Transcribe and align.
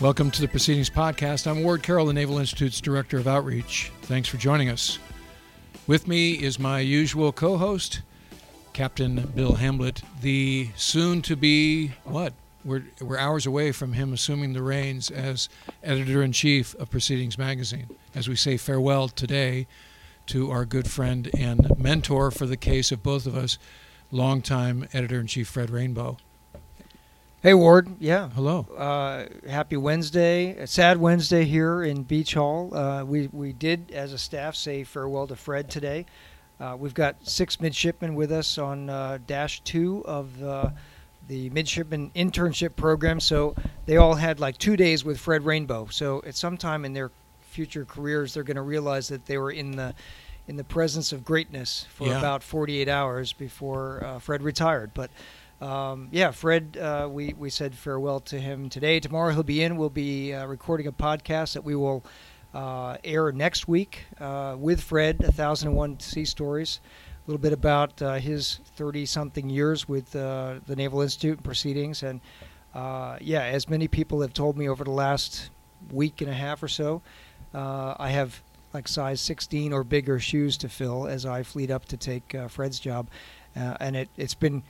Welcome 0.00 0.30
to 0.30 0.40
the 0.40 0.48
Proceedings 0.48 0.88
Podcast. 0.88 1.46
I'm 1.46 1.62
Ward 1.62 1.82
Carroll, 1.82 2.06
the 2.06 2.14
Naval 2.14 2.38
Institute's 2.38 2.80
Director 2.80 3.18
of 3.18 3.28
Outreach. 3.28 3.92
Thanks 4.00 4.30
for 4.30 4.38
joining 4.38 4.70
us. 4.70 4.98
With 5.86 6.08
me 6.08 6.42
is 6.42 6.58
my 6.58 6.80
usual 6.80 7.32
co 7.32 7.58
host, 7.58 8.00
Captain 8.72 9.30
Bill 9.34 9.56
Hamblet, 9.56 10.00
the 10.22 10.70
soon 10.74 11.20
to 11.20 11.36
be, 11.36 11.88
what? 12.04 12.32
We're, 12.64 12.84
we're 12.98 13.18
hours 13.18 13.44
away 13.44 13.72
from 13.72 13.92
him 13.92 14.14
assuming 14.14 14.54
the 14.54 14.62
reins 14.62 15.10
as 15.10 15.50
editor 15.82 16.22
in 16.22 16.32
chief 16.32 16.74
of 16.76 16.90
Proceedings 16.90 17.36
Magazine. 17.36 17.94
As 18.14 18.26
we 18.26 18.36
say 18.36 18.56
farewell 18.56 19.08
today 19.08 19.66
to 20.28 20.50
our 20.50 20.64
good 20.64 20.88
friend 20.90 21.28
and 21.36 21.78
mentor 21.78 22.30
for 22.30 22.46
the 22.46 22.56
case 22.56 22.90
of 22.90 23.02
both 23.02 23.26
of 23.26 23.36
us, 23.36 23.58
longtime 24.10 24.88
editor 24.94 25.20
in 25.20 25.26
chief 25.26 25.48
Fred 25.48 25.68
Rainbow. 25.68 26.16
Hey 27.42 27.54
Ward, 27.54 27.88
yeah. 28.00 28.28
Hello. 28.30 28.66
Uh, 28.76 29.24
happy 29.48 29.78
Wednesday, 29.78 30.50
a 30.58 30.66
sad 30.66 30.98
Wednesday 30.98 31.44
here 31.46 31.82
in 31.82 32.02
Beach 32.02 32.34
Hall. 32.34 32.74
Uh, 32.74 33.02
we 33.04 33.28
we 33.32 33.54
did, 33.54 33.92
as 33.92 34.12
a 34.12 34.18
staff, 34.18 34.54
say 34.54 34.84
farewell 34.84 35.26
to 35.26 35.36
Fred 35.36 35.70
today. 35.70 36.04
Uh, 36.60 36.76
we've 36.78 36.92
got 36.92 37.16
six 37.26 37.58
midshipmen 37.58 38.14
with 38.14 38.30
us 38.30 38.58
on 38.58 38.90
uh, 38.90 39.18
Dash 39.26 39.60
Two 39.62 40.02
of 40.04 40.38
the 40.38 40.72
the 41.28 41.48
midshipman 41.50 42.10
internship 42.14 42.76
program. 42.76 43.20
So 43.20 43.54
they 43.86 43.96
all 43.96 44.14
had 44.16 44.38
like 44.38 44.58
two 44.58 44.76
days 44.76 45.02
with 45.02 45.18
Fred 45.18 45.42
Rainbow. 45.46 45.86
So 45.90 46.22
at 46.26 46.34
some 46.34 46.58
time 46.58 46.84
in 46.84 46.92
their 46.92 47.10
future 47.40 47.86
careers, 47.86 48.34
they're 48.34 48.42
going 48.42 48.56
to 48.56 48.62
realize 48.62 49.08
that 49.08 49.24
they 49.24 49.38
were 49.38 49.50
in 49.52 49.70
the 49.76 49.94
in 50.46 50.56
the 50.56 50.64
presence 50.64 51.10
of 51.12 51.24
greatness 51.24 51.86
for 51.94 52.08
Yeah. 52.08 52.18
about 52.18 52.42
48 52.42 52.86
hours 52.88 53.32
before 53.32 54.04
uh, 54.04 54.18
Fred 54.18 54.42
retired. 54.42 54.90
But 54.92 55.10
um, 55.60 56.08
yeah, 56.10 56.30
Fred, 56.30 56.78
uh, 56.80 57.08
we, 57.10 57.34
we 57.34 57.50
said 57.50 57.74
farewell 57.74 58.20
to 58.20 58.40
him 58.40 58.70
today. 58.70 58.98
Tomorrow 58.98 59.34
he'll 59.34 59.42
be 59.42 59.62
in. 59.62 59.76
We'll 59.76 59.90
be 59.90 60.32
uh, 60.32 60.46
recording 60.46 60.86
a 60.86 60.92
podcast 60.92 61.52
that 61.52 61.64
we 61.64 61.74
will 61.74 62.02
uh, 62.54 62.96
air 63.04 63.30
next 63.30 63.68
week 63.68 64.04
uh, 64.18 64.56
with 64.58 64.80
Fred, 64.80 65.20
1001 65.20 66.00
Sea 66.00 66.24
Stories. 66.24 66.80
A 67.06 67.30
little 67.30 67.40
bit 67.40 67.52
about 67.52 68.00
uh, 68.00 68.14
his 68.14 68.60
30 68.76 69.04
something 69.04 69.50
years 69.50 69.86
with 69.86 70.16
uh, 70.16 70.60
the 70.66 70.74
Naval 70.74 71.02
Institute 71.02 71.36
and 71.36 71.44
proceedings. 71.44 72.02
And 72.02 72.20
yeah, 72.74 73.42
as 73.42 73.68
many 73.68 73.86
people 73.86 74.22
have 74.22 74.32
told 74.32 74.56
me 74.56 74.66
over 74.66 74.82
the 74.82 74.90
last 74.90 75.50
week 75.92 76.22
and 76.22 76.30
a 76.30 76.34
half 76.34 76.62
or 76.62 76.68
so, 76.68 77.02
I 77.52 78.08
have 78.08 78.42
like 78.72 78.88
size 78.88 79.20
16 79.20 79.74
or 79.74 79.84
bigger 79.84 80.18
shoes 80.18 80.56
to 80.58 80.70
fill 80.70 81.06
as 81.06 81.26
I 81.26 81.42
fleet 81.42 81.70
up 81.70 81.84
to 81.86 81.98
take 81.98 82.34
Fred's 82.48 82.80
job. 82.80 83.10
And 83.54 83.94
it, 83.94 84.08
it's 84.16 84.34
been 84.34 84.62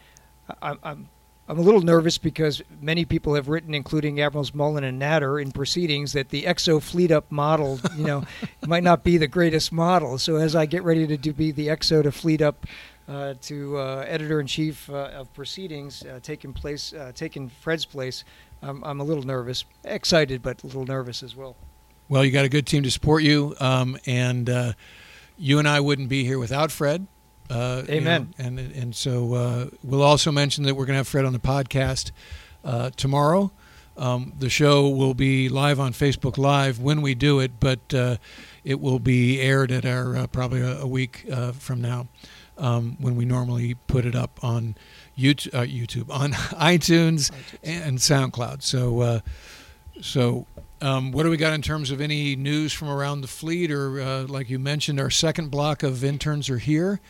I'm, 0.63 0.79
I'm 0.83 1.09
I'm 1.49 1.59
a 1.59 1.63
little 1.63 1.81
nervous 1.81 2.17
because 2.17 2.63
many 2.81 3.05
people 3.05 3.35
have 3.35 3.49
written, 3.49 3.75
including 3.75 4.21
Admirals 4.21 4.55
Mullen 4.55 4.85
and 4.85 5.01
Natter, 5.01 5.41
in 5.41 5.51
proceedings 5.51 6.13
that 6.13 6.29
the 6.29 6.45
EXO 6.45 6.81
Fleet 6.81 7.11
Up 7.11 7.33
model, 7.33 7.81
you 7.97 8.05
know, 8.05 8.25
might 8.69 8.85
not 8.85 9.03
be 9.03 9.17
the 9.17 9.27
greatest 9.27 9.73
model. 9.73 10.17
So 10.17 10.37
as 10.37 10.55
I 10.55 10.67
get 10.67 10.85
ready 10.85 11.09
to 11.09 11.17
do, 11.17 11.33
be 11.33 11.51
the 11.51 11.67
EXO 11.67 12.05
to 12.05 12.13
Fleet 12.13 12.41
Up 12.41 12.67
uh, 13.09 13.35
to 13.43 13.79
uh, 13.79 14.05
editor 14.07 14.39
in 14.39 14.47
chief 14.47 14.89
uh, 14.89 15.11
of 15.13 15.35
proceedings, 15.35 16.05
uh, 16.05 16.21
taking 16.23 16.53
place, 16.53 16.93
uh, 16.93 17.11
taking 17.17 17.49
Fred's 17.49 17.85
place, 17.85 18.23
I'm, 18.63 18.85
I'm 18.85 19.01
a 19.01 19.05
little 19.05 19.25
nervous, 19.25 19.65
excited, 19.85 20.43
but 20.43 20.63
a 20.63 20.67
little 20.67 20.87
nervous 20.87 21.23
as 21.23 21.35
well. 21.35 21.57
Well, 22.09 22.25
you 22.25 22.31
got 22.31 22.45
a 22.45 22.49
good 22.49 22.67
team 22.67 22.83
to 22.83 22.91
support 22.91 23.23
you, 23.23 23.57
um, 23.61 23.99
and 24.07 24.49
uh, 24.49 24.73
you 25.39 25.59
and 25.59 25.67
I 25.67 25.81
wouldn't 25.81 26.09
be 26.09 26.25
here 26.25 26.39
without 26.39 26.71
Fred. 26.71 27.07
Uh, 27.51 27.83
you 27.89 27.95
Amen. 27.95 28.33
know, 28.39 28.45
and 28.47 28.59
and 28.59 28.95
so 28.95 29.35
uh, 29.35 29.67
we'll 29.83 30.03
also 30.03 30.31
mention 30.31 30.65
that 30.65 30.75
we're 30.75 30.87
going 30.87 30.95
to 30.95 30.99
have 30.99 31.09
Fred 31.09 31.25
on 31.25 31.33
the 31.33 31.39
podcast 31.39 32.13
uh, 32.65 32.91
tomorrow. 32.97 33.51
Um, 33.97 34.33
the 34.39 34.49
show 34.49 34.89
will 34.89 35.15
be 35.15 35.49
live 35.49 35.79
on 35.79 35.93
Facebook 35.93 36.39
Live 36.39 36.79
when 36.79 37.03
we 37.03 37.15
do 37.15 37.41
it, 37.41 37.53
but 37.61 37.93
uh, 37.93 38.17
it 38.65 38.81
will 38.81 38.99
be 38.99 39.41
aired 39.41 39.71
at 39.73 39.85
our 39.85 40.17
uh, 40.17 40.27
probably 40.27 40.61
a, 40.61 40.81
a 40.81 40.87
week 40.87 41.27
uh, 41.31 41.53
from 41.53 41.83
now 41.83 42.09
um, 42.57 42.97
when 43.01 43.17
we 43.17 43.25
normally 43.25 43.75
put 43.89 44.07
it 44.07 44.15
up 44.15 44.39
on 44.43 44.77
YouTube, 45.19 45.55
uh, 45.55 45.63
YouTube 45.63 46.11
on 46.15 46.33
iTunes 46.33 47.31
and 47.63 47.99
SoundCloud. 47.99 48.63
So, 48.63 49.01
uh, 49.01 49.21
so 50.01 50.47
um, 50.81 51.13
what 51.13 51.25
do 51.25 51.31
we 51.31 51.37
got 51.37 51.53
in 51.53 51.63
terms 51.63 51.91
of 51.91 52.01
any 52.01 52.37
news 52.37 52.73
from 52.73 52.89
around 52.89 53.21
the 53.23 53.29
fleet, 53.29 53.71
or 53.71 54.01
uh, 54.01 54.23
like 54.25 54.49
you 54.49 54.59
mentioned, 54.59 55.01
our 55.01 55.11
second 55.11 55.51
block 55.51 55.83
of 55.83 56.05
interns 56.05 56.49
are 56.49 56.59
here. 56.59 57.01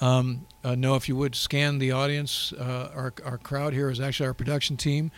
Um, 0.00 0.46
uh, 0.62 0.74
Noah, 0.74 0.96
if 0.96 1.08
you 1.08 1.16
would 1.16 1.34
scan 1.34 1.78
the 1.78 1.92
audience, 1.92 2.52
uh, 2.52 2.90
our 2.94 3.14
our 3.24 3.38
crowd 3.38 3.72
here 3.72 3.88
is 3.90 4.00
actually 4.00 4.26
our 4.26 4.34
production 4.34 4.76
team. 4.76 5.10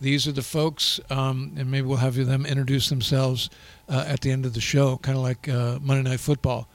These 0.00 0.26
are 0.26 0.32
the 0.32 0.42
folks, 0.42 0.98
um, 1.10 1.52
and 1.56 1.70
maybe 1.70 1.86
we'll 1.86 1.98
have 1.98 2.14
them 2.16 2.44
introduce 2.46 2.88
themselves 2.88 3.50
uh, 3.88 4.04
at 4.08 4.20
the 4.22 4.30
end 4.32 4.44
of 4.46 4.54
the 4.54 4.60
show, 4.60 4.96
kind 4.96 5.16
of 5.16 5.22
like 5.22 5.48
uh, 5.48 5.78
Monday 5.80 6.08
Night 6.10 6.18
Football. 6.20 6.66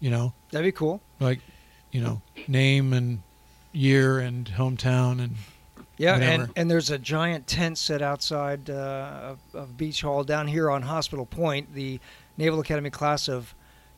You 0.00 0.10
know, 0.10 0.32
That'd 0.52 0.64
be 0.66 0.72
cool. 0.72 1.00
like 1.18 1.40
you 1.90 2.00
know, 2.00 2.20
name 2.46 2.92
and 2.92 3.22
year 3.72 4.18
and 4.20 4.46
hometown 4.46 5.20
and 5.20 5.34
Yeah, 5.96 6.12
Whatever. 6.14 6.42
and, 6.44 6.52
and 6.56 6.70
there's 6.70 6.90
a 6.90 6.98
giant 6.98 7.46
tent 7.46 7.78
set 7.78 8.00
outside 8.02 8.68
uh, 8.70 9.34
of, 9.34 9.38
of 9.54 9.76
Beach 9.76 10.02
Hall 10.02 10.22
down 10.22 10.46
here 10.46 10.70
on 10.70 10.82
Hospital 10.82 11.24
Point. 11.26 11.74
The 11.74 11.98
Naval 12.36 12.60
Academy 12.60 12.90
class 12.90 13.28
of 13.28 13.54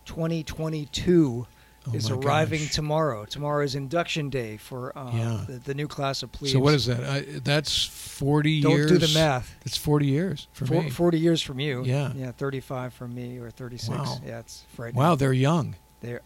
2022 0.06 1.47
oh 1.88 1.94
is 1.94 2.10
arriving 2.10 2.60
gosh. 2.60 2.74
tomorrow. 2.74 3.24
Tomorrow 3.24 3.64
is 3.64 3.74
induction 3.74 4.28
day 4.30 4.56
for 4.56 4.96
uh, 4.96 5.10
Yeah. 5.14 5.44
the, 5.46 5.52
the 5.58 5.74
new 5.74 5.88
class 5.88 6.22
of 6.22 6.30
plebes. 6.32 6.52
So 6.52 6.60
what 6.60 6.74
is 6.74 6.86
that? 6.86 7.04
I, 7.04 7.20
that's 7.42 7.84
forty 7.86 8.60
Don't 8.60 8.72
years. 8.76 8.91
do 8.91 8.98
the 8.98 9.12
math. 9.14 9.54
It's 9.64 9.76
forty 9.76 10.06
years 10.06 10.48
for 10.52 10.66
Four, 10.66 10.82
me. 10.82 10.91
40 10.91 11.18
years 11.18 11.42
from 11.42 11.58
you. 11.60 11.82
Yeah. 11.84 12.12
Yeah, 12.14 12.32
35 12.32 12.92
from 12.94 13.14
me 13.14 13.38
or 13.38 13.50
36. 13.50 13.88
Wow. 13.88 14.18
Yeah, 14.24 14.41
it's 14.41 14.64
frightening. 14.74 15.02
Wow, 15.02 15.14
they're 15.14 15.32
young. 15.32 15.76
There. 16.00 16.20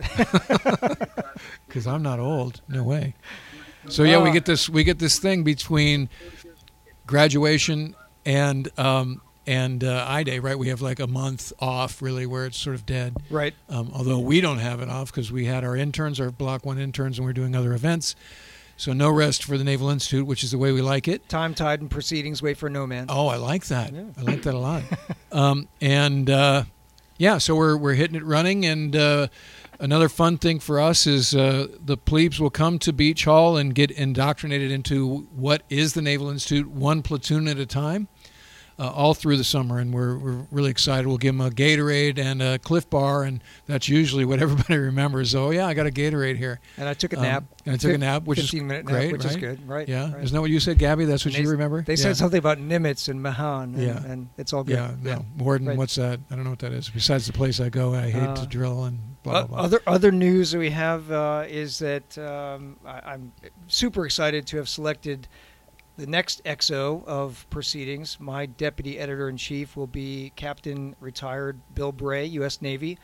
Because 1.67 1.87
I'm 1.87 2.03
not 2.03 2.19
old. 2.21 2.61
No 2.69 2.83
way. 2.85 3.15
So 3.89 4.03
yeah, 4.05 4.23
we 4.23 4.31
Uh, 4.31 4.33
get 4.33 4.45
this 4.47 4.69
we 4.69 4.83
get 4.85 4.99
this 4.99 5.19
thing 5.19 5.43
between 5.45 6.09
graduation 7.07 7.95
and 8.25 8.69
um, 8.79 9.21
and 9.47 9.85
uh, 9.85 10.05
I 10.09 10.23
Day, 10.23 10.39
right? 10.39 10.59
We 10.59 10.69
have 10.69 10.81
like 10.81 11.01
a 11.01 11.07
month 11.07 11.53
off, 11.59 12.01
really, 12.01 12.27
where 12.27 12.47
it's 12.47 12.59
sort 12.59 12.75
of 12.75 12.87
dead. 12.87 13.17
right. 13.31 13.55
Um, 13.69 13.91
although 13.95 14.19
we 14.19 14.41
don't 14.41 14.59
have 14.59 14.81
it 14.81 14.89
off 14.89 15.11
because 15.11 15.31
we 15.31 15.47
had 15.47 15.65
our 15.65 15.77
interns, 15.77 16.21
our 16.21 16.31
Block 16.31 16.65
One 16.65 16.79
interns, 16.79 17.19
and 17.19 17.27
we're 17.27 17.33
doing 17.33 17.55
other 17.55 17.73
events. 17.73 18.17
So 18.77 18.93
no 18.93 19.11
rest 19.11 19.45
for 19.45 19.57
the 19.57 19.65
Naval 19.65 19.89
Institute, 19.89 20.27
which 20.27 20.43
is 20.43 20.51
the 20.51 20.59
way 20.59 20.73
we 20.73 20.83
like 20.83 21.07
it. 21.07 21.29
Time, 21.29 21.55
tide, 21.55 21.81
and 21.81 21.91
proceedings 21.91 22.43
wait 22.43 22.57
for 22.57 22.69
no 22.69 22.87
man. 22.87 23.07
Oh, 23.09 23.29
I 23.29 23.37
like 23.37 23.67
that. 23.67 23.93
Yeah. 23.93 24.03
I 24.19 24.23
like 24.23 24.43
that 24.43 24.55
a 24.55 24.59
lot. 24.59 24.83
um, 25.33 25.69
and 25.81 26.29
uh, 26.29 26.65
yeah, 27.17 27.39
so 27.39 27.55
we're 27.55 27.77
we're 27.77 27.95
hitting 27.95 28.17
it 28.17 28.25
running. 28.25 28.65
And 28.67 28.97
uh, 28.97 29.29
another 29.79 30.09
fun 30.09 30.39
thing 30.39 30.59
for 30.59 30.81
us 30.81 31.07
is 31.07 31.35
uh, 31.35 31.69
the 31.85 31.97
plebes 31.97 32.41
will 32.41 32.51
come 32.51 32.79
to 32.81 32.93
Beach 32.93 33.25
Hall 33.25 33.57
and 33.57 33.75
get 33.75 33.91
indoctrinated 33.91 34.73
into 34.73 35.29
what 35.35 35.63
is 35.69 35.95
the 35.95 36.03
Naval 36.03 36.29
Institute, 36.29 36.69
one 36.69 37.03
platoon 37.03 37.47
at 37.47 37.59
a 37.59 37.67
time. 37.67 38.09
Uh, 38.77 38.91
all 38.91 39.15
through 39.15 39.37
the 39.37 39.45
summer, 39.45 39.79
and 39.79 39.95
we're, 39.95 40.19
we're 40.19 40.45
really 40.51 40.69
excited. 40.69 41.07
We'll 41.07 41.17
give 41.17 41.37
them 41.37 41.47
a 41.47 41.49
Gatorade 41.49 42.19
and 42.19 42.43
a 42.43 42.59
Clif 42.59 42.91
Bar, 42.91 43.23
and 43.23 43.41
that's 43.67 43.89
usually 43.89 44.25
what 44.25 44.43
everybody 44.43 44.77
remembers. 44.77 45.33
Oh 45.33 45.51
yeah, 45.51 45.69
I 45.69 45.75
got 45.75 45.87
a 45.87 45.93
Gatorade 45.93 46.37
here. 46.39 46.59
And 46.77 46.89
I 46.89 46.95
took 46.95 47.13
a 47.13 47.17
Um, 47.19 47.23
nap. 47.23 47.45
and 47.67 47.75
I 47.75 47.77
took 47.79 47.95
a 47.95 47.99
nap, 47.99 48.25
which 48.25 48.41
is 48.41 48.53
minute 48.53 48.85
great, 48.85 49.05
nap, 49.05 49.13
which 49.13 49.25
is 49.27 49.37
good. 49.37 49.69
Right. 49.69 49.89
Yeah, 49.89 50.13
right. 50.13 50.25
isn't 50.25 50.35
that 50.35 50.41
what 50.41 50.51
you 50.51 50.59
said, 50.59 50.79
Gabby? 50.79 51.05
That's 51.05 51.25
what 51.25 51.35
And 51.35 51.43
you 51.45 51.47
they- 51.47 51.53
remember. 51.53 51.83
They 51.83 51.93
yeah. 51.93 52.03
said 52.03 52.17
something 52.17 52.39
about 52.41 52.59
Nimitz 52.59 53.09
and 53.09 53.23
Mahan. 53.23 53.75
And, 53.75 53.81
Yeah. 53.81 54.03
and 54.07 54.29
it's 54.39 54.53
all 54.53 54.65
good. 54.65 54.75
Yeah, 54.75 54.91
no. 55.01 55.25
Warden, 55.39 55.69
Right. 55.69 55.77
what's 55.79 55.95
that? 55.95 56.19
I 56.29 56.35
don't 56.35 56.43
know 56.43 56.51
what 56.51 56.59
that 56.59 56.73
is. 56.73 56.89
Besides 56.91 57.27
the 57.29 57.33
place 57.33 57.61
I 57.61 57.69
go, 57.69 57.95
I 57.95 58.11
hate 58.11 58.23
Uh, 58.25 58.35
to 58.35 58.47
drill 58.47 58.83
and 58.87 58.99
blah, 59.23 59.45
blah, 59.45 59.47
blah. 59.47 59.59
Other 59.67 59.81
other 59.87 60.11
news 60.11 60.51
that 60.51 60.59
we 60.59 60.71
have 60.71 61.09
uh, 61.13 61.45
is 61.49 61.79
that 61.79 62.19
um, 62.19 62.77
I, 62.85 63.13
I'm 63.13 63.31
super 63.69 64.05
excited 64.05 64.49
to 64.49 64.57
have 64.57 64.69
selected 64.69 65.29
the 65.97 66.07
next 66.07 66.43
XO 66.45 67.05
of 67.07 67.47
proceedings. 67.51 68.19
My 68.19 68.47
deputy 68.47 68.99
editor 68.99 69.29
in 69.29 69.37
chief 69.37 69.77
will 69.77 69.87
be 69.87 70.33
Captain 70.37 70.97
retired 71.01 71.61
Bill 71.75 71.93
Bray, 71.93 72.25
U.S. 72.27 72.61
Navy. 72.61 72.99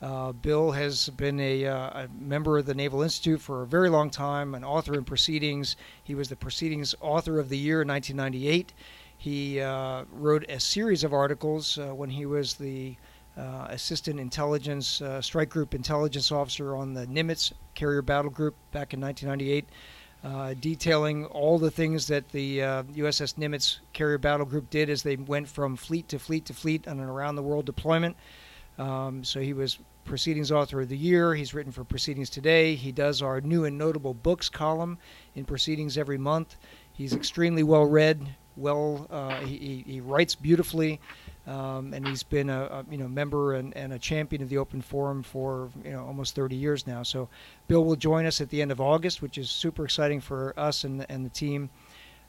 Uh, 0.00 0.32
Bill 0.32 0.72
has 0.72 1.08
been 1.10 1.40
a, 1.40 1.66
uh, 1.66 2.04
a 2.04 2.08
member 2.18 2.58
of 2.58 2.66
the 2.66 2.74
Naval 2.74 3.02
Institute 3.02 3.40
for 3.40 3.62
a 3.62 3.66
very 3.66 3.88
long 3.88 4.10
time, 4.10 4.54
an 4.54 4.62
author 4.62 4.94
in 4.94 5.04
proceedings. 5.04 5.76
He 6.04 6.14
was 6.14 6.28
the 6.28 6.36
Proceedings 6.36 6.94
Author 7.00 7.38
of 7.38 7.48
the 7.48 7.56
Year 7.56 7.82
in 7.82 7.88
1998. 7.88 8.74
He 9.16 9.60
uh, 9.60 10.04
wrote 10.12 10.44
a 10.48 10.60
series 10.60 11.02
of 11.02 11.14
articles 11.14 11.78
uh, 11.78 11.94
when 11.94 12.10
he 12.10 12.26
was 12.26 12.54
the 12.54 12.96
uh, 13.36 13.66
assistant 13.70 14.20
intelligence 14.20 15.00
uh, 15.00 15.20
strike 15.20 15.48
group 15.48 15.74
intelligence 15.74 16.30
officer 16.30 16.76
on 16.76 16.94
the 16.94 17.06
Nimitz 17.06 17.52
carrier 17.74 18.02
battle 18.02 18.30
group 18.30 18.54
back 18.72 18.94
in 18.94 19.00
1998, 19.00 19.68
uh, 20.26 20.54
detailing 20.60 21.24
all 21.26 21.56
the 21.56 21.70
things 21.70 22.08
that 22.08 22.28
the 22.30 22.60
uh, 22.60 22.82
USS 22.82 23.36
Nimitz 23.36 23.78
carrier 23.92 24.18
battle 24.18 24.44
group 24.44 24.68
did 24.70 24.90
as 24.90 25.04
they 25.04 25.14
went 25.14 25.46
from 25.46 25.76
fleet 25.76 26.08
to 26.08 26.18
fleet 26.18 26.46
to 26.46 26.54
fleet 26.54 26.88
on 26.88 26.98
an 26.98 27.04
around 27.04 27.36
the 27.36 27.44
world 27.44 27.64
deployment. 27.64 28.16
Um, 28.76 29.22
so 29.22 29.38
he 29.38 29.52
was 29.52 29.78
Proceedings 30.04 30.50
Author 30.50 30.80
of 30.80 30.88
the 30.88 30.96
Year. 30.96 31.36
He's 31.36 31.54
written 31.54 31.70
for 31.70 31.84
Proceedings 31.84 32.28
Today. 32.28 32.74
He 32.74 32.90
does 32.90 33.22
our 33.22 33.40
new 33.40 33.66
and 33.66 33.78
notable 33.78 34.14
books 34.14 34.48
column 34.48 34.98
in 35.36 35.44
Proceedings 35.44 35.96
every 35.96 36.18
month. 36.18 36.56
He's 36.92 37.14
extremely 37.14 37.62
well 37.62 37.84
read, 37.84 38.34
well. 38.56 39.06
Uh, 39.08 39.36
he, 39.42 39.84
he 39.86 40.00
writes 40.00 40.34
beautifully. 40.34 41.00
Um, 41.46 41.94
and 41.94 42.06
he's 42.06 42.24
been 42.24 42.50
a, 42.50 42.64
a, 42.64 42.84
you 42.90 42.98
know 42.98 43.06
member 43.06 43.54
and, 43.54 43.76
and 43.76 43.92
a 43.92 43.98
champion 43.98 44.42
of 44.42 44.48
the 44.48 44.58
Open 44.58 44.82
Forum 44.82 45.22
for 45.22 45.70
you 45.84 45.92
know 45.92 46.04
almost 46.04 46.34
30 46.34 46.56
years 46.56 46.86
now. 46.86 47.02
So 47.04 47.28
Bill 47.68 47.84
will 47.84 47.96
join 47.96 48.26
us 48.26 48.40
at 48.40 48.50
the 48.50 48.60
end 48.60 48.72
of 48.72 48.80
August, 48.80 49.22
which 49.22 49.38
is 49.38 49.48
super 49.48 49.84
exciting 49.84 50.20
for 50.20 50.54
us 50.58 50.84
and, 50.84 51.06
and 51.08 51.24
the 51.24 51.30
team. 51.30 51.70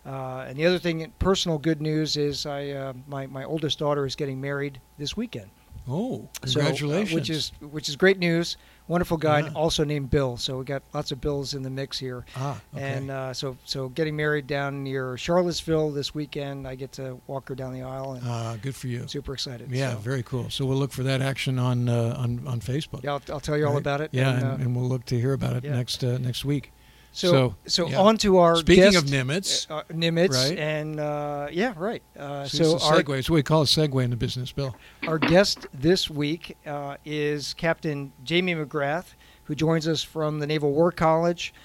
Uh, 0.05 0.45
and 0.47 0.57
the 0.57 0.65
other 0.65 0.79
thing, 0.79 1.11
personal 1.19 1.57
good 1.57 1.81
news 1.81 2.15
is 2.15 2.45
I 2.45 2.69
uh, 2.69 2.93
my 3.07 3.25
my 3.25 3.43
oldest 3.43 3.79
daughter 3.79 4.05
is 4.05 4.15
getting 4.15 4.39
married 4.39 4.79
this 4.97 5.17
weekend. 5.17 5.49
Oh, 5.87 6.29
congratulations! 6.41 7.09
So, 7.09 7.15
uh, 7.15 7.19
which 7.19 7.29
is 7.29 7.51
which 7.59 7.89
is 7.89 7.95
great 7.95 8.19
news. 8.19 8.55
Wonderful 8.87 9.17
guy, 9.17 9.49
also 9.53 9.83
named 9.83 10.09
Bill. 10.09 10.37
So 10.37 10.59
we 10.59 10.65
got 10.65 10.81
lots 10.93 11.11
of 11.11 11.19
Bills 11.19 11.53
in 11.53 11.61
the 11.61 11.69
mix 11.69 11.99
here. 11.99 12.25
Ah, 12.37 12.59
okay. 12.73 12.93
And 12.93 13.11
uh, 13.11 13.33
so 13.33 13.57
so 13.65 13.89
getting 13.89 14.15
married 14.15 14.47
down 14.47 14.83
near 14.83 15.17
Charlottesville 15.17 15.91
this 15.91 16.15
weekend. 16.15 16.67
I 16.67 16.75
get 16.75 16.93
to 16.93 17.19
walk 17.27 17.49
her 17.49 17.55
down 17.55 17.73
the 17.73 17.81
aisle. 17.81 18.13
And 18.13 18.27
uh, 18.27 18.55
good 18.57 18.75
for 18.75 18.87
you. 18.87 19.07
Super 19.07 19.33
excited. 19.33 19.69
Yeah, 19.69 19.91
so. 19.91 19.97
very 19.97 20.23
cool. 20.23 20.49
So 20.49 20.65
we'll 20.65 20.77
look 20.77 20.93
for 20.93 21.03
that 21.03 21.21
action 21.21 21.59
on 21.59 21.89
uh, 21.89 22.15
on 22.17 22.47
on 22.47 22.61
Facebook. 22.61 23.03
Yeah, 23.03 23.13
I'll, 23.13 23.21
I'll 23.29 23.39
tell 23.39 23.57
you 23.57 23.65
right? 23.65 23.71
all 23.71 23.77
about 23.77 23.99
it. 23.99 24.11
Yeah, 24.13 24.31
and, 24.33 24.43
and, 24.43 24.61
and, 24.61 24.75
we'll 24.75 24.87
look 24.87 25.05
to 25.05 25.19
hear 25.19 25.33
about 25.33 25.55
it 25.57 25.65
yeah. 25.65 25.75
next 25.75 26.03
uh, 26.03 26.17
next 26.17 26.45
week. 26.45 26.71
So, 27.17 27.31
so, 27.31 27.55
so 27.65 27.89
yeah. 27.89 27.99
on 27.99 28.17
to 28.17 28.37
our 28.37 28.57
speaking 28.57 28.91
guest, 28.91 28.97
of 28.97 29.05
Nimitz, 29.05 29.65
uh, 29.71 29.81
Nimitz, 29.91 30.35
right? 30.35 30.55
and 30.55 30.99
uh, 30.99 31.47
yeah, 31.51 31.73
right. 31.75 32.03
Uh, 32.15 32.45
so, 32.45 32.77
so 32.77 32.85
our, 32.85 33.01
segue. 33.01 33.17
It's 33.17 33.27
what 33.27 33.37
we 33.37 33.41
call 33.41 33.63
a 33.63 33.65
segue 33.65 34.03
in 34.03 34.11
the 34.11 34.15
business, 34.15 34.51
Bill. 34.51 34.75
Our 35.07 35.17
guest 35.17 35.65
this 35.73 36.11
week 36.11 36.55
uh, 36.67 36.97
is 37.05 37.55
Captain 37.55 38.13
Jamie 38.23 38.53
McGrath, 38.53 39.15
who 39.45 39.55
joins 39.55 39.87
us 39.87 40.03
from 40.03 40.37
the 40.37 40.45
Naval 40.45 40.71
War 40.71 40.91
College 40.91 41.55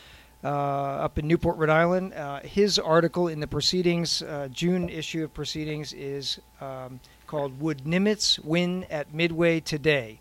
uh, 0.42 0.48
up 0.48 1.18
in 1.18 1.28
Newport, 1.28 1.58
Rhode 1.58 1.68
Island. 1.68 2.14
Uh, 2.14 2.40
his 2.40 2.78
article 2.78 3.28
in 3.28 3.38
the 3.40 3.46
Proceedings, 3.46 4.22
June 4.52 4.88
issue 4.88 5.22
of 5.22 5.34
Proceedings, 5.34 5.92
is 5.92 6.40
um, 6.62 6.98
called 7.26 7.60
"Would 7.60 7.84
Nimitz 7.84 8.42
Win 8.42 8.86
at 8.88 9.12
Midway 9.12 9.60
Today?" 9.60 10.18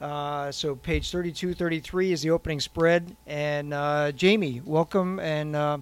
Uh, 0.00 0.52
so 0.52 0.74
page 0.74 1.10
32, 1.10 1.54
33 1.54 2.12
is 2.12 2.22
the 2.22 2.30
opening 2.30 2.60
spread. 2.60 3.16
And 3.26 3.74
uh, 3.74 4.12
Jamie, 4.12 4.62
welcome. 4.64 5.18
And 5.18 5.56
uh, 5.56 5.78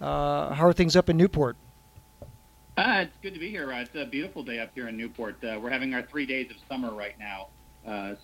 uh 0.00 0.52
how 0.54 0.66
are 0.66 0.72
things 0.72 0.96
up 0.96 1.08
in 1.08 1.16
Newport? 1.16 1.56
Uh, 2.76 3.04
it's 3.06 3.16
good 3.22 3.34
to 3.34 3.40
be 3.40 3.50
here. 3.50 3.70
it's 3.72 3.94
a 3.94 4.04
beautiful 4.04 4.42
day 4.42 4.58
up 4.58 4.70
here 4.74 4.88
in 4.88 4.96
Newport. 4.96 5.36
we're 5.42 5.70
having 5.70 5.94
our 5.94 6.02
three 6.02 6.26
days 6.26 6.50
of 6.50 6.56
summer 6.68 6.92
right 6.92 7.14
now. 7.18 7.48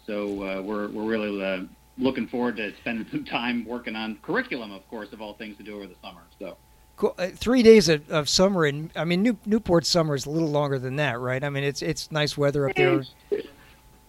so 0.07 0.63
we're, 0.63 0.89
we're 0.89 1.05
really 1.05 1.69
looking 2.01 2.27
forward 2.27 2.57
to 2.57 2.75
spending 2.79 3.07
some 3.11 3.25
time 3.25 3.65
working 3.65 3.95
on 3.95 4.19
curriculum, 4.23 4.73
of 4.73 4.89
course, 4.89 5.13
of 5.13 5.21
all 5.21 5.35
things 5.35 5.57
to 5.59 5.63
do 5.63 5.77
over 5.77 5.87
the 5.87 5.97
summer. 6.03 6.23
So. 6.39 6.57
Cool. 6.97 7.15
Uh, 7.17 7.29
three 7.29 7.63
days 7.63 7.89
of, 7.89 8.11
of, 8.11 8.29
summer, 8.29 8.67
and 8.67 8.91
I 8.95 9.05
mean 9.05 9.23
New, 9.23 9.39
Newport 9.47 9.87
summer 9.87 10.15
is 10.15 10.27
a 10.27 10.31
little 10.31 10.51
longer 10.51 10.79
than 10.79 10.97
that, 10.97 11.19
right? 11.19 11.43
I 11.43 11.49
mean 11.49 11.65
it's 11.65 11.81
it's 11.81 12.13
nice 12.13 12.37
weather 12.37 12.69
up 12.69 12.77
there. 12.77 13.03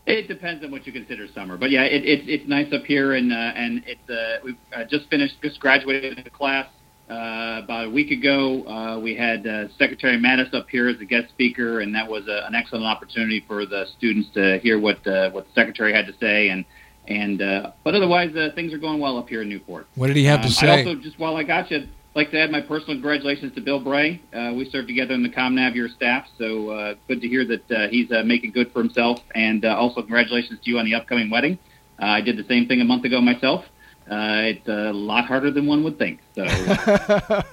It 0.05 0.27
depends 0.27 0.63
on 0.63 0.71
what 0.71 0.87
you 0.87 0.93
consider 0.93 1.27
summer, 1.33 1.57
but 1.57 1.69
yeah, 1.69 1.83
it, 1.83 2.03
it, 2.03 2.27
it's 2.27 2.47
nice 2.49 2.73
up 2.73 2.83
here, 2.85 3.13
and 3.13 3.31
uh, 3.31 3.35
and 3.35 3.83
it's 3.85 4.09
uh, 4.09 4.39
we've 4.43 4.57
uh, 4.75 4.83
just 4.89 5.07
finished, 5.09 5.35
just 5.43 5.59
graduated 5.59 6.19
the 6.23 6.29
class 6.29 6.67
uh, 7.11 7.61
about 7.63 7.85
a 7.85 7.89
week 7.89 8.09
ago. 8.09 8.65
Uh, 8.65 8.99
we 8.99 9.15
had 9.15 9.45
uh, 9.45 9.67
Secretary 9.77 10.17
Mattis 10.17 10.53
up 10.53 10.67
here 10.69 10.87
as 10.87 10.99
a 11.01 11.05
guest 11.05 11.29
speaker, 11.29 11.81
and 11.81 11.93
that 11.93 12.07
was 12.07 12.27
a, 12.27 12.47
an 12.47 12.55
excellent 12.55 12.85
opportunity 12.85 13.43
for 13.47 13.65
the 13.65 13.85
students 13.97 14.29
to 14.33 14.59
hear 14.63 14.79
what 14.79 15.05
uh, 15.05 15.29
what 15.31 15.45
the 15.45 15.53
secretary 15.53 15.93
had 15.93 16.07
to 16.07 16.13
say. 16.19 16.49
And 16.49 16.65
and 17.07 17.41
uh, 17.41 17.71
but 17.83 17.93
otherwise, 17.93 18.35
uh, 18.35 18.49
things 18.55 18.73
are 18.73 18.77
going 18.77 18.99
well 18.99 19.17
up 19.17 19.29
here 19.29 19.41
in 19.41 19.49
Newport. 19.49 19.87
What 19.95 20.07
did 20.07 20.15
he 20.15 20.25
have 20.25 20.39
um, 20.39 20.47
to 20.47 20.51
say? 20.51 20.67
I 20.67 20.77
also 20.77 20.95
just 20.95 21.19
while 21.19 21.35
I 21.35 21.43
got 21.43 21.69
you, 21.69 21.87
like 22.13 22.31
to 22.31 22.39
add 22.39 22.51
my 22.51 22.61
personal 22.61 22.95
congratulations 22.95 23.55
to 23.55 23.61
Bill 23.61 23.79
Bray. 23.79 24.21
Uh, 24.33 24.53
we 24.55 24.69
served 24.69 24.87
together 24.87 25.13
in 25.13 25.23
the 25.23 25.29
ComNav 25.29 25.93
staff, 25.95 26.27
so 26.37 26.69
uh, 26.69 26.95
good 27.07 27.21
to 27.21 27.27
hear 27.27 27.45
that 27.45 27.71
uh, 27.71 27.87
he's 27.87 28.11
uh, 28.11 28.23
making 28.23 28.51
good 28.51 28.71
for 28.71 28.79
himself. 28.79 29.19
And 29.33 29.63
uh, 29.63 29.75
also 29.77 30.01
congratulations 30.01 30.59
to 30.63 30.69
you 30.69 30.77
on 30.77 30.85
the 30.85 30.95
upcoming 30.95 31.29
wedding. 31.29 31.57
Uh, 32.01 32.05
I 32.05 32.21
did 32.21 32.37
the 32.37 32.45
same 32.45 32.67
thing 32.67 32.81
a 32.81 32.85
month 32.85 33.05
ago 33.05 33.21
myself. 33.21 33.65
it's 34.07 34.67
a 34.67 34.91
lot 34.91 35.25
harder 35.25 35.51
than 35.51 35.67
one 35.67 35.83
would 35.83 35.97
think. 35.97 36.19
So. 36.35 36.45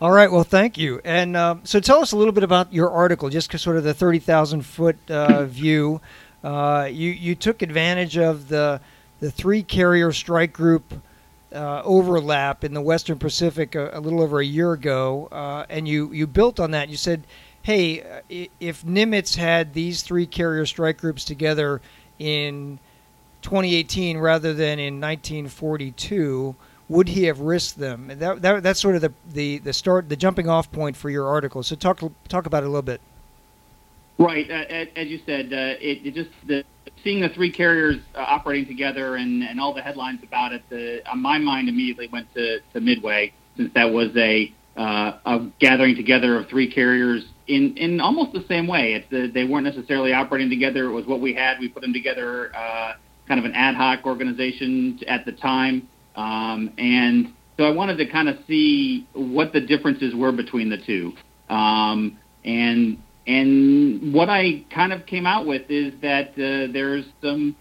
All 0.00 0.10
right. 0.10 0.32
Well, 0.32 0.44
thank 0.44 0.78
you. 0.78 1.00
And 1.04 1.36
um, 1.36 1.60
so, 1.64 1.80
tell 1.80 2.00
us 2.00 2.12
a 2.12 2.16
little 2.16 2.32
bit 2.32 2.44
about 2.44 2.72
your 2.72 2.90
article, 2.90 3.28
just 3.28 3.56
sort 3.58 3.76
of 3.76 3.84
the 3.84 3.92
thirty 3.92 4.18
thousand 4.18 4.62
foot 4.62 4.96
view. 5.08 6.00
you 6.42 7.10
you 7.10 7.34
took 7.34 7.60
advantage 7.60 8.16
of 8.16 8.48
the 8.48 8.80
the 9.20 9.30
three 9.30 9.62
carrier 9.62 10.12
strike 10.12 10.54
group 10.54 10.94
uh, 11.52 11.82
overlap 11.84 12.64
in 12.64 12.74
the 12.74 12.80
Western 12.80 13.18
Pacific 13.18 13.74
a, 13.74 13.90
a 13.92 14.00
little 14.00 14.22
over 14.22 14.40
a 14.40 14.44
year 14.44 14.72
ago, 14.72 15.28
uh, 15.30 15.64
and 15.68 15.86
you, 15.86 16.12
you 16.12 16.26
built 16.26 16.58
on 16.60 16.72
that. 16.72 16.88
You 16.88 16.96
said, 16.96 17.24
hey, 17.62 18.02
uh, 18.02 18.48
if 18.60 18.84
Nimitz 18.84 19.36
had 19.36 19.74
these 19.74 20.02
three 20.02 20.26
carrier 20.26 20.66
strike 20.66 20.98
groups 20.98 21.24
together 21.24 21.80
in 22.18 22.78
2018 23.42 24.18
rather 24.18 24.54
than 24.54 24.78
in 24.78 25.00
1942, 25.00 26.54
would 26.88 27.08
he 27.08 27.24
have 27.24 27.40
risked 27.40 27.78
them? 27.78 28.10
That, 28.18 28.42
that, 28.42 28.62
that's 28.62 28.80
sort 28.80 28.96
of 28.96 29.02
the, 29.02 29.12
the, 29.32 29.58
the 29.58 29.72
start, 29.72 30.08
the 30.08 30.16
jumping 30.16 30.48
off 30.48 30.70
point 30.70 30.96
for 30.96 31.10
your 31.10 31.26
article. 31.26 31.62
So 31.62 31.76
talk 31.76 32.00
talk 32.28 32.46
about 32.46 32.62
it 32.62 32.66
a 32.66 32.68
little 32.68 32.82
bit. 32.82 33.00
Right, 34.18 34.50
uh, 34.50 34.86
as 34.96 35.08
you 35.08 35.20
said, 35.26 35.52
uh, 35.52 35.76
it, 35.78 36.06
it, 36.06 36.14
just 36.14 36.30
the 36.46 36.64
seeing 37.02 37.20
the 37.20 37.28
three 37.28 37.52
carriers 37.52 37.96
uh, 38.14 38.18
operating 38.18 38.66
together 38.66 39.16
and, 39.16 39.42
and 39.42 39.60
all 39.60 39.74
the 39.74 39.82
headlines 39.82 40.20
about 40.22 40.52
it, 40.52 40.62
the, 40.70 41.00
on 41.10 41.20
my 41.20 41.38
mind 41.38 41.68
immediately 41.68 42.08
went 42.12 42.32
to, 42.34 42.60
to 42.72 42.80
Midway, 42.80 43.32
since 43.56 43.72
that 43.74 43.90
was 43.90 44.10
a, 44.16 44.52
uh, 44.76 45.18
a 45.24 45.46
gathering 45.58 45.94
together 45.96 46.38
of 46.38 46.48
three 46.48 46.70
carriers 46.72 47.24
in, 47.46 47.76
in 47.76 48.00
almost 48.00 48.32
the 48.32 48.44
same 48.48 48.66
way. 48.66 48.94
It's 48.94 49.08
the, 49.10 49.30
they 49.32 49.44
weren't 49.44 49.64
necessarily 49.64 50.12
operating 50.12 50.50
together. 50.50 50.86
It 50.86 50.92
was 50.92 51.06
what 51.06 51.20
we 51.20 51.34
had. 51.34 51.58
We 51.58 51.68
put 51.68 51.82
them 51.82 51.92
together, 51.92 52.54
uh, 52.54 52.94
kind 53.28 53.38
of 53.38 53.44
an 53.44 53.54
ad 53.54 53.74
hoc 53.74 54.06
organization 54.06 55.00
at 55.08 55.24
the 55.24 55.32
time. 55.32 55.88
Um, 56.14 56.72
and 56.78 57.32
so 57.56 57.64
I 57.64 57.70
wanted 57.70 57.96
to 57.98 58.06
kind 58.06 58.28
of 58.28 58.38
see 58.46 59.06
what 59.12 59.52
the 59.52 59.60
differences 59.60 60.14
were 60.14 60.32
between 60.32 60.68
the 60.70 60.78
two. 60.78 61.12
Um, 61.48 62.18
and 62.44 63.02
and 63.26 64.14
what 64.14 64.28
I 64.28 64.64
kind 64.72 64.92
of 64.92 65.04
came 65.06 65.26
out 65.26 65.46
with 65.46 65.68
is 65.68 65.92
that 66.00 66.30
uh, 66.30 66.72
there's 66.72 67.04
some, 67.20 67.56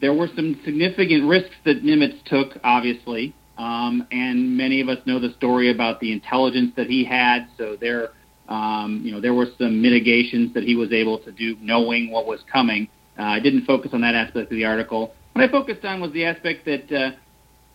there 0.00 0.12
were 0.12 0.28
some 0.36 0.60
significant 0.64 1.26
risks 1.26 1.54
that 1.64 1.82
Nimitz 1.82 2.22
took, 2.26 2.58
obviously, 2.62 3.34
um, 3.56 4.06
and 4.10 4.56
many 4.56 4.82
of 4.82 4.88
us 4.88 4.98
know 5.06 5.18
the 5.18 5.32
story 5.38 5.70
about 5.70 6.00
the 6.00 6.12
intelligence 6.12 6.72
that 6.76 6.88
he 6.88 7.02
had. 7.02 7.46
So 7.56 7.76
there, 7.80 8.10
um, 8.48 9.00
you 9.02 9.12
know, 9.12 9.20
there 9.20 9.32
were 9.32 9.46
some 9.58 9.80
mitigations 9.80 10.52
that 10.52 10.64
he 10.64 10.76
was 10.76 10.92
able 10.92 11.18
to 11.20 11.32
do, 11.32 11.56
knowing 11.62 12.10
what 12.10 12.26
was 12.26 12.40
coming. 12.52 12.88
Uh, 13.18 13.22
I 13.22 13.40
didn't 13.40 13.64
focus 13.64 13.92
on 13.94 14.02
that 14.02 14.14
aspect 14.14 14.52
of 14.52 14.56
the 14.56 14.66
article. 14.66 15.14
What 15.32 15.48
I 15.48 15.50
focused 15.50 15.84
on 15.86 16.02
was 16.02 16.12
the 16.12 16.26
aspect 16.26 16.66
that 16.66 16.92
uh, 16.92 17.16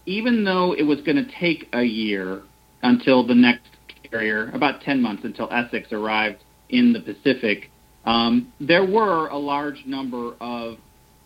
even 0.06 0.44
though 0.44 0.74
it 0.74 0.84
was 0.84 1.02
going 1.02 1.18
to 1.18 1.32
take 1.40 1.68
a 1.74 1.82
year 1.82 2.44
until 2.84 3.26
the 3.26 3.36
next 3.36 3.66
carrier, 4.12 4.52
about 4.54 4.82
10 4.82 5.02
months 5.02 5.24
until 5.26 5.52
Essex 5.52 5.92
arrived 5.92 6.44
in 6.72 6.94
the 6.94 7.00
Pacific, 7.00 7.70
um, 8.06 8.52
there 8.60 8.86
were 8.86 9.28
a 9.28 9.38
large 9.38 9.86
number 9.86 10.36
of 10.42 10.78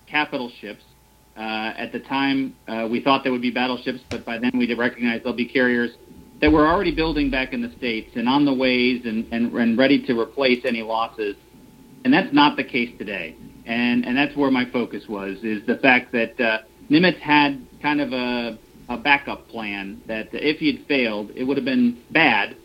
capital 0.07 0.51
ships. 0.59 0.83
Uh, 1.37 1.73
at 1.77 1.91
the 1.91 1.99
time, 1.99 2.55
uh, 2.67 2.87
we 2.89 3.01
thought 3.01 3.23
they 3.23 3.29
would 3.29 3.41
be 3.41 3.51
battleships, 3.51 3.99
but 4.09 4.23
by 4.25 4.37
then 4.37 4.51
we 4.53 4.73
recognized 4.73 5.25
they'll 5.25 5.33
be 5.33 5.45
carriers 5.45 5.91
that 6.41 6.51
were 6.51 6.67
already 6.67 6.93
building 6.93 7.29
back 7.29 7.53
in 7.53 7.61
the 7.61 7.71
States 7.77 8.11
and 8.15 8.27
on 8.27 8.45
the 8.45 8.53
ways 8.53 9.01
and, 9.05 9.25
and, 9.31 9.53
and 9.53 9.77
ready 9.77 10.05
to 10.05 10.19
replace 10.19 10.63
any 10.65 10.81
losses. 10.81 11.35
And 12.03 12.13
that's 12.13 12.33
not 12.33 12.55
the 12.55 12.63
case 12.63 12.95
today. 12.97 13.35
And, 13.65 14.05
and 14.05 14.15
that's 14.15 14.35
where 14.35 14.51
my 14.51 14.69
focus 14.69 15.05
was, 15.09 15.37
is 15.43 15.65
the 15.65 15.77
fact 15.77 16.11
that 16.11 16.39
uh, 16.39 16.59
Nimitz 16.89 17.19
had 17.19 17.65
kind 17.81 17.99
of 17.99 18.13
a, 18.13 18.57
a 18.89 18.97
backup 18.97 19.47
plan 19.47 20.01
that 20.07 20.29
if 20.31 20.59
he 20.59 20.75
had 20.75 20.85
failed, 20.87 21.31
it 21.35 21.43
would 21.43 21.57
have 21.57 21.65
been 21.65 22.01
bad, 22.11 22.55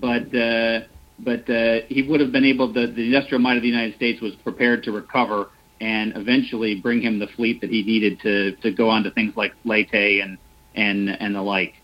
but 0.00 0.34
uh, 0.34 0.80
but 1.18 1.48
uh, 1.48 1.80
he 1.88 2.02
would 2.02 2.20
have 2.20 2.32
been 2.32 2.44
able 2.44 2.72
to, 2.72 2.86
the 2.86 3.06
industrial 3.06 3.40
might 3.40 3.56
of 3.56 3.62
the 3.62 3.68
United 3.68 3.94
States 3.94 4.20
was 4.20 4.34
prepared 4.36 4.82
to 4.84 4.92
recover 4.92 5.50
and 5.80 6.16
eventually 6.16 6.76
bring 6.76 7.00
him 7.00 7.18
the 7.18 7.26
fleet 7.26 7.60
that 7.60 7.70
he 7.70 7.82
needed 7.82 8.20
to, 8.20 8.52
to 8.56 8.70
go 8.70 8.88
on 8.88 9.02
to 9.04 9.10
things 9.10 9.36
like 9.36 9.54
Leyte 9.64 10.22
and, 10.22 10.38
and, 10.74 11.08
and 11.08 11.34
the 11.34 11.42
like. 11.42 11.74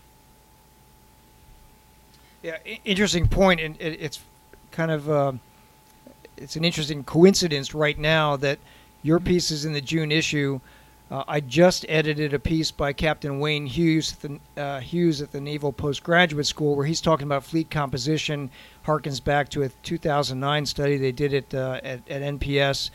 Yeah, 2.41 2.57
interesting 2.83 3.27
point, 3.27 3.61
and 3.61 3.75
it's 3.79 4.19
kind 4.71 4.89
of 4.89 5.07
uh, 5.09 5.33
it's 6.37 6.55
an 6.55 6.65
interesting 6.65 7.03
coincidence 7.03 7.75
right 7.75 7.97
now 7.97 8.35
that 8.37 8.57
your 9.03 9.19
piece 9.19 9.51
is 9.51 9.63
in 9.63 9.73
the 9.73 9.81
June 9.81 10.11
issue 10.11 10.59
uh, 11.11 11.25
I 11.27 11.41
just 11.41 11.85
edited 11.89 12.33
a 12.33 12.39
piece 12.39 12.71
by 12.71 12.93
Captain 12.93 13.39
Wayne 13.39 13.65
Hughes 13.65 14.13
at 14.13 14.19
the, 14.21 14.61
uh, 14.61 14.79
Hughes 14.79 15.21
at 15.21 15.33
the 15.33 15.41
Naval 15.41 15.73
Postgraduate 15.73 16.47
School 16.47 16.77
where 16.77 16.85
he's 16.85 17.01
talking 17.01 17.27
about 17.27 17.43
fleet 17.43 17.69
composition, 17.69 18.49
harkens 18.85 19.21
back 19.21 19.49
to 19.49 19.63
a 19.63 19.69
2009 19.83 20.65
study 20.65 20.97
they 20.97 21.11
did 21.11 21.33
it 21.33 21.53
uh, 21.53 21.81
at, 21.83 22.09
at, 22.09 22.21
NPS, 22.21 22.91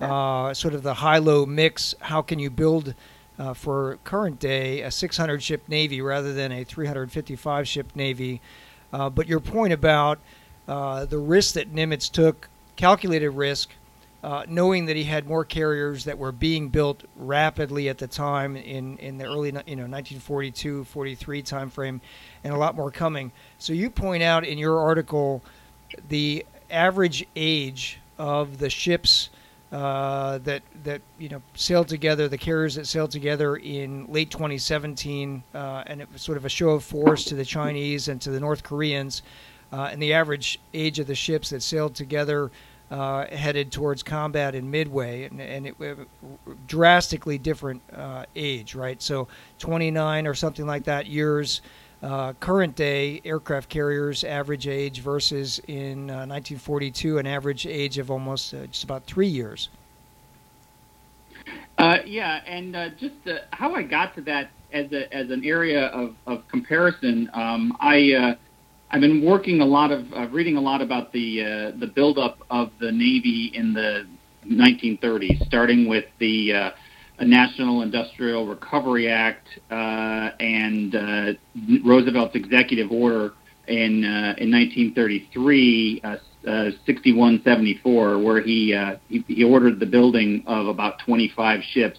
uh, 0.00 0.54
sort 0.54 0.74
of 0.74 0.84
the 0.84 0.94
high-low 0.94 1.44
mix. 1.44 1.92
How 2.02 2.22
can 2.22 2.38
you 2.38 2.50
build 2.50 2.94
uh, 3.36 3.52
for 3.52 3.98
current 4.04 4.38
day 4.38 4.82
a 4.82 4.90
600 4.92 5.42
ship 5.42 5.62
Navy 5.66 6.00
rather 6.00 6.32
than 6.32 6.52
a 6.52 6.62
355 6.62 7.66
ship 7.66 7.90
Navy? 7.96 8.40
Uh, 8.92 9.10
but 9.10 9.26
your 9.26 9.40
point 9.40 9.72
about 9.72 10.20
the 10.66 11.18
risk 11.18 11.54
that 11.54 11.74
Nimitz 11.74 12.08
took, 12.08 12.48
calculated 12.76 13.30
risk, 13.30 13.70
uh, 14.26 14.44
knowing 14.48 14.86
that 14.86 14.96
he 14.96 15.04
had 15.04 15.28
more 15.28 15.44
carriers 15.44 16.02
that 16.02 16.18
were 16.18 16.32
being 16.32 16.68
built 16.68 17.04
rapidly 17.14 17.88
at 17.88 17.96
the 17.96 18.08
time 18.08 18.56
in, 18.56 18.98
in 18.98 19.18
the 19.18 19.24
early 19.24 19.50
you 19.68 19.76
know 19.76 19.86
1942 19.86 20.82
43 20.82 21.42
timeframe 21.44 22.00
and 22.42 22.52
a 22.52 22.56
lot 22.56 22.74
more 22.74 22.90
coming 22.90 23.30
so 23.58 23.72
you 23.72 23.88
point 23.88 24.24
out 24.24 24.44
in 24.44 24.58
your 24.58 24.80
article 24.80 25.44
the 26.08 26.44
average 26.70 27.24
age 27.36 28.00
of 28.18 28.58
the 28.58 28.68
ships 28.68 29.30
uh, 29.70 30.38
that 30.38 30.62
that 30.82 31.02
you 31.18 31.28
know 31.28 31.42
sailed 31.54 31.88
together, 31.88 32.28
the 32.28 32.38
carriers 32.38 32.76
that 32.76 32.86
sailed 32.86 33.10
together 33.10 33.56
in 33.56 34.06
late 34.06 34.30
2017, 34.30 35.42
uh, 35.54 35.82
and 35.86 36.00
it 36.00 36.08
was 36.12 36.22
sort 36.22 36.38
of 36.38 36.44
a 36.44 36.48
show 36.48 36.70
of 36.70 36.84
force 36.84 37.24
to 37.24 37.34
the 37.34 37.44
Chinese 37.44 38.06
and 38.06 38.20
to 38.20 38.30
the 38.30 38.40
North 38.40 38.62
Koreans. 38.62 39.22
Uh, 39.72 39.88
and 39.90 40.00
the 40.00 40.12
average 40.12 40.60
age 40.72 41.00
of 41.00 41.08
the 41.08 41.14
ships 41.14 41.50
that 41.50 41.60
sailed 41.60 41.96
together 41.96 42.52
uh, 42.90 43.26
headed 43.26 43.72
towards 43.72 44.02
combat 44.02 44.54
in 44.54 44.70
Midway, 44.70 45.24
and, 45.24 45.40
and 45.40 45.66
it, 45.66 45.74
it 45.80 45.98
drastically 46.66 47.38
different 47.38 47.82
uh, 47.94 48.24
age, 48.34 48.74
right? 48.74 49.00
So 49.02 49.28
29 49.58 50.26
or 50.26 50.34
something 50.34 50.66
like 50.66 50.84
that 50.84 51.06
years 51.06 51.62
uh, 52.02 52.34
current 52.34 52.76
day 52.76 53.20
aircraft 53.24 53.68
carriers 53.68 54.22
average 54.22 54.68
age 54.68 55.00
versus 55.00 55.60
in 55.66 56.10
uh, 56.10 56.26
1942 56.26 57.18
an 57.18 57.26
average 57.26 57.66
age 57.66 57.98
of 57.98 58.10
almost 58.10 58.54
uh, 58.54 58.66
just 58.66 58.84
about 58.84 59.04
three 59.04 59.26
years. 59.26 59.70
Uh, 61.78 61.98
yeah, 62.06 62.40
and 62.46 62.74
uh, 62.74 62.88
just 62.90 63.14
uh, 63.26 63.38
how 63.50 63.74
I 63.74 63.82
got 63.82 64.14
to 64.16 64.20
that 64.22 64.50
as 64.72 64.92
a, 64.92 65.12
as 65.14 65.30
an 65.30 65.44
area 65.44 65.86
of, 65.86 66.14
of 66.26 66.46
comparison, 66.48 67.30
um, 67.34 67.76
I 67.80 68.36
I've 68.90 69.00
been 69.00 69.24
working 69.24 69.60
a 69.60 69.64
lot 69.64 69.90
of 69.90 70.32
reading 70.32 70.56
a 70.56 70.60
lot 70.60 70.80
about 70.80 71.12
the 71.12 71.72
the 71.78 71.86
buildup 71.86 72.38
of 72.50 72.70
the 72.80 72.92
Navy 72.92 73.50
in 73.54 73.72
the 73.72 74.06
1930s, 74.46 75.44
starting 75.46 75.88
with 75.88 76.04
the 76.18 76.72
a 77.18 77.24
National 77.24 77.82
Industrial 77.82 78.46
Recovery 78.46 79.08
Act 79.08 79.48
uh, 79.70 80.30
and 80.40 80.94
uh, 80.94 81.32
Roosevelt's 81.84 82.34
executive 82.34 82.90
order 82.90 83.32
in 83.68 84.04
uh, 84.04 84.34
in 84.38 84.50
1933, 84.52 86.00
uh, 86.04 86.08
uh, 86.08 86.70
6174, 86.84 88.18
where 88.18 88.40
he, 88.40 88.74
uh, 88.74 88.96
he, 89.08 89.24
he 89.26 89.42
ordered 89.42 89.80
the 89.80 89.86
building 89.86 90.44
of 90.46 90.66
about 90.68 91.00
25 91.04 91.60
ships, 91.70 91.98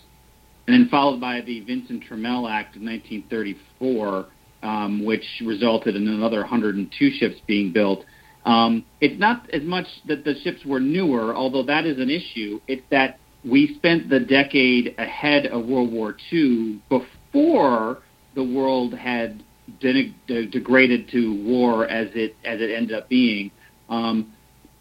and 0.68 0.74
then 0.74 0.88
followed 0.90 1.20
by 1.20 1.42
the 1.42 1.62
Vinson 1.62 2.00
Trammell 2.00 2.50
Act 2.50 2.76
of 2.76 2.84
1934, 2.84 4.28
um, 4.68 5.06
which 5.06 5.24
resulted 5.46 5.96
in 5.96 6.10
another 6.10 6.42
102 6.42 7.12
ships 7.12 7.38
being 7.48 7.72
built. 7.72 8.04
Um, 8.46 8.84
it's 9.00 9.18
not 9.18 9.50
as 9.52 9.64
much 9.64 9.86
that 10.08 10.26
the 10.26 10.36
ships 10.44 10.66
were 10.66 10.82
newer, 10.82 11.34
although 11.34 11.64
that 11.64 11.86
is 11.86 12.00
an 12.00 12.10
issue. 12.10 12.60
It's 12.68 12.84
that 12.92 13.18
we 13.46 13.76
spent 13.76 14.10
the 14.10 14.20
decade 14.20 14.94
ahead 14.98 15.46
of 15.48 15.66
World 15.66 15.92
War 15.94 16.18
II 16.32 16.82
before 16.90 18.00
the 18.36 18.44
world 18.44 18.94
had 18.94 19.42
de- 19.80 20.14
degraded 20.28 21.10
to 21.12 21.44
war 21.46 21.88
as 21.88 22.10
it 22.14 22.36
as 22.44 22.60
it 22.60 22.70
ended 22.70 22.98
up 22.98 23.08
being. 23.08 23.52
Um, 23.88 24.34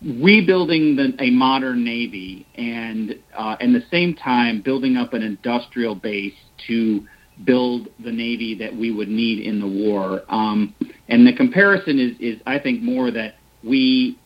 rebuilding 0.03 0.97
the, 0.97 1.15
a 1.21 1.31
modern 1.31 1.85
navy 1.85 2.47
and 2.57 3.15
uh, 3.37 3.57
at 3.61 3.73
the 3.73 3.83
same 3.91 4.15
time 4.15 4.61
building 4.63 4.97
up 4.97 5.15
an 5.15 5.23
industrial 5.23 5.95
base 5.95 6.35
to 6.67 7.07
build 7.45 7.89
the 8.03 8.13
navy 8.13 8.55
that 8.55 8.75
we 8.75 8.91
would 8.91 9.09
need 9.09 9.47
in 9.47 9.61
the 9.61 9.67
war. 9.67 10.23
Um, 10.29 10.75
and 11.09 11.27
the 11.27 11.35
comparison 11.35 11.99
is, 11.99 12.17
is, 12.19 12.41
I 12.47 12.59
think, 12.59 12.83
more 12.83 13.11
that 13.11 13.35
we, 13.63 14.19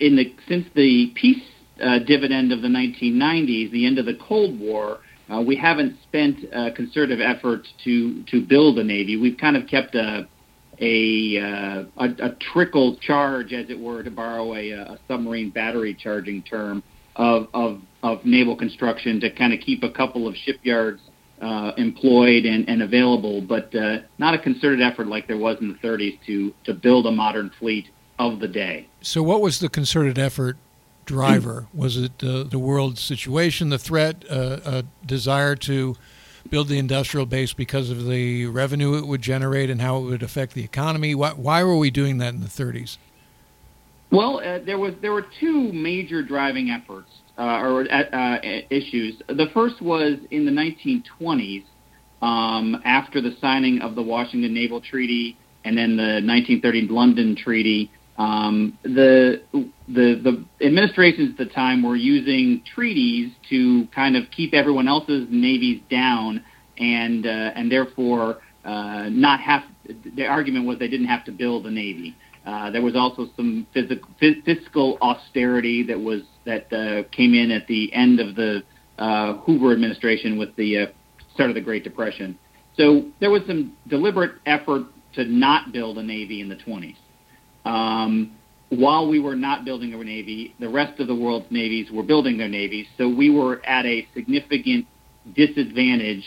in 0.00 0.16
the 0.16 0.34
since 0.48 0.66
the 0.74 1.12
peace 1.14 1.42
uh, 1.82 1.98
dividend 2.00 2.52
of 2.52 2.62
the 2.62 2.68
1990s, 2.68 3.70
the 3.70 3.86
end 3.86 3.98
of 3.98 4.06
the 4.06 4.18
Cold 4.26 4.58
War, 4.58 4.98
uh, 5.32 5.40
we 5.40 5.56
haven't 5.56 5.96
spent 6.02 6.38
uh, 6.54 6.70
concerted 6.74 7.20
efforts 7.20 7.68
to 7.84 8.22
to 8.24 8.44
build 8.46 8.78
a 8.78 8.84
navy. 8.84 9.16
We've 9.16 9.38
kind 9.38 9.56
of 9.56 9.66
kept 9.68 9.94
a 9.94 10.28
a, 10.80 11.38
uh, 11.38 11.84
a, 11.98 12.30
a 12.30 12.36
trickle 12.52 12.96
charge, 12.96 13.52
as 13.52 13.70
it 13.70 13.78
were, 13.78 14.02
to 14.02 14.10
borrow 14.10 14.54
a, 14.54 14.70
a 14.70 14.98
submarine 15.06 15.50
battery 15.50 15.94
charging 15.94 16.42
term 16.42 16.82
of, 17.14 17.46
of 17.54 17.80
of 18.02 18.24
naval 18.24 18.56
construction 18.56 19.20
to 19.20 19.30
kind 19.30 19.52
of 19.52 19.60
keep 19.60 19.82
a 19.82 19.90
couple 19.90 20.28
of 20.28 20.34
shipyards 20.34 21.00
uh, 21.40 21.72
employed 21.76 22.46
and, 22.46 22.68
and 22.68 22.82
available, 22.82 23.40
but 23.40 23.74
uh, 23.74 23.98
not 24.18 24.34
a 24.34 24.38
concerted 24.38 24.80
effort 24.80 25.06
like 25.06 25.26
there 25.26 25.36
was 25.36 25.58
in 25.60 25.68
the 25.68 25.86
30s 25.86 26.18
to 26.26 26.54
to 26.64 26.74
build 26.74 27.06
a 27.06 27.10
modern 27.10 27.50
fleet 27.58 27.88
of 28.18 28.40
the 28.40 28.48
day. 28.48 28.88
So, 29.00 29.22
what 29.22 29.40
was 29.40 29.58
the 29.58 29.68
concerted 29.68 30.18
effort 30.18 30.56
driver? 31.04 31.66
Was 31.74 31.96
it 31.96 32.22
uh, 32.22 32.44
the 32.44 32.58
world 32.58 32.98
situation, 32.98 33.68
the 33.68 33.78
threat, 33.78 34.24
uh, 34.30 34.60
a 34.64 34.84
desire 35.04 35.56
to 35.56 35.96
build 36.50 36.68
the 36.68 36.78
industrial 36.78 37.26
base 37.26 37.52
because 37.52 37.90
of 37.90 38.06
the 38.06 38.46
revenue 38.46 38.96
it 38.96 39.06
would 39.06 39.22
generate 39.22 39.70
and 39.70 39.80
how 39.80 39.98
it 39.98 40.02
would 40.02 40.22
affect 40.22 40.54
the 40.54 40.62
economy? 40.62 41.14
Why, 41.14 41.30
why 41.30 41.62
were 41.62 41.76
we 41.76 41.90
doing 41.90 42.18
that 42.18 42.34
in 42.34 42.40
the 42.40 42.46
30s? 42.46 42.98
Well, 44.10 44.38
uh, 44.38 44.60
there 44.60 44.78
was 44.78 44.94
there 45.00 45.12
were 45.12 45.26
two 45.40 45.72
major 45.72 46.22
driving 46.22 46.70
efforts 46.70 47.10
uh, 47.38 47.60
or 47.62 47.82
uh, 47.90 48.02
uh, 48.02 48.38
issues. 48.70 49.20
The 49.28 49.46
first 49.52 49.82
was 49.82 50.18
in 50.30 50.44
the 50.44 50.52
1920s, 50.52 51.64
um, 52.22 52.80
after 52.84 53.20
the 53.20 53.36
signing 53.40 53.80
of 53.80 53.94
the 53.94 54.02
Washington 54.02 54.54
Naval 54.54 54.80
Treaty 54.80 55.36
and 55.64 55.76
then 55.76 55.96
the 55.96 56.20
1930 56.24 56.88
London 56.88 57.36
Treaty. 57.36 57.90
Um, 58.16 58.78
the 58.84 59.42
the 59.52 59.66
the 59.88 60.44
administrations 60.64 61.30
at 61.32 61.36
the 61.36 61.52
time 61.52 61.82
were 61.82 61.96
using 61.96 62.62
treaties 62.74 63.32
to 63.50 63.88
kind 63.94 64.16
of 64.16 64.24
keep 64.30 64.54
everyone 64.54 64.86
else's 64.86 65.26
navies 65.30 65.82
down, 65.90 66.44
and 66.78 67.26
uh, 67.26 67.30
and 67.56 67.70
therefore 67.70 68.38
uh, 68.64 69.08
not 69.10 69.40
have. 69.40 69.62
The 70.16 70.26
argument 70.26 70.66
was 70.66 70.78
they 70.78 70.88
didn't 70.88 71.08
have 71.08 71.24
to 71.24 71.32
build 71.32 71.66
a 71.66 71.70
navy. 71.70 72.16
Uh, 72.46 72.70
there 72.70 72.82
was 72.82 72.94
also 72.94 73.26
some 73.36 73.66
physical, 73.72 74.08
fiscal 74.44 74.98
austerity 75.00 75.82
that 75.82 75.98
was 75.98 76.22
that 76.44 76.70
uh, 76.72 77.08
came 77.10 77.34
in 77.34 77.50
at 77.50 77.66
the 77.66 77.92
end 77.94 78.20
of 78.20 78.34
the 78.34 78.62
uh, 78.98 79.34
Hoover 79.38 79.72
administration 79.72 80.38
with 80.38 80.54
the 80.56 80.78
uh, 80.78 80.86
start 81.32 81.50
of 81.50 81.54
the 81.54 81.60
Great 81.60 81.84
Depression. 81.84 82.38
So 82.76 83.06
there 83.20 83.30
was 83.30 83.42
some 83.46 83.76
deliberate 83.88 84.32
effort 84.46 84.84
to 85.14 85.24
not 85.24 85.72
build 85.72 85.96
a 85.98 86.02
navy 86.02 86.40
in 86.40 86.48
the 86.48 86.56
20s. 86.56 86.96
Um, 87.64 88.32
while 88.68 89.08
we 89.08 89.20
were 89.20 89.36
not 89.36 89.64
building 89.64 89.94
a 89.94 90.04
navy, 90.04 90.54
the 90.58 90.68
rest 90.68 91.00
of 91.00 91.06
the 91.06 91.14
world's 91.14 91.46
navies 91.50 91.90
were 91.90 92.02
building 92.02 92.36
their 92.36 92.48
navies. 92.48 92.86
So 92.98 93.08
we 93.08 93.30
were 93.30 93.64
at 93.64 93.86
a 93.86 94.06
significant 94.14 94.86
disadvantage 95.34 96.24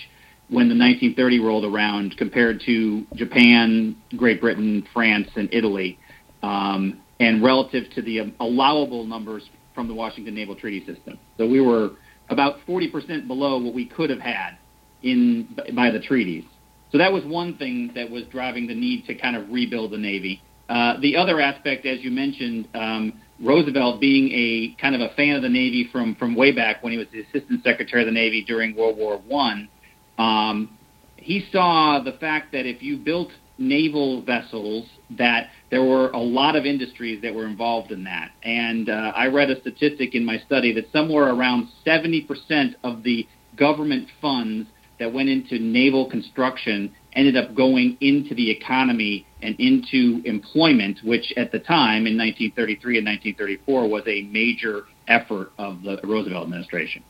when 0.50 0.70
the 0.70 0.76
1930 0.76 1.40
rolled 1.40 1.66
around 1.66 2.16
compared 2.18 2.62
to 2.66 3.06
Japan, 3.16 3.96
Great 4.16 4.40
Britain, 4.40 4.88
France, 4.94 5.28
and 5.36 5.50
Italy, 5.52 6.00
um, 6.48 7.02
and 7.20 7.44
relative 7.44 7.84
to 7.96 8.02
the 8.02 8.34
allowable 8.40 9.06
numbers 9.06 9.50
from 9.76 9.88
the 9.88 9.94
Washington 9.94 10.34
Naval 10.34 10.56
Treaty 10.56 10.86
System. 10.86 11.20
So 11.38 11.48
we 11.48 11.60
were 11.60 11.92
about 12.30 12.60
40% 12.68 13.28
below 13.28 13.58
what 13.60 13.74
we 13.74 13.86
could 13.86 14.10
have 14.10 14.20
had 14.20 14.58
in 15.04 15.48
by 15.76 15.92
the 15.92 16.00
treaties. 16.00 16.46
So 16.92 16.98
that 16.98 17.12
was 17.12 17.24
one 17.26 17.58
thing 17.58 17.92
that 17.96 18.10
was 18.10 18.24
driving 18.32 18.68
the 18.68 18.76
need 18.76 19.06
to 19.08 19.16
kind 19.16 19.36
of 19.36 19.50
rebuild 19.50 19.92
the 19.92 19.98
Navy. 19.98 20.42
Uh, 20.70 21.00
the 21.02 21.18
other 21.18 21.42
aspect, 21.42 21.86
as 21.86 22.00
you 22.02 22.12
mentioned, 22.12 22.68
um, 22.74 23.22
Roosevelt 23.42 24.00
being 24.00 24.32
a 24.32 24.82
kind 24.82 24.96
of 24.96 25.02
a 25.02 25.14
fan 25.16 25.36
of 25.36 25.42
the 25.42 25.50
Navy 25.50 25.90
from 25.92 26.16
from 26.16 26.36
way 26.36 26.52
back 26.54 26.82
when 26.82 26.92
he 26.94 26.98
was 26.98 27.08
the 27.12 27.22
Assistant 27.22 27.64
Secretary 27.64 28.02
of 28.02 28.08
the 28.08 28.14
Navy 28.14 28.44
during 28.44 28.76
World 28.76 28.98
War 28.98 29.22
One, 29.28 29.70
um, 30.18 30.78
he 31.18 31.46
saw 31.52 32.02
the 32.04 32.14
fact 32.14 32.54
that 32.54 32.66
if 32.66 32.82
you 32.82 32.98
built 32.98 33.30
naval 33.58 34.22
vessels, 34.22 34.86
that 35.18 35.50
there 35.70 35.84
were 35.84 36.10
a 36.12 36.20
lot 36.20 36.56
of 36.56 36.66
industries 36.66 37.22
that 37.22 37.34
were 37.34 37.46
involved 37.46 37.92
in 37.92 38.06
that. 38.06 38.32
And 38.44 38.90
uh, 38.90 39.12
I 39.16 39.28
read 39.28 39.50
a 39.50 39.60
statistic 39.60 40.16
in 40.16 40.24
my 40.24 40.40
study 40.40 40.74
that 40.74 40.92
somewhere 40.92 41.26
around 41.26 41.68
70% 41.86 42.76
of 42.84 43.04
the 43.04 43.28
government 43.56 44.08
funds 44.22 44.70
that 45.00 45.12
went 45.12 45.30
into 45.30 45.60
naval 45.60 46.10
construction 46.10 46.94
ended 47.14 47.36
up 47.36 47.54
going 47.56 47.98
into 48.00 48.34
the 48.36 48.50
economy 48.50 49.26
and 49.42 49.56
into 49.60 50.22
employment, 50.26 51.00
which 51.04 51.34
at 51.36 51.52
the 51.52 51.60
time 51.60 52.08
in 52.08 52.18
1933 52.18 53.00
and 53.00 53.08
1934 53.08 53.90
was 53.90 54.04
a 54.08 54.24
major 54.24 54.86
effort 55.08 55.52
of 55.58 55.82
the 55.84 56.00
Roosevelt 56.04 56.44
administration. 56.44 57.04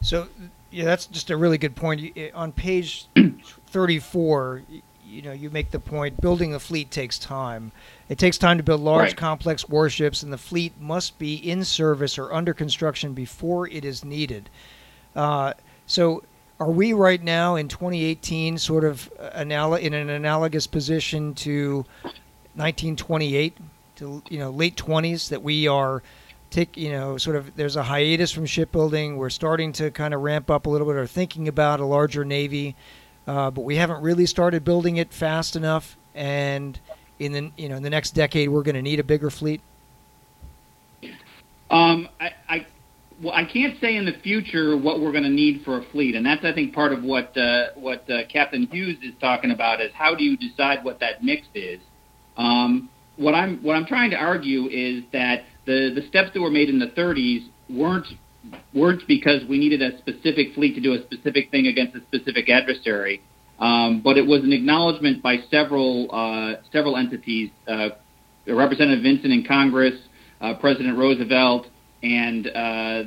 So, 0.00 0.28
yeah, 0.70 0.84
that's 0.84 1.06
just 1.06 1.30
a 1.30 1.36
really 1.36 1.58
good 1.58 1.76
point. 1.76 2.16
On 2.34 2.52
page 2.52 3.06
34, 3.68 4.62
you 5.08 5.22
know, 5.22 5.32
you 5.32 5.50
make 5.50 5.70
the 5.70 5.78
point 5.78 6.20
building 6.20 6.54
a 6.54 6.60
fleet 6.60 6.90
takes 6.90 7.18
time. 7.18 7.72
It 8.08 8.18
takes 8.18 8.38
time 8.38 8.58
to 8.58 8.62
build 8.62 8.80
large, 8.80 9.08
right. 9.08 9.16
complex 9.16 9.68
warships, 9.68 10.22
and 10.22 10.32
the 10.32 10.38
fleet 10.38 10.80
must 10.80 11.18
be 11.18 11.34
in 11.34 11.64
service 11.64 12.18
or 12.18 12.32
under 12.32 12.54
construction 12.54 13.14
before 13.14 13.68
it 13.68 13.84
is 13.84 14.04
needed. 14.04 14.50
Uh, 15.16 15.54
so, 15.86 16.22
are 16.60 16.70
we 16.70 16.92
right 16.92 17.22
now 17.22 17.56
in 17.56 17.68
2018 17.68 18.58
sort 18.58 18.84
of 18.84 19.10
anal- 19.34 19.74
in 19.74 19.94
an 19.94 20.10
analogous 20.10 20.66
position 20.66 21.34
to 21.34 21.84
1928 22.54 23.56
to 23.96 24.22
you 24.28 24.38
know 24.38 24.50
late 24.50 24.76
20s 24.76 25.28
that 25.28 25.42
we 25.42 25.68
are 25.68 26.02
take 26.50 26.76
you 26.76 26.90
know 26.90 27.16
sort 27.18 27.36
of 27.36 27.54
there's 27.56 27.76
a 27.76 27.82
hiatus 27.82 28.32
from 28.32 28.46
shipbuilding. 28.46 29.16
We're 29.16 29.30
starting 29.30 29.72
to 29.74 29.90
kind 29.90 30.14
of 30.14 30.22
ramp 30.22 30.50
up 30.50 30.66
a 30.66 30.70
little 30.70 30.86
bit, 30.86 30.96
or 30.96 31.06
thinking 31.06 31.48
about 31.48 31.80
a 31.80 31.84
larger 31.84 32.24
navy, 32.24 32.76
uh, 33.28 33.50
but 33.50 33.60
we 33.60 33.76
haven't 33.76 34.02
really 34.02 34.24
started 34.24 34.64
building 34.64 34.96
it 34.96 35.12
fast 35.12 35.54
enough. 35.54 35.96
And 36.14 36.80
in 37.18 37.32
the 37.32 37.50
you 37.56 37.68
know 37.68 37.76
in 37.76 37.82
the 37.82 37.90
next 37.90 38.12
decade, 38.12 38.48
we're 38.48 38.62
going 38.62 38.74
to 38.74 38.82
need 38.82 38.98
a 38.98 39.04
bigger 39.04 39.30
fleet. 39.30 39.60
Um, 41.70 42.08
I, 42.18 42.30
I 42.48 42.66
well, 43.22 43.34
I 43.34 43.44
can't 43.44 43.78
say 43.80 43.96
in 43.96 44.06
the 44.06 44.14
future 44.22 44.76
what 44.78 45.00
we're 45.00 45.12
going 45.12 45.24
to 45.24 45.30
need 45.30 45.62
for 45.62 45.78
a 45.78 45.82
fleet, 45.90 46.16
and 46.16 46.24
that's 46.24 46.42
I 46.44 46.54
think 46.54 46.74
part 46.74 46.92
of 46.92 47.04
what 47.04 47.36
uh, 47.36 47.66
what 47.74 48.08
uh, 48.10 48.26
Captain 48.32 48.66
Hughes 48.66 48.96
is 49.02 49.12
talking 49.20 49.50
about 49.50 49.82
is 49.82 49.92
how 49.92 50.14
do 50.14 50.24
you 50.24 50.36
decide 50.36 50.82
what 50.82 50.98
that 51.00 51.22
mix 51.22 51.46
is. 51.54 51.80
Um, 52.38 52.88
what 53.16 53.34
I'm 53.34 53.58
what 53.62 53.76
I'm 53.76 53.84
trying 53.84 54.10
to 54.10 54.16
argue 54.16 54.68
is 54.68 55.04
that 55.12 55.44
the 55.66 55.92
the 55.94 56.06
steps 56.08 56.30
that 56.32 56.40
were 56.40 56.50
made 56.50 56.70
in 56.70 56.78
the 56.78 56.86
30s 56.86 57.46
weren't 57.68 58.06
weren't 58.74 59.02
because 59.06 59.42
we 59.48 59.58
needed 59.58 59.82
a 59.82 59.98
specific 59.98 60.54
fleet 60.54 60.74
to 60.74 60.80
do 60.80 60.94
a 60.94 61.02
specific 61.02 61.50
thing 61.50 61.66
against 61.66 61.96
a 61.96 62.00
specific 62.02 62.48
adversary, 62.48 63.22
um, 63.58 64.00
but 64.02 64.16
it 64.16 64.26
was 64.26 64.42
an 64.42 64.52
acknowledgement 64.52 65.22
by 65.22 65.38
several 65.50 66.08
uh, 66.12 66.60
several 66.72 66.96
entities, 66.96 67.50
uh, 67.66 67.90
Representative 68.46 69.02
Vinson 69.02 69.30
in 69.30 69.44
Congress, 69.44 69.94
uh, 70.40 70.54
President 70.54 70.96
Roosevelt, 70.96 71.66
and 72.02 72.46
uh, 72.46 72.52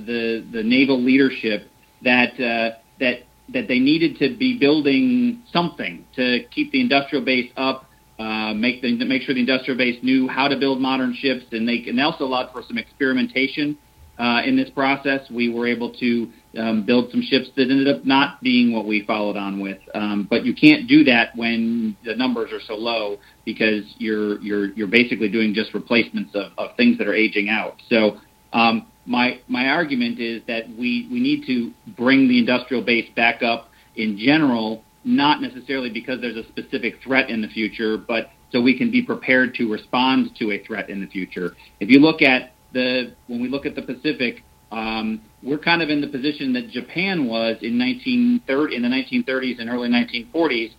the 0.05 0.45
the 0.51 0.63
naval 0.63 1.01
leadership 1.01 1.69
that 2.03 2.33
uh, 2.39 2.77
that 2.99 3.23
that 3.49 3.67
they 3.67 3.79
needed 3.79 4.17
to 4.17 4.37
be 4.37 4.57
building 4.57 5.43
something 5.51 6.05
to 6.15 6.43
keep 6.51 6.71
the 6.71 6.81
industrial 6.81 7.23
base 7.23 7.51
up 7.57 7.85
uh, 8.21 8.53
make 8.53 8.81
the, 8.81 9.03
make 9.05 9.23
sure 9.23 9.33
the 9.33 9.39
industrial 9.39 9.77
base 9.77 9.97
knew 10.03 10.27
how 10.27 10.47
to 10.47 10.57
build 10.57 10.79
modern 10.79 11.15
ships, 11.15 11.43
and 11.51 11.67
they 11.67 11.83
and 11.87 11.99
also 11.99 12.23
allowed 12.23 12.51
for 12.51 12.61
some 12.67 12.77
experimentation 12.77 13.77
uh, 14.21 14.43
in 14.45 14.55
this 14.55 14.69
process. 14.69 15.21
We 15.31 15.49
were 15.49 15.67
able 15.67 15.91
to 15.95 16.31
um, 16.57 16.85
build 16.85 17.09
some 17.09 17.23
ships 17.23 17.47
that 17.55 17.71
ended 17.71 17.87
up 17.87 18.05
not 18.05 18.39
being 18.41 18.71
what 18.71 18.85
we 18.85 19.03
followed 19.03 19.35
on 19.35 19.59
with. 19.59 19.79
Um, 19.95 20.27
but 20.29 20.45
you 20.45 20.53
can't 20.53 20.87
do 20.87 21.03
that 21.05 21.35
when 21.35 21.97
the 22.05 22.15
numbers 22.15 22.51
are 22.53 22.61
so 22.61 22.75
low 22.75 23.17
because 23.45 23.83
you're 23.97 24.39
you're 24.41 24.67
you're 24.73 24.87
basically 24.87 25.27
doing 25.27 25.55
just 25.55 25.73
replacements 25.73 26.35
of, 26.35 26.51
of 26.59 26.75
things 26.77 26.99
that 26.99 27.07
are 27.07 27.15
aging 27.15 27.49
out. 27.49 27.81
So 27.89 28.17
um, 28.53 28.87
my 29.07 29.41
my 29.47 29.69
argument 29.69 30.19
is 30.19 30.43
that 30.47 30.69
we 30.69 31.07
we 31.11 31.19
need 31.19 31.47
to 31.47 31.71
bring 31.97 32.27
the 32.27 32.37
industrial 32.37 32.83
base 32.83 33.09
back 33.15 33.41
up 33.41 33.69
in 33.95 34.17
general 34.17 34.83
not 35.03 35.41
necessarily 35.41 35.89
because 35.89 36.21
there's 36.21 36.37
a 36.37 36.47
specific 36.49 37.01
threat 37.03 37.31
in 37.31 37.41
the 37.41 37.47
future, 37.47 37.97
but 37.97 38.29
so 38.51 38.61
we 38.61 38.77
can 38.77 38.91
be 38.91 39.01
prepared 39.01 39.55
to 39.55 39.71
respond 39.71 40.29
to 40.37 40.51
a 40.51 40.59
threat 40.59 40.91
in 40.91 41.01
the 41.01 41.07
future. 41.07 41.55
If 41.79 41.89
you 41.89 41.99
look 41.99 42.21
at 42.21 42.50
the 42.73 43.13
when 43.27 43.41
we 43.41 43.49
look 43.49 43.65
at 43.65 43.75
the 43.75 43.81
Pacific, 43.81 44.43
um, 44.71 45.21
we're 45.43 45.57
kind 45.57 45.81
of 45.81 45.89
in 45.89 46.01
the 46.01 46.07
position 46.07 46.53
that 46.53 46.69
Japan 46.69 47.27
was 47.27 47.57
in 47.61 47.77
1930 47.77 48.75
in 48.75 48.81
the 48.81 48.87
1930s 48.87 49.59
and 49.59 49.69
early 49.69 49.89
1940s. 49.89 50.71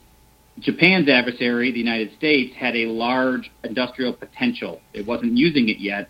Japan's 0.60 1.08
adversary, 1.08 1.72
the 1.72 1.78
United 1.78 2.14
States, 2.16 2.54
had 2.54 2.76
a 2.76 2.86
large 2.86 3.50
industrial 3.64 4.12
potential. 4.12 4.80
It 4.92 5.06
wasn't 5.06 5.36
using 5.36 5.68
it 5.68 5.78
yet. 5.78 6.08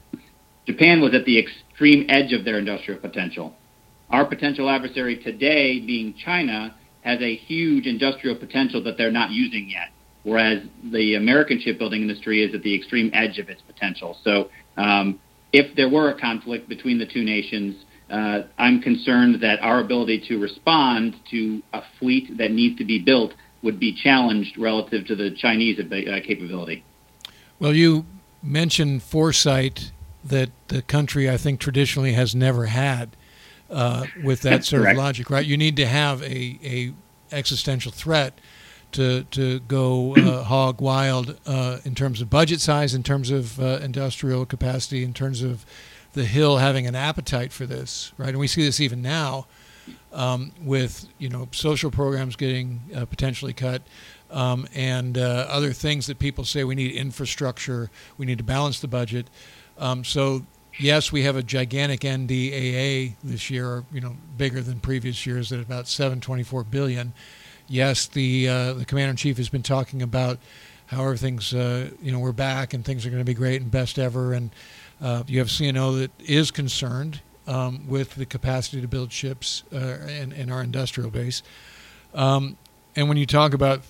Japan 0.66 1.00
was 1.00 1.14
at 1.14 1.24
the 1.24 1.38
extreme 1.38 2.06
edge 2.08 2.32
of 2.32 2.44
their 2.44 2.58
industrial 2.58 3.00
potential. 3.00 3.54
Our 4.10 4.26
potential 4.26 4.68
adversary 4.68 5.22
today, 5.22 5.80
being 5.80 6.14
China, 6.14 6.74
has 7.02 7.20
a 7.20 7.34
huge 7.34 7.86
industrial 7.86 8.36
potential 8.36 8.82
that 8.84 8.96
they're 8.96 9.10
not 9.10 9.30
using 9.30 9.68
yet, 9.68 9.90
whereas 10.22 10.62
the 10.92 11.14
American 11.14 11.60
shipbuilding 11.60 12.02
industry 12.02 12.42
is 12.42 12.54
at 12.54 12.62
the 12.62 12.74
extreme 12.74 13.10
edge 13.14 13.38
of 13.38 13.48
its 13.48 13.62
potential. 13.62 14.16
So, 14.22 14.50
um, 14.76 15.18
if 15.52 15.76
there 15.76 15.88
were 15.88 16.10
a 16.10 16.18
conflict 16.18 16.68
between 16.68 16.98
the 16.98 17.06
two 17.06 17.24
nations, 17.24 17.84
uh, 18.10 18.42
I'm 18.58 18.80
concerned 18.80 19.42
that 19.42 19.60
our 19.60 19.80
ability 19.80 20.24
to 20.28 20.38
respond 20.38 21.16
to 21.30 21.62
a 21.72 21.82
fleet 21.98 22.36
that 22.38 22.50
needs 22.50 22.78
to 22.78 22.84
be 22.84 22.98
built 22.98 23.34
would 23.62 23.78
be 23.78 23.94
challenged 23.94 24.58
relative 24.58 25.06
to 25.06 25.16
the 25.16 25.30
Chinese 25.30 25.78
uh, 25.78 26.20
capability. 26.26 26.84
Well, 27.58 27.74
you 27.74 28.06
mentioned 28.42 29.02
foresight 29.02 29.92
that 30.24 30.50
the 30.68 30.82
country, 30.82 31.30
I 31.30 31.36
think, 31.36 31.60
traditionally 31.60 32.12
has 32.12 32.34
never 32.34 32.66
had 32.66 33.16
uh, 33.70 34.04
with 34.22 34.42
that 34.42 34.64
sort 34.66 34.88
of 34.88 34.96
logic, 34.96 35.30
right? 35.30 35.46
You 35.46 35.56
need 35.56 35.76
to 35.76 35.86
have 35.86 36.22
a, 36.22 36.58
a 36.62 36.92
existential 37.30 37.92
threat 37.92 38.38
to 38.92 39.24
to 39.24 39.60
go 39.60 40.16
uh, 40.16 40.42
hog 40.44 40.80
wild 40.80 41.38
uh, 41.46 41.78
in 41.84 41.94
terms 41.94 42.20
of 42.20 42.30
budget 42.30 42.60
size, 42.60 42.94
in 42.94 43.02
terms 43.02 43.30
of 43.30 43.60
uh, 43.60 43.78
industrial 43.82 44.46
capacity, 44.46 45.02
in 45.02 45.12
terms 45.12 45.42
of 45.42 45.64
the 46.12 46.24
Hill 46.24 46.58
having 46.58 46.86
an 46.86 46.94
appetite 46.94 47.52
for 47.52 47.66
this, 47.66 48.12
right? 48.18 48.30
And 48.30 48.38
we 48.38 48.46
see 48.46 48.62
this 48.62 48.80
even 48.80 49.02
now 49.02 49.46
um, 50.12 50.52
with 50.62 51.06
you 51.18 51.28
know 51.28 51.48
social 51.52 51.90
programs 51.90 52.36
getting 52.36 52.80
uh, 52.94 53.04
potentially 53.06 53.52
cut. 53.52 53.82
Um, 54.30 54.66
and 54.74 55.18
uh, 55.18 55.46
other 55.50 55.74
things 55.74 56.06
that 56.06 56.18
people 56.18 56.44
say 56.46 56.64
we 56.64 56.74
need 56.74 56.94
infrastructure, 56.94 57.90
we 58.16 58.24
need 58.24 58.38
to 58.38 58.44
balance 58.44 58.80
the 58.80 58.88
budget. 58.88 59.28
Um, 59.76 60.04
so 60.04 60.46
yes, 60.78 61.12
we 61.12 61.22
have 61.22 61.36
a 61.36 61.42
gigantic 61.42 62.00
NDAA 62.00 63.14
this 63.22 63.50
year, 63.50 63.84
you 63.92 64.00
know, 64.00 64.16
bigger 64.36 64.62
than 64.62 64.80
previous 64.80 65.26
years 65.26 65.52
at 65.52 65.60
about 65.60 65.88
724 65.88 66.64
billion. 66.64 67.12
Yes, 67.72 68.06
the 68.06 68.50
uh, 68.50 68.72
the 68.74 68.84
commander 68.84 69.12
in 69.12 69.16
chief 69.16 69.38
has 69.38 69.48
been 69.48 69.62
talking 69.62 70.02
about 70.02 70.38
how 70.88 71.04
everything's, 71.04 71.54
uh, 71.54 71.88
you 72.02 72.12
know, 72.12 72.18
we're 72.18 72.32
back 72.32 72.74
and 72.74 72.84
things 72.84 73.06
are 73.06 73.08
going 73.08 73.22
to 73.22 73.24
be 73.24 73.32
great 73.32 73.62
and 73.62 73.70
best 73.70 73.98
ever. 73.98 74.34
And 74.34 74.50
uh, 75.00 75.22
you 75.26 75.38
have 75.38 75.48
CNO 75.48 76.00
that 76.00 76.10
is 76.20 76.50
concerned 76.50 77.22
um, 77.46 77.88
with 77.88 78.16
the 78.16 78.26
capacity 78.26 78.82
to 78.82 78.88
build 78.88 79.10
ships 79.10 79.62
uh, 79.72 79.96
in, 80.06 80.32
in, 80.32 80.52
our 80.52 80.62
industrial 80.62 81.08
base. 81.08 81.42
Um, 82.12 82.58
and 82.94 83.08
when 83.08 83.16
you 83.16 83.24
talk 83.24 83.54
about, 83.54 83.80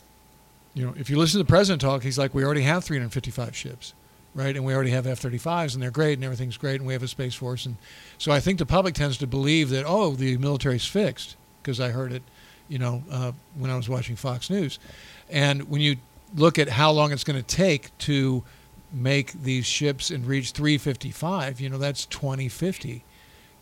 you 0.74 0.86
know, 0.86 0.94
if 0.96 1.10
you 1.10 1.18
listen 1.18 1.40
to 1.40 1.44
the 1.44 1.48
president 1.48 1.80
talk, 1.80 2.04
he's 2.04 2.16
like, 2.16 2.34
we 2.34 2.44
already 2.44 2.62
have 2.62 2.84
355 2.84 3.56
ships 3.56 3.94
right? 4.34 4.56
And 4.56 4.64
we 4.64 4.72
already 4.74 4.92
have 4.92 5.06
F-35s, 5.06 5.74
and 5.74 5.82
they're 5.82 5.90
great, 5.90 6.14
and 6.14 6.24
everything's 6.24 6.56
great, 6.56 6.76
and 6.76 6.86
we 6.86 6.94
have 6.94 7.02
a 7.02 7.08
space 7.08 7.34
force, 7.34 7.66
and 7.66 7.76
so 8.16 8.32
I 8.32 8.40
think 8.40 8.58
the 8.58 8.64
public 8.64 8.94
tends 8.94 9.18
to 9.18 9.26
believe 9.26 9.68
that 9.68 9.84
oh, 9.86 10.12
the 10.12 10.38
military's 10.38 10.86
fixed 10.86 11.36
because 11.62 11.78
I 11.78 11.90
heard 11.90 12.12
it, 12.12 12.22
you 12.72 12.78
know, 12.78 13.02
uh, 13.10 13.32
when 13.54 13.70
I 13.70 13.76
was 13.76 13.88
watching 13.88 14.16
Fox 14.16 14.48
News, 14.48 14.78
and 15.28 15.68
when 15.68 15.82
you 15.82 15.96
look 16.34 16.58
at 16.58 16.68
how 16.68 16.90
long 16.90 17.12
it's 17.12 17.24
going 17.24 17.38
to 17.38 17.56
take 17.56 17.96
to 17.98 18.42
make 18.90 19.32
these 19.42 19.66
ships 19.66 20.10
and 20.10 20.26
reach 20.26 20.52
355, 20.52 21.60
you 21.60 21.68
know, 21.68 21.76
that's 21.76 22.06
2050. 22.06 23.04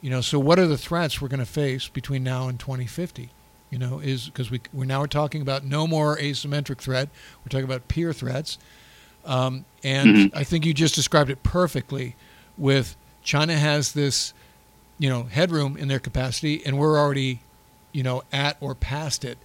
You 0.01 0.11
know, 0.11 0.20
so 0.20 0.38
what 0.38 0.61
are 0.61 0.66
the 0.66 0.79
threats 0.79 1.20
we're 1.20 1.29
going 1.29 1.40
to 1.40 1.46
face 1.46 1.88
between 1.88 2.23
now 2.23 2.49
and 2.49 2.59
2050? 2.59 3.31
You 3.70 3.79
know, 3.79 3.99
is 3.99 4.27
because 4.27 4.51
we 4.51 4.61
we're 4.73 4.85
now 4.85 5.01
we're 5.01 5.07
talking 5.09 5.42
about 5.42 5.64
no 5.64 5.87
more 5.87 6.16
asymmetric 6.16 6.79
threat. 6.79 7.09
We're 7.44 7.51
talking 7.51 7.64
about 7.64 7.88
peer 7.88 8.12
threats. 8.12 8.59
Um, 9.25 9.64
and 9.85 10.09
mm-hmm. 10.09 10.38
I 10.38 10.44
think 10.44 10.64
you 10.64 10.73
just 10.73 10.94
described 10.94 11.31
it 11.31 11.42
perfectly 11.42 12.16
with 12.57 12.96
China 13.23 13.57
has 13.57 13.92
this, 13.92 14.35
you 14.99 15.09
know, 15.09 15.25
headroom 15.25 15.77
in 15.77 15.88
their 15.88 15.99
capacity, 15.99 16.64
and 16.64 16.79
we're 16.79 16.99
already, 16.99 17.40
you 17.92 18.03
know, 18.03 18.22
at 18.33 18.57
or 18.61 18.74
past 18.74 19.24
it, 19.24 19.38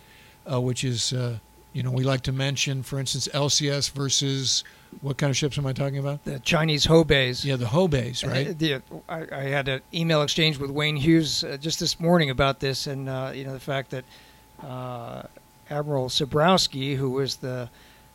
uh, 0.51 0.61
which 0.61 0.83
is, 0.83 1.13
uh, 1.13 1.37
you 1.73 1.83
know, 1.83 1.91
we 1.91 2.03
like 2.03 2.21
to 2.21 2.31
mention, 2.31 2.83
for 2.83 2.99
instance, 2.99 3.27
LCS 3.33 3.91
versus 3.91 4.63
what 5.01 5.17
kind 5.17 5.29
of 5.29 5.37
ships 5.37 5.57
am 5.57 5.65
I 5.65 5.73
talking 5.73 5.97
about? 5.97 6.23
The 6.23 6.39
Chinese 6.39 6.87
Houbeis. 6.87 7.43
Yeah, 7.43 7.57
the 7.57 7.65
Houbeis, 7.65 8.25
right? 8.25 8.49
Uh, 8.49 8.53
the, 8.57 8.81
I, 9.09 9.39
I, 9.39 9.43
had 9.43 9.67
an 9.67 9.81
email 9.93 10.21
exchange 10.21 10.57
with 10.57 10.71
Wayne 10.71 10.95
Hughes 10.95 11.43
uh, 11.43 11.57
just 11.57 11.79
this 11.79 11.99
morning 11.99 12.29
about 12.29 12.59
this, 12.59 12.87
and 12.87 13.09
uh, 13.09 13.31
you 13.33 13.43
know 13.43 13.53
the 13.53 13.59
fact 13.59 13.91
that 13.91 14.05
uh, 14.63 15.23
Admiral 15.69 16.07
Cebrowski, 16.07 16.95
who 16.95 17.11
was 17.11 17.37
the 17.37 17.69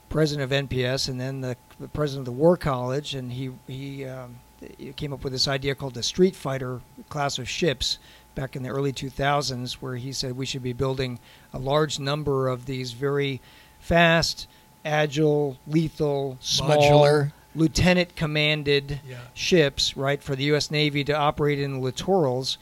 president 0.09 0.53
of 0.53 0.69
NPS 0.69 1.09
and 1.09 1.21
then 1.21 1.41
the, 1.41 1.57
the 1.79 1.89
president 1.89 2.27
of 2.27 2.35
the 2.35 2.39
War 2.39 2.57
College, 2.57 3.15
and 3.15 3.33
he 3.33 3.51
he, 3.67 4.05
um, 4.05 4.39
he 4.79 4.93
came 4.93 5.13
up 5.13 5.25
with 5.25 5.33
this 5.33 5.49
idea 5.49 5.75
called 5.75 5.95
the 5.95 6.03
Street 6.03 6.37
Fighter 6.37 6.81
class 7.09 7.39
of 7.39 7.49
ships 7.49 7.99
back 8.35 8.57
in 8.57 8.63
the 8.63 8.69
early 8.69 8.93
2000s, 8.93 9.75
where 9.75 9.97
he 9.97 10.13
said 10.13 10.37
we 10.37 10.47
should 10.47 10.63
be 10.63 10.73
building 10.73 11.19
a 11.53 11.59
large 11.59 11.99
number 11.99 12.49
of 12.49 12.67
these 12.67 12.93
very 12.93 13.41
fast, 13.79 14.47
agile, 14.85 15.59
lethal, 15.67 16.37
small, 16.41 16.77
Modular. 16.79 17.33
lieutenant 17.55 18.17
commanded 18.17 19.01
yeah. 19.07 19.19
ships, 19.35 19.97
right, 19.97 20.23
for 20.23 20.37
the 20.37 20.45
U.S. 20.45 20.71
Navy 20.71 21.05
to 21.05 21.13
operate 21.13 21.59
in 21.59 21.81
the 21.81 21.93
littorals. 21.93 22.57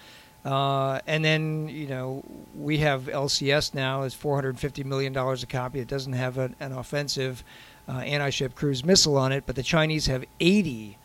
Uh, 0.44 1.00
and 1.07 1.24
then 1.24 1.68
you 1.68 1.87
know 1.87 2.24
we 2.54 2.78
have 2.78 3.02
LCS 3.02 3.74
now 3.74 4.04
It's 4.04 4.14
450 4.14 4.85
million 4.85 5.12
dollars 5.12 5.42
a 5.42 5.46
copy. 5.46 5.81
It 5.81 5.88
doesn't 5.88 6.12
have 6.12 6.38
an, 6.38 6.54
an 6.61 6.72
offensive 6.72 7.42
uh, 7.88 7.98
anti-ship 7.98 8.54
cruise 8.54 8.85
missile 8.85 9.16
on 9.16 9.33
it, 9.33 9.44
but 9.46 9.57
the 9.57 9.62
Chinese 9.62 10.07
have 10.07 10.24
80, 10.40 10.96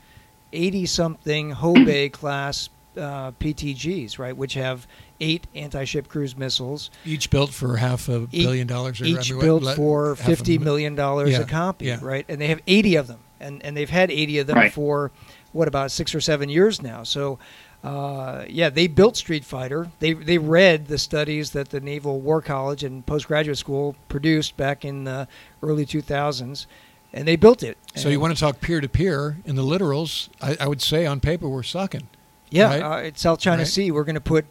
80 0.51 0.85
something 0.85 1.55
Houbei 1.55 2.11
class 2.11 2.69
uh, 2.97 3.31
PTGs, 3.39 4.19
right, 4.19 4.35
which 4.35 4.53
have 4.55 4.87
eight 5.19 5.47
anti-ship 5.55 6.07
cruise 6.07 6.35
missiles, 6.37 6.91
each 7.05 7.29
built 7.29 7.51
for 7.51 7.77
half 7.77 8.09
a 8.09 8.21
billion 8.27 8.67
dollars. 8.67 9.01
Or 9.01 9.05
each 9.05 9.29
built 9.29 9.75
for 9.75 10.15
fifty 10.15 10.57
million 10.57 10.95
dollars 10.95 11.31
yeah, 11.31 11.41
a 11.41 11.45
copy, 11.45 11.85
yeah. 11.85 11.99
right? 12.01 12.25
And 12.27 12.39
they 12.39 12.47
have 12.47 12.61
eighty 12.67 12.95
of 12.95 13.07
them 13.07 13.19
and 13.43 13.63
and 13.63 13.77
they've 13.77 13.89
had 13.89 14.09
80 14.09 14.39
of 14.39 14.47
them 14.47 14.55
Right. 14.55 14.73
for 14.73 15.11
what 15.51 15.67
about 15.67 15.91
six 15.91 16.15
or 16.15 16.21
seven 16.21 16.49
years 16.49 16.81
now. 16.81 17.03
So. 17.03 17.37
Uh, 17.83 18.45
yeah, 18.47 18.69
they 18.69 18.87
built 18.87 19.17
Street 19.17 19.43
Fighter. 19.43 19.91
They 19.99 20.13
they 20.13 20.37
read 20.37 20.87
the 20.87 20.97
studies 20.97 21.51
that 21.51 21.67
the 21.67 21.81
Naval 21.81 22.21
War 22.21 22.41
College 22.41 22.81
and 22.81 23.05
postgraduate 23.05 23.57
school 23.57 23.97
produced 24.07 24.55
back 24.55 24.85
in 24.85 25.03
the 25.03 25.27
early 25.61 25.85
2000s, 25.85 26.65
and 27.11 27.27
they 27.27 27.35
built 27.35 27.61
it. 27.61 27.77
So 27.95 28.07
you 28.07 28.21
want 28.21 28.33
to 28.33 28.39
talk 28.39 28.61
peer 28.61 28.79
to 28.79 28.87
peer 28.87 29.39
in 29.43 29.57
the 29.57 29.63
littorals? 29.63 30.29
I, 30.41 30.55
I 30.61 30.67
would 30.69 30.81
say 30.81 31.05
on 31.05 31.19
paper 31.19 31.49
we're 31.49 31.61
sucking. 31.61 32.07
Yeah, 32.53 32.67
right? 32.67 32.81
uh, 32.81 33.07
it's 33.07 33.21
South 33.21 33.39
China 33.39 33.59
Right. 33.59 33.67
Sea. 33.67 33.91
We're 33.91 34.03
going 34.03 34.15
to 34.15 34.21
put 34.21 34.45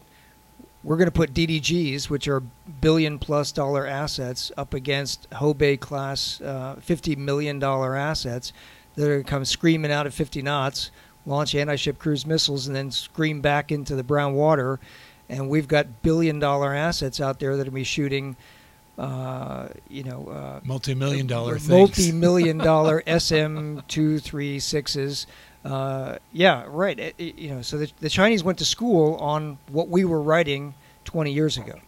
we're 0.85 0.97
going 0.97 1.07
to 1.07 1.13
put 1.13 1.33
DDGs, 1.33 2.11
which 2.11 2.27
are 2.27 2.41
billion 2.81 3.19
plus 3.21 3.53
dollar 3.53 3.87
assets, 3.87 4.51
up 4.57 4.75
against 4.75 5.31
Houbei 5.31 5.79
class 5.79 6.41
uh, 6.41 6.77
fifty 6.81 7.15
million 7.15 7.59
dollar 7.59 7.95
assets 7.97 8.53
that 8.97 9.05
are 9.05 9.15
going 9.15 9.25
to 9.25 9.31
come 9.31 9.45
screaming 9.45 9.93
out 9.93 10.07
at 10.07 10.13
fifty 10.13 10.43
knots, 10.43 10.91
launch 11.25 11.55
anti-ship 11.55 11.99
cruise 11.99 12.27
missiles, 12.27 12.67
and 12.67 12.75
then 12.75 12.91
scream 12.91 13.41
back 13.41 13.71
into 13.71 13.95
the 13.95 14.03
brown 14.03 14.35
water. 14.35 14.81
And 15.29 15.49
we've 15.49 15.69
got 15.69 16.03
billion 16.03 16.39
dollar 16.41 16.75
assets 16.75 17.21
out 17.21 17.39
there 17.39 17.57
that 17.57 17.67
are 17.67 17.71
be 17.71 17.85
shooting, 17.85 18.37
uh, 18.99 19.69
you 19.89 20.03
know, 20.03 20.27
uh, 20.29 20.61
Multi-million 20.65 21.27
dollar 21.29 21.55
things. 21.59 21.69
multi-million 21.71 22.59
dollar 22.59 23.03
SM 23.07 23.79
two 23.87 24.19
three 24.19 24.59
sixes. 24.59 25.27
Uh, 25.65 26.17
yeah, 26.33 26.65
right. 26.69 26.99
It- 26.99 27.15
it- 27.19 27.39
you 27.39 27.51
know, 27.51 27.63
so 27.63 27.79
the, 27.79 27.91
the 28.01 28.09
Chinese 28.11 28.43
went 28.43 28.59
to 28.59 28.65
school 28.65 29.15
on 29.17 29.59
what 29.71 29.89
we 29.89 30.05
were 30.05 30.21
writing 30.21 30.75
20 31.05 31.33
years 31.33 31.57
ago. 31.57 31.79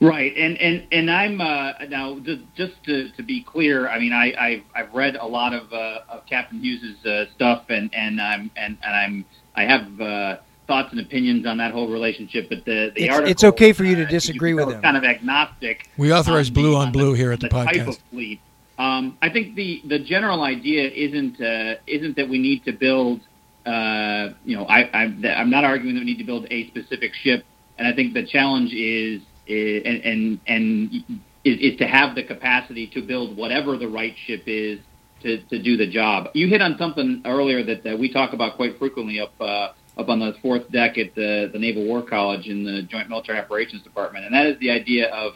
Right, 0.00 0.32
and 0.36 0.56
and 0.58 0.86
and 0.92 1.10
I'm 1.10 1.40
uh, 1.40 1.72
now 1.88 2.20
just, 2.20 2.42
just 2.56 2.84
to, 2.84 3.08
to 3.16 3.22
be 3.24 3.42
clear. 3.42 3.88
I 3.88 3.98
mean, 3.98 4.12
I 4.12 4.32
I've, 4.38 4.62
I've 4.72 4.94
read 4.94 5.16
a 5.16 5.26
lot 5.26 5.52
of 5.54 5.72
uh, 5.72 6.00
of 6.08 6.24
Captain 6.26 6.60
Hughes's 6.60 7.04
uh, 7.04 7.24
stuff, 7.34 7.64
and 7.68 7.92
and 7.92 8.20
I'm 8.20 8.48
and, 8.54 8.78
and 8.80 8.94
I'm 8.94 9.24
I 9.56 9.64
have 9.64 10.00
uh, 10.00 10.36
thoughts 10.68 10.92
and 10.92 11.00
opinions 11.00 11.46
on 11.46 11.56
that 11.56 11.72
whole 11.72 11.88
relationship. 11.88 12.48
But 12.48 12.64
the 12.64 12.92
the 12.94 13.02
It's- 13.04 13.10
article, 13.10 13.30
it's 13.32 13.42
okay 13.44 13.72
for 13.72 13.82
you 13.82 13.96
to 13.96 14.04
uh, 14.04 14.08
disagree 14.08 14.50
you 14.50 14.56
with 14.56 14.68
know, 14.68 14.74
him. 14.76 14.82
Kind 14.82 14.96
of 14.98 15.02
agnostic. 15.02 15.88
We 15.96 16.12
authorize 16.12 16.46
on 16.48 16.54
blue 16.54 16.70
the- 16.72 16.76
on 16.76 16.92
blue 16.92 17.14
here 17.14 17.32
at 17.32 17.42
on 17.42 17.48
the 17.48 17.48
Type 17.48 17.74
podcast. 17.74 17.88
of 17.88 17.98
fleet. 18.12 18.40
Um, 18.78 19.18
I 19.20 19.28
think 19.28 19.56
the 19.56 19.82
the 19.86 19.98
general 19.98 20.42
idea 20.42 20.88
isn't 20.88 21.40
uh, 21.40 21.80
isn't 21.86 22.16
that 22.16 22.28
we 22.28 22.38
need 22.38 22.64
to 22.64 22.72
build. 22.72 23.20
Uh, 23.66 24.30
you 24.44 24.56
know, 24.56 24.64
I, 24.64 24.84
I 24.94 25.02
I'm 25.34 25.50
not 25.50 25.64
arguing 25.64 25.96
that 25.96 26.00
we 26.00 26.06
need 26.06 26.18
to 26.18 26.24
build 26.24 26.46
a 26.50 26.68
specific 26.68 27.12
ship, 27.14 27.44
and 27.76 27.86
I 27.86 27.92
think 27.92 28.14
the 28.14 28.24
challenge 28.24 28.72
is, 28.72 29.20
is 29.46 29.82
and 29.84 30.00
and 30.04 30.40
and 30.46 31.20
is, 31.44 31.72
is 31.72 31.78
to 31.78 31.86
have 31.86 32.14
the 32.14 32.22
capacity 32.22 32.86
to 32.94 33.02
build 33.02 33.36
whatever 33.36 33.76
the 33.76 33.88
right 33.88 34.14
ship 34.26 34.44
is 34.46 34.78
to, 35.22 35.42
to 35.44 35.60
do 35.60 35.76
the 35.76 35.90
job. 35.90 36.28
You 36.34 36.48
hit 36.48 36.62
on 36.62 36.76
something 36.78 37.22
earlier 37.24 37.64
that, 37.64 37.82
that 37.84 37.98
we 37.98 38.12
talk 38.12 38.32
about 38.32 38.56
quite 38.56 38.78
frequently 38.78 39.18
up 39.20 39.32
uh, 39.40 39.72
up 39.98 40.08
on 40.08 40.20
the 40.20 40.34
fourth 40.40 40.70
deck 40.70 40.96
at 40.96 41.16
the, 41.16 41.50
the 41.52 41.58
Naval 41.58 41.84
War 41.84 42.02
College 42.02 42.46
in 42.46 42.64
the 42.64 42.82
Joint 42.82 43.08
Military 43.08 43.40
Operations 43.40 43.82
Department, 43.82 44.24
and 44.24 44.34
that 44.34 44.46
is 44.46 44.58
the 44.60 44.70
idea 44.70 45.08
of 45.12 45.32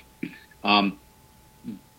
um, 0.63 1.01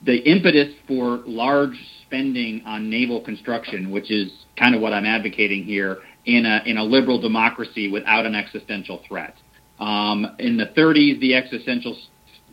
the 0.06 0.18
impetus 0.30 0.74
for 0.88 1.22
large 1.26 1.78
spending 2.06 2.62
on 2.66 2.90
naval 2.90 3.22
construction, 3.22 3.92
which 3.92 4.12
is 4.12 4.32
kind 4.58 4.76
of 4.76 4.82
what 4.82 4.94
I'm 4.94 5.06
advocating 5.06 5.64
here 5.64 6.00
in 6.26 6.46
a 6.46 6.62
in 6.66 6.78
a 6.78 6.84
liberal 6.84 7.20
democracy 7.20 7.90
without 7.90 8.26
an 8.26 8.36
existential 8.36 9.02
threat. 9.08 9.36
Um, 9.80 10.36
in 10.40 10.58
the 10.58 10.68
30s, 10.78 11.20
the 11.20 11.36
existential 11.36 11.98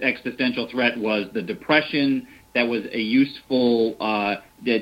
existential 0.03 0.69
threat 0.71 0.99
was 0.99 1.29
the 1.35 1.43
depression. 1.43 2.27
That 2.55 2.65
was 2.65 2.85
a 2.93 2.99
useful 2.99 3.97
uh, 4.01 4.37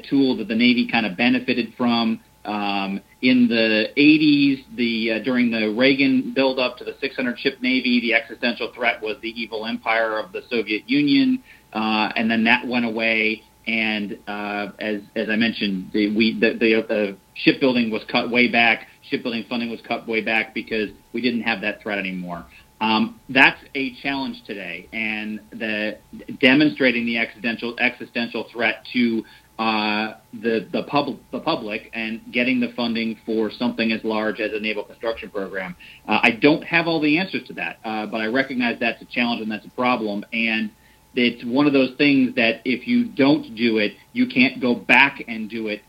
tool 0.09 0.37
that 0.39 0.49
the 0.49 0.55
Navy 0.55 0.89
kind 0.91 1.07
of 1.07 1.17
benefited 1.17 1.75
from. 1.77 2.21
Um, 2.45 3.03
in 3.21 3.49
the 3.49 3.89
80s, 3.97 4.65
the 4.77 5.13
uh, 5.13 5.25
during 5.25 5.51
the 5.51 5.75
Reagan 5.77 6.33
buildup 6.35 6.79
to 6.79 6.85
the 6.85 6.95
600 7.01 7.39
ship 7.39 7.59
Navy, 7.61 8.01
the 8.01 8.15
existential 8.15 8.73
threat 8.75 9.03
was 9.03 9.17
the 9.21 9.29
evil 9.29 9.67
empire 9.67 10.19
of 10.19 10.33
the 10.33 10.43
Soviet 10.49 10.89
Union, 10.89 11.43
uh, 11.73 12.13
and 12.17 12.31
then 12.31 12.45
that 12.45 12.67
went 12.67 12.85
away. 12.85 13.43
And 13.67 14.19
uh, 14.27 14.69
as 14.79 15.03
as 15.15 15.29
I 15.29 15.37
mentioned, 15.37 15.91
the, 15.93 16.17
we 16.17 16.39
the, 16.39 16.55
the, 16.55 16.87
the 16.89 17.17
shipbuilding 17.35 17.91
was 17.91 18.03
cut 18.11 18.31
way 18.31 18.49
back. 18.49 18.87
Shipbuilding 19.11 19.45
funding 19.49 19.71
was 19.71 19.81
cut 19.87 20.09
way 20.09 20.23
back 20.23 20.55
because 20.55 20.89
we 21.13 21.21
didn't 21.21 21.43
have 21.43 21.61
that 21.61 21.83
threat 21.83 21.99
anymore. 21.99 22.47
Um, 22.81 23.21
that's 23.29 23.61
a 23.75 23.95
challenge 24.03 24.43
today, 24.47 24.89
and 24.93 25.41
the 25.51 25.99
demonstrating 26.41 27.05
the 27.05 27.19
existential 27.19 27.77
existential 27.79 28.47
threat 28.53 28.87
to 28.93 29.25
uh, 29.59 30.15
the 30.33 30.69
the 30.73 30.85
public 30.85 31.19
the 31.33 31.41
public 31.41 31.91
and 31.93 32.21
getting 32.33 32.61
the 32.61 32.73
funding 32.77 33.19
for 33.27 33.51
something 33.51 33.91
as 33.91 34.03
large 34.05 34.39
as 34.39 34.53
a 34.53 34.61
naval 34.61 34.85
construction 34.85 35.29
program. 35.29 35.75
Uh, 36.07 36.21
I 36.23 36.31
don't 36.31 36.63
have 36.63 36.87
all 36.87 37.01
the 37.01 37.19
answers 37.19 37.47
to 37.49 37.53
that, 37.55 37.79
uh, 37.85 38.07
but 38.07 38.21
I 38.21 38.27
recognize 38.27 38.79
that's 38.79 39.03
a 39.03 39.07
challenge 39.07 39.43
and 39.43 39.51
that's 39.51 39.67
a 39.67 39.71
problem. 39.71 40.25
And 40.33 40.71
it's 41.19 41.45
one 41.45 41.67
of 41.67 41.73
those 41.73 41.95
things 41.97 42.37
that 42.37 42.63
if 42.65 42.87
you 42.87 43.05
don't 43.05 43.55
do 43.55 43.79
it, 43.79 43.95
you 44.13 44.27
can't 44.27 44.61
go 44.61 44.75
back 44.75 45.25
and 45.27 45.51
do 45.51 45.67
it 45.69 45.83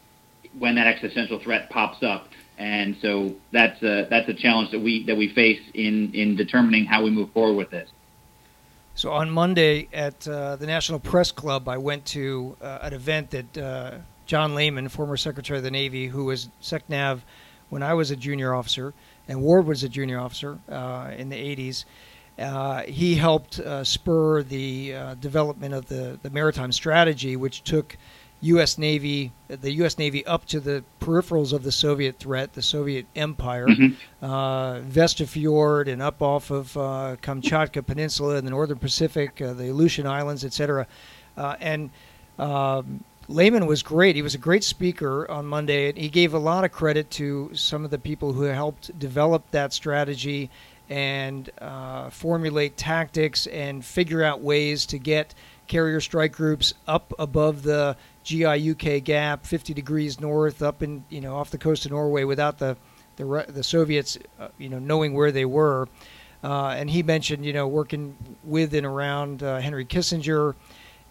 when 0.57 0.75
that 0.75 0.87
existential 0.87 1.39
threat 1.39 1.69
pops 1.69 2.01
up. 2.01 2.27
And 2.57 2.97
so 3.01 3.35
that's 3.51 3.81
a, 3.83 4.07
that's 4.09 4.27
a 4.27 4.33
challenge 4.33 4.71
that 4.71 4.79
we 4.79 5.05
that 5.05 5.15
we 5.15 5.29
face 5.33 5.61
in 5.73 6.13
in 6.13 6.35
determining 6.35 6.85
how 6.85 7.03
we 7.03 7.09
move 7.09 7.31
forward 7.31 7.53
with 7.55 7.69
this. 7.69 7.89
So 8.95 9.11
on 9.11 9.29
Monday 9.29 9.87
at 9.93 10.27
uh, 10.27 10.57
the 10.57 10.65
National 10.65 10.99
Press 10.99 11.31
Club, 11.31 11.69
I 11.69 11.77
went 11.77 12.05
to 12.07 12.57
uh, 12.61 12.79
an 12.81 12.93
event 12.93 13.29
that 13.31 13.57
uh, 13.57 13.97
John 14.25 14.55
Lehman, 14.55 14.89
former 14.89 15.15
Secretary 15.15 15.57
of 15.57 15.63
the 15.63 15.71
Navy, 15.71 16.07
who 16.07 16.25
was 16.25 16.49
SecNav 16.61 17.21
when 17.69 17.81
I 17.81 17.93
was 17.93 18.11
a 18.11 18.17
junior 18.17 18.53
officer, 18.53 18.93
and 19.27 19.41
Ward 19.41 19.65
was 19.65 19.83
a 19.83 19.89
junior 19.89 20.19
officer 20.19 20.59
uh, 20.67 21.11
in 21.15 21.29
the 21.29 21.37
80s. 21.37 21.85
Uh, 22.39 22.83
he 22.83 23.15
helped 23.15 23.59
uh, 23.59 23.83
spur 23.83 24.43
the 24.43 24.93
uh, 24.95 25.13
development 25.15 25.73
of 25.73 25.87
the, 25.87 26.17
the 26.23 26.29
maritime 26.29 26.71
strategy, 26.71 27.35
which 27.35 27.63
took 27.63 27.97
U.S. 28.41 28.77
Navy, 28.77 29.33
the 29.49 29.71
U.S. 29.73 29.97
Navy, 29.97 30.25
up 30.25 30.45
to 30.45 30.61
the 30.61 30.81
peripherals 31.01 31.51
of 31.51 31.63
the 31.63 31.71
Soviet 31.73 32.17
threat, 32.19 32.53
the 32.53 32.61
Soviet 32.61 33.05
Empire, 33.15 33.67
Mhm. 33.67 33.95
uh, 34.21 34.79
Vesta 34.79 35.27
Fjord, 35.27 35.89
and 35.89 36.01
up 36.01 36.21
off 36.21 36.49
of 36.49 36.77
uh, 36.77 37.17
Kamchatka 37.21 37.85
Peninsula 37.85 38.35
in 38.37 38.45
the 38.45 38.51
northern 38.51 38.77
Pacific, 38.77 39.41
uh, 39.41 39.51
the 39.53 39.69
Aleutian 39.69 40.07
Islands, 40.07 40.45
etc. 40.45 40.87
Uh, 41.35 41.55
and 41.59 41.89
um, 42.37 43.03
Lehman 43.27 43.65
was 43.65 43.83
great. 43.83 44.15
He 44.15 44.21
was 44.21 44.33
a 44.35 44.39
great 44.39 44.63
speaker 44.63 45.29
on 45.29 45.45
Monday, 45.45 45.89
and 45.89 45.97
he 45.97 46.07
gave 46.07 46.33
a 46.33 46.39
lot 46.39 46.63
of 46.63 46.71
credit 46.71 47.11
to 47.11 47.51
some 47.53 47.83
of 47.83 47.91
the 47.91 47.99
people 47.99 48.31
who 48.31 48.43
helped 48.43 48.97
develop 48.97 49.43
that 49.51 49.73
strategy 49.73 50.49
and 50.89 51.49
uh, 51.59 52.09
formulate 52.09 52.75
tactics 52.75 53.45
and 53.47 53.85
figure 53.85 54.23
out 54.23 54.41
ways 54.41 54.85
to 54.87 54.97
get 54.97 55.35
carrier 55.67 56.01
strike 56.01 56.31
groups 56.31 56.73
up 56.87 57.13
above 57.19 57.61
the 57.61 57.95
GI 58.23 58.71
UK 58.71 59.03
gap, 59.03 59.45
50 59.45 59.73
degrees 59.73 60.19
north, 60.19 60.61
up 60.61 60.81
in 60.83 61.03
you 61.09 61.21
know 61.21 61.35
off 61.35 61.51
the 61.51 61.57
coast 61.57 61.85
of 61.85 61.91
Norway, 61.91 62.23
without 62.23 62.57
the 62.57 62.75
the, 63.19 63.45
the 63.49 63.63
Soviets, 63.63 64.17
uh, 64.39 64.47
you 64.57 64.69
know, 64.69 64.79
knowing 64.79 65.13
where 65.13 65.31
they 65.31 65.45
were. 65.45 65.87
Uh, 66.43 66.69
and 66.69 66.89
he 66.89 67.03
mentioned, 67.03 67.45
you 67.45 67.51
know, 67.51 67.67
working 67.67 68.15
with 68.45 68.73
and 68.73 68.85
around 68.85 69.43
uh, 69.43 69.59
Henry 69.59 69.85
Kissinger, 69.85 70.55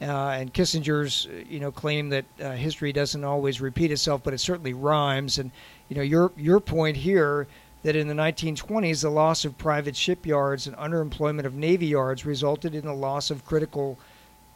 uh, 0.00 0.04
and 0.04 0.54
Kissinger's, 0.54 1.26
uh, 1.26 1.44
you 1.46 1.60
know, 1.60 1.70
claim 1.70 2.08
that 2.08 2.24
history 2.56 2.92
doesn't 2.92 3.24
always 3.24 3.60
repeat 3.60 3.92
itself, 3.92 4.22
but 4.24 4.32
it 4.32 4.38
certainly 4.38 4.72
rhymes. 4.72 5.38
And 5.38 5.50
you 5.88 5.96
know, 5.96 6.02
your 6.02 6.32
your 6.36 6.60
point 6.60 6.96
here 6.96 7.46
that 7.82 7.96
in 7.96 8.08
the 8.08 8.14
1920s, 8.14 9.02
the 9.02 9.10
loss 9.10 9.44
of 9.44 9.56
private 9.56 9.96
shipyards 9.96 10.66
and 10.66 10.76
underemployment 10.76 11.44
of 11.44 11.54
navy 11.54 11.86
yards 11.86 12.26
resulted 12.26 12.74
in 12.74 12.84
the 12.84 12.92
loss 12.92 13.30
of 13.30 13.44
critical 13.44 13.98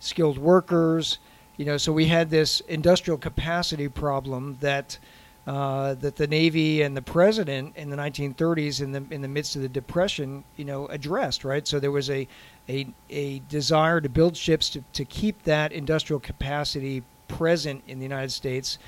skilled 0.01 0.39
workers. 0.39 1.19
You 1.57 1.65
know, 1.65 1.77
so 1.77 1.93
we 1.93 2.07
had 2.07 2.31
this 2.31 2.61
industrial 2.61 3.19
capacity 3.19 3.89
problem 3.89 4.59
that 4.61 4.99
uh, 5.45 5.95
that 5.95 6.15
the 6.15 6.27
Navy 6.29 6.83
and 6.83 6.97
the 6.97 7.03
President 7.03 7.77
in 7.77 7.91
the 7.91 7.97
1930s, 7.97 8.81
in 8.81 8.93
the 8.93 9.05
in 9.11 9.23
the 9.23 9.29
midst 9.29 9.57
of 9.57 9.63
the 9.63 9.69
Depression, 9.69 10.45
you 10.57 10.65
know, 10.65 10.87
addressed. 10.87 11.45
Right, 11.45 11.67
so 11.67 11.81
there 11.81 11.91
was 11.91 12.11
a 12.11 12.29
a, 12.69 12.87
a 13.11 13.41
desire 13.49 14.01
to 14.01 14.09
build 14.09 14.37
ships 14.37 14.71
to, 14.71 14.85
to 14.93 15.05
keep 15.05 15.43
that 15.43 15.73
industrial 15.73 16.21
capacity 16.21 17.03
present 17.27 17.83
in 17.89 17.99
the 17.99 18.05
United 18.05 18.31
States, 18.31 18.79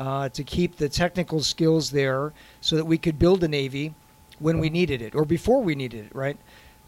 uh, 0.00 0.28
to 0.30 0.42
keep 0.42 0.76
the 0.76 0.88
technical 0.88 1.40
skills 1.40 1.90
there, 1.90 2.32
so 2.60 2.74
that 2.76 2.84
we 2.86 2.98
could 2.98 3.18
build 3.18 3.44
a 3.44 3.48
navy 3.48 3.94
when 4.40 4.58
we 4.58 4.68
needed 4.70 5.02
it 5.02 5.14
or 5.14 5.24
before 5.24 5.62
we 5.62 5.74
needed 5.74 6.06
it. 6.06 6.14
Right. 6.14 6.38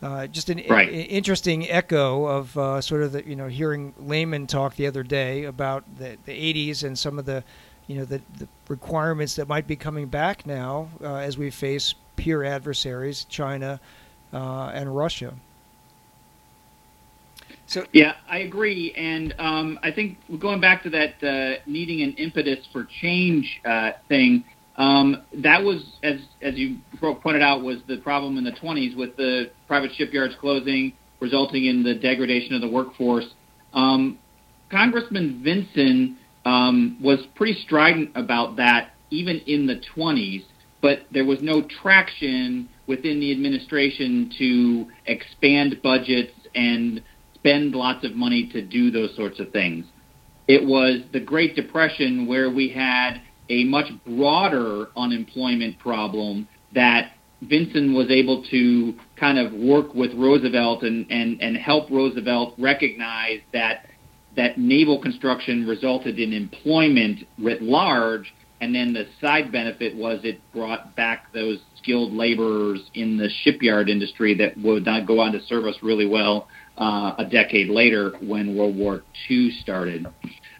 Uh, 0.02 0.26
just 0.26 0.48
an 0.50 0.60
Right. 0.68 0.88
i- 0.88 0.92
interesting 1.20 1.70
echo 1.70 2.24
of 2.26 2.56
uh, 2.58 2.80
sort 2.80 3.02
of 3.04 3.12
the 3.12 3.22
you 3.28 3.36
know 3.36 3.46
hearing 3.48 3.94
Lehman 4.00 4.46
talk 4.48 4.74
the 4.76 4.86
other 4.88 5.02
day 5.04 5.44
about 5.44 5.84
the, 5.98 6.16
the 6.24 6.32
80s 6.32 6.82
and 6.82 6.98
some 6.98 7.18
of 7.20 7.24
the 7.26 7.44
you 7.86 7.96
know 7.98 8.04
the, 8.04 8.20
the 8.38 8.48
requirements 8.68 9.36
that 9.36 9.46
might 9.46 9.66
be 9.68 9.76
coming 9.76 10.06
back 10.06 10.44
now 10.46 10.88
uh, 11.04 11.16
as 11.16 11.36
we 11.38 11.50
face 11.50 11.94
peer 12.16 12.42
adversaries 12.42 13.24
China 13.28 13.78
uh, 14.32 14.70
and 14.74 14.96
Russia. 14.96 15.34
So 17.72 17.86
yeah, 17.92 18.16
I 18.28 18.40
agree, 18.40 18.92
and 18.98 19.34
um, 19.38 19.78
I 19.82 19.90
think 19.90 20.18
going 20.38 20.60
back 20.60 20.82
to 20.82 20.90
that 20.90 21.24
uh, 21.24 21.62
needing 21.64 22.02
an 22.02 22.12
impetus 22.18 22.58
for 22.70 22.86
change 23.00 23.62
uh, 23.64 23.92
thing, 24.08 24.44
um, 24.76 25.22
that 25.38 25.62
was 25.62 25.82
as 26.02 26.20
as 26.42 26.54
you 26.54 26.76
pointed 27.00 27.40
out 27.40 27.62
was 27.62 27.78
the 27.88 27.96
problem 27.96 28.36
in 28.36 28.44
the 28.44 28.52
20s 28.52 28.94
with 28.94 29.16
the 29.16 29.50
private 29.66 29.90
shipyards 29.96 30.34
closing, 30.38 30.92
resulting 31.18 31.64
in 31.64 31.82
the 31.82 31.94
degradation 31.94 32.54
of 32.54 32.60
the 32.60 32.68
workforce. 32.68 33.24
Um, 33.72 34.18
Congressman 34.70 35.40
Vinson 35.42 36.18
um, 36.44 36.98
was 37.00 37.20
pretty 37.36 37.58
strident 37.62 38.10
about 38.14 38.56
that 38.56 38.90
even 39.08 39.38
in 39.46 39.66
the 39.66 39.80
20s, 39.96 40.44
but 40.82 41.06
there 41.10 41.24
was 41.24 41.40
no 41.40 41.62
traction 41.62 42.68
within 42.86 43.18
the 43.18 43.32
administration 43.32 44.30
to 44.36 44.86
expand 45.06 45.80
budgets 45.82 46.32
and 46.54 47.02
spend 47.42 47.74
lots 47.74 48.04
of 48.04 48.14
money 48.14 48.48
to 48.52 48.62
do 48.62 48.90
those 48.90 49.14
sorts 49.16 49.40
of 49.40 49.50
things. 49.50 49.84
It 50.46 50.64
was 50.64 51.00
the 51.12 51.20
Great 51.20 51.56
Depression 51.56 52.26
where 52.26 52.50
we 52.50 52.68
had 52.68 53.20
a 53.48 53.64
much 53.64 53.86
broader 54.06 54.88
unemployment 54.96 55.78
problem 55.80 56.48
that 56.74 57.12
Vinson 57.42 57.94
was 57.94 58.10
able 58.10 58.44
to 58.50 58.94
kind 59.16 59.38
of 59.38 59.52
work 59.52 59.92
with 59.94 60.14
Roosevelt 60.14 60.84
and, 60.84 61.10
and, 61.10 61.40
and 61.42 61.56
help 61.56 61.90
Roosevelt 61.90 62.54
recognize 62.58 63.40
that 63.52 63.86
that 64.36 64.56
naval 64.56 65.02
construction 65.02 65.66
resulted 65.66 66.18
in 66.18 66.32
employment 66.32 67.26
writ 67.38 67.60
large, 67.60 68.32
and 68.60 68.74
then 68.74 68.94
the 68.94 69.06
side 69.20 69.52
benefit 69.52 69.94
was 69.94 70.20
it 70.22 70.40
brought 70.54 70.94
back 70.96 71.32
those 71.34 71.58
skilled 71.76 72.12
laborers 72.12 72.80
in 72.94 73.18
the 73.18 73.28
shipyard 73.42 73.90
industry 73.90 74.34
that 74.34 74.56
would 74.56 74.86
not 74.86 75.06
go 75.06 75.18
on 75.20 75.32
to 75.32 75.40
serve 75.42 75.64
us 75.64 75.74
really 75.82 76.06
well 76.06 76.48
uh, 76.78 77.14
a 77.18 77.24
decade 77.24 77.68
later 77.68 78.12
when 78.22 78.56
World 78.56 78.76
War 78.76 79.02
II 79.28 79.50
started. 79.60 80.06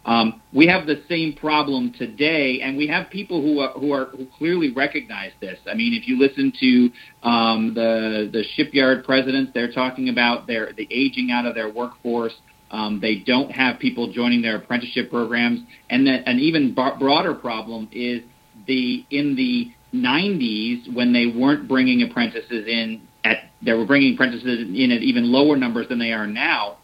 Um, 0.05 0.43
we 0.53 0.67
have 0.67 0.87
the 0.87 1.03
same 1.09 1.35
problem 1.35 1.93
today, 1.97 2.61
and 2.63 2.77
we 2.77 2.89
have 2.89 3.09
people 3.09 3.41
who 3.41 3.61
are, 3.61 3.71
who 3.71 3.93
are 3.93 4.07
who 4.07 4.27
clearly 4.37 4.73
recognize 4.73 5.31
this. 5.41 5.59
I 5.71 5.75
mean, 5.75 5.95
if 5.95 6.09
you 6.09 6.19
listen 6.19 6.53
to 6.59 7.29
um, 7.29 7.73
the 7.75 8.29
the 8.33 8.43
shipyard 8.55 9.05
presidents, 9.05 9.53
they're 9.55 9.73
talking 9.73 10.09
about 10.09 10.47
their 10.47 10.73
the 10.77 10.89
aging 10.91 11.31
out 11.31 11.47
of 11.47 11.55
their 11.55 11.71
workforce. 11.73 12.35
Um, 12.73 13.01
they 13.01 13.17
don't 13.17 13.53
have 13.53 13.79
people 13.79 14.13
joining 14.13 14.43
their 14.43 14.57
apprenticeship 14.57 15.11
programs, 15.11 15.61
and 15.89 16.07
that 16.07 16.29
an 16.29 16.41
even 16.41 16.75
broader 16.75 17.35
problem 17.35 17.89
is 17.93 18.23
the 18.67 19.05
in 19.11 19.37
the 19.37 19.73
90s 19.95 20.93
when 20.95 21.13
they 21.13 21.27
weren't 21.27 21.69
bringing 21.69 22.03
apprentices 22.03 22.67
in 22.67 23.07
at 23.25 23.51
they 23.65 23.73
were 23.73 23.87
bringing 23.87 24.15
apprentices 24.15 24.61
in 24.61 24.91
at 24.91 25.03
even 25.03 25.31
lower 25.31 25.57
numbers 25.57 25.89
than 25.89 25.99
they 25.99 26.13
are 26.13 26.27
now 26.27 26.79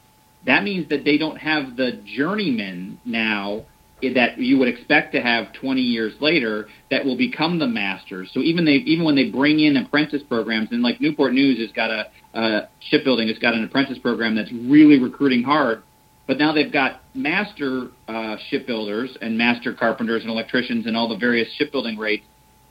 that 0.46 0.62
means 0.62 0.88
that 0.88 1.04
they 1.04 1.18
don't 1.18 1.36
have 1.36 1.76
the 1.76 2.00
journeymen 2.04 2.98
now 3.04 3.64
that 4.00 4.38
you 4.38 4.58
would 4.58 4.68
expect 4.68 5.12
to 5.12 5.20
have 5.20 5.52
20 5.54 5.80
years 5.80 6.14
later 6.20 6.68
that 6.90 7.04
will 7.04 7.16
become 7.16 7.58
the 7.58 7.66
masters. 7.66 8.30
So 8.32 8.40
even 8.40 8.64
they 8.64 8.74
even 8.86 9.04
when 9.04 9.16
they 9.16 9.28
bring 9.28 9.58
in 9.58 9.76
apprentice 9.76 10.22
programs 10.28 10.68
and 10.70 10.82
like 10.82 11.00
Newport 11.00 11.32
News 11.32 11.58
has 11.58 11.72
got 11.72 11.90
a 11.90 12.06
uh, 12.38 12.66
shipbuilding 12.90 13.26
has 13.28 13.38
got 13.38 13.54
an 13.54 13.64
apprentice 13.64 13.98
program 13.98 14.36
that's 14.36 14.52
really 14.52 15.00
recruiting 15.00 15.42
hard, 15.42 15.82
but 16.28 16.38
now 16.38 16.52
they've 16.52 16.72
got 16.72 17.02
master 17.14 17.88
uh, 18.06 18.36
shipbuilders 18.48 19.16
and 19.20 19.36
master 19.36 19.74
carpenters 19.74 20.22
and 20.22 20.30
electricians 20.30 20.86
and 20.86 20.96
all 20.96 21.08
the 21.08 21.18
various 21.18 21.48
shipbuilding 21.56 21.98
rates 21.98 22.24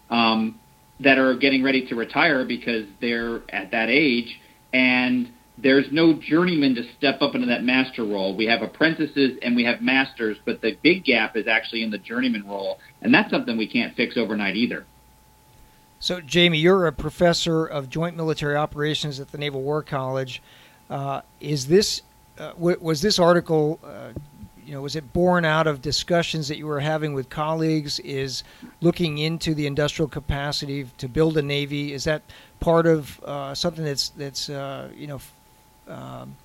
um, 0.10 0.58
that 1.00 1.18
are 1.18 1.36
getting 1.36 1.64
ready 1.64 1.88
to 1.88 1.96
retire 1.96 2.46
because 2.46 2.86
they're 3.02 3.42
at 3.50 3.72
that 3.72 3.90
age 3.90 4.40
and 4.74 5.32
there's 5.58 5.86
no 5.92 6.14
journeyman 6.14 6.76
to 6.76 6.84
step 6.98 7.22
up 7.22 7.34
into 7.34 7.48
that 7.48 7.64
master 7.64 8.04
role. 8.04 8.36
We 8.36 8.46
have 8.46 8.62
apprentices 8.62 9.40
and 9.42 9.56
we 9.56 9.64
have 9.64 9.82
masters, 9.82 10.38
but 10.46 10.62
the 10.62 10.78
big 10.84 11.04
gap 11.04 11.36
is 11.36 11.48
actually 11.48 11.84
in 11.84 11.90
the 11.90 11.98
journeyman 11.98 12.48
role, 12.48 12.80
and 13.02 13.14
that's 13.14 13.32
something 13.32 13.58
we 13.58 13.68
can't 13.68 13.96
fix 13.96 14.18
overnight 14.18 14.56
either. 14.56 14.86
So, 16.00 16.22
Jamie, 16.22 16.60
you're 16.60 16.86
a 16.86 16.92
professor 16.92 17.66
of 17.66 17.90
joint 17.90 18.16
military 18.16 18.56
operations 18.56 19.20
at 19.20 19.32
the 19.32 19.40
Naval 19.40 19.64
War 19.64 19.82
College. 19.82 20.44
Uh, 20.92 21.22
is 21.42 21.68
this 21.68 22.04
uh, 22.38 22.52
w- 22.52 22.78
was 22.80 23.02
this 23.02 23.18
article? 23.18 23.80
Uh, 23.84 24.10
you 24.68 24.74
know, 24.74 24.82
was 24.82 24.98
it 24.98 25.14
born 25.14 25.46
out 25.46 25.66
of 25.66 25.82
discussions 25.82 26.50
that 26.50 26.58
you 26.58 26.68
were 26.68 26.82
having 26.82 27.14
with 27.14 27.30
colleagues? 27.30 28.00
Is 28.00 28.44
looking 28.82 29.18
into 29.18 29.56
the 29.56 29.66
industrial 29.66 30.10
capacity 30.10 30.86
to 30.98 31.08
build 31.08 31.38
a 31.38 31.42
navy? 31.42 31.94
Is 31.94 32.04
that 32.04 32.22
part 32.60 32.86
of 32.86 33.24
uh, 33.24 33.56
something 33.56 33.86
that's 33.86 34.10
that's 34.10 34.50
uh, 34.50 34.90
you 34.94 35.08
know 35.08 35.22
um, 35.88 36.36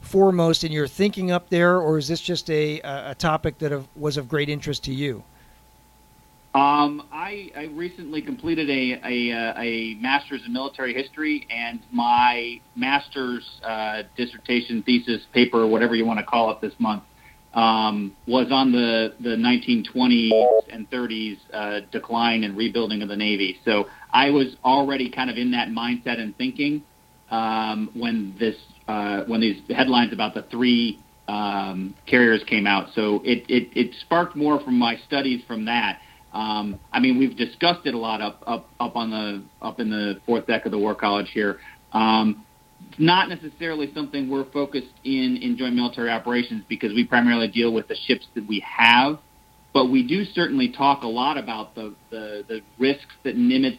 foremost 0.00 0.64
in 0.64 0.72
your 0.72 0.88
thinking 0.88 1.30
up 1.30 1.48
there, 1.48 1.78
or 1.78 1.96
is 1.96 2.08
this 2.08 2.20
just 2.20 2.50
a, 2.50 2.80
a 2.80 3.14
topic 3.14 3.58
that 3.58 3.70
have, 3.70 3.86
was 3.94 4.16
of 4.16 4.28
great 4.28 4.48
interest 4.48 4.82
to 4.84 4.92
you? 4.92 5.22
Um, 6.56 7.06
I, 7.12 7.50
I, 7.56 7.64
recently 7.72 8.22
completed 8.22 8.70
a, 8.70 9.00
a, 9.04 9.32
uh, 9.32 9.60
a, 9.60 9.94
master's 9.94 10.40
in 10.46 10.52
military 10.52 10.94
history, 10.94 11.48
and 11.50 11.80
my 11.90 12.60
master's 12.76 13.44
uh, 13.64 14.04
dissertation, 14.16 14.84
thesis, 14.84 15.22
paper, 15.32 15.66
whatever 15.66 15.96
you 15.96 16.06
want 16.06 16.20
to 16.20 16.24
call 16.24 16.52
it, 16.52 16.60
this 16.60 16.72
month 16.78 17.02
um, 17.54 18.16
was 18.26 18.48
on 18.50 18.72
the, 18.72 19.14
the 19.20 19.36
1920s 19.36 20.72
and 20.72 20.90
30s 20.90 21.38
uh, 21.52 21.80
decline 21.92 22.44
and 22.44 22.56
rebuilding 22.56 23.02
of 23.02 23.08
the 23.08 23.16
Navy. 23.16 23.58
So 23.64 23.86
I 24.12 24.30
was 24.30 24.56
already 24.64 25.10
kind 25.10 25.30
of 25.30 25.36
in 25.36 25.52
that 25.52 25.68
mindset 25.68 26.18
and 26.20 26.36
thinking 26.36 26.82
um, 27.30 27.90
when 27.94 28.34
this 28.38 28.56
uh, 28.86 29.24
when 29.26 29.40
these 29.40 29.62
headlines 29.70 30.12
about 30.12 30.34
the 30.34 30.42
three 30.50 31.00
um, 31.26 31.94
carriers 32.06 32.42
came 32.44 32.66
out. 32.66 32.88
So 32.94 33.22
it, 33.24 33.44
it, 33.48 33.68
it 33.74 33.94
sparked 34.02 34.36
more 34.36 34.60
from 34.60 34.78
my 34.78 34.96
studies 35.06 35.42
from 35.46 35.64
that. 35.64 36.00
Um, 36.34 36.78
I 36.92 37.00
mean, 37.00 37.18
we've 37.18 37.36
discussed 37.36 37.86
it 37.86 37.94
a 37.94 37.98
lot 37.98 38.20
up 38.20 38.42
up 38.46 38.68
up 38.80 38.96
on 38.96 39.10
the 39.10 39.42
up 39.62 39.80
in 39.80 39.88
the 39.88 40.20
fourth 40.26 40.46
deck 40.46 40.66
of 40.66 40.72
the 40.72 40.78
War 40.78 40.94
College 40.94 41.30
here. 41.32 41.60
Um, 41.92 42.44
not 42.98 43.28
necessarily 43.28 43.92
something 43.94 44.30
we're 44.30 44.50
focused 44.50 44.92
in 45.04 45.38
in 45.40 45.56
joint 45.56 45.74
military 45.74 46.10
operations 46.10 46.62
because 46.68 46.92
we 46.92 47.04
primarily 47.04 47.48
deal 47.48 47.72
with 47.72 47.88
the 47.88 47.96
ships 48.06 48.26
that 48.34 48.46
we 48.46 48.64
have. 48.66 49.18
But 49.72 49.86
we 49.86 50.06
do 50.06 50.24
certainly 50.24 50.70
talk 50.70 51.02
a 51.02 51.08
lot 51.08 51.36
about 51.36 51.74
the 51.74 51.94
the, 52.10 52.44
the 52.48 52.60
risks 52.78 53.14
that 53.24 53.36
Nimitz 53.36 53.78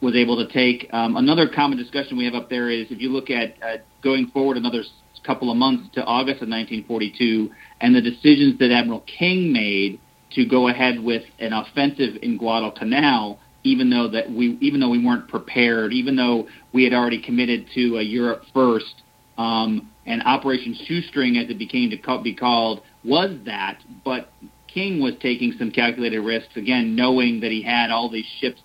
was 0.00 0.14
able 0.14 0.36
to 0.44 0.52
take. 0.52 0.88
Um, 0.92 1.16
another 1.16 1.48
common 1.48 1.76
discussion 1.76 2.16
we 2.16 2.24
have 2.24 2.34
up 2.34 2.48
there 2.48 2.70
is 2.70 2.86
if 2.90 3.00
you 3.00 3.10
look 3.10 3.30
at 3.30 3.54
uh, 3.62 3.76
going 4.02 4.28
forward 4.28 4.56
another 4.56 4.82
couple 5.24 5.50
of 5.50 5.56
months 5.56 5.88
to 5.94 6.04
August 6.04 6.42
of 6.42 6.48
1942 6.48 7.50
and 7.80 7.94
the 7.94 8.00
decisions 8.00 8.58
that 8.58 8.70
Admiral 8.70 9.00
King 9.00 9.52
made 9.52 10.00
to 10.32 10.46
go 10.46 10.68
ahead 10.68 11.02
with 11.02 11.22
an 11.38 11.52
offensive 11.52 12.16
in 12.22 12.38
Guadalcanal, 12.38 13.38
even 13.64 13.90
though 13.90 14.08
that 14.08 14.30
we 14.30 14.58
even 14.60 14.80
though 14.80 14.88
we 14.88 15.04
weren't 15.04 15.28
prepared, 15.28 15.92
even 15.92 16.16
though 16.16 16.48
we 16.72 16.84
had 16.84 16.92
already 16.92 17.20
committed 17.20 17.66
to 17.74 17.98
a 17.98 18.02
Europe 18.02 18.42
first, 18.54 19.02
um, 19.38 19.90
and 20.06 20.22
Operation 20.24 20.76
Shoestring, 20.86 21.36
as 21.38 21.50
it 21.50 21.58
became 21.58 21.90
to 21.90 22.22
be 22.22 22.34
called, 22.34 22.82
was 23.04 23.30
that. 23.44 23.78
But 24.04 24.30
King 24.66 25.00
was 25.00 25.14
taking 25.20 25.54
some 25.58 25.70
calculated 25.70 26.20
risks 26.20 26.56
again, 26.56 26.94
knowing 26.94 27.40
that 27.40 27.50
he 27.50 27.62
had 27.62 27.90
all 27.90 28.08
these 28.08 28.26
ships 28.40 28.60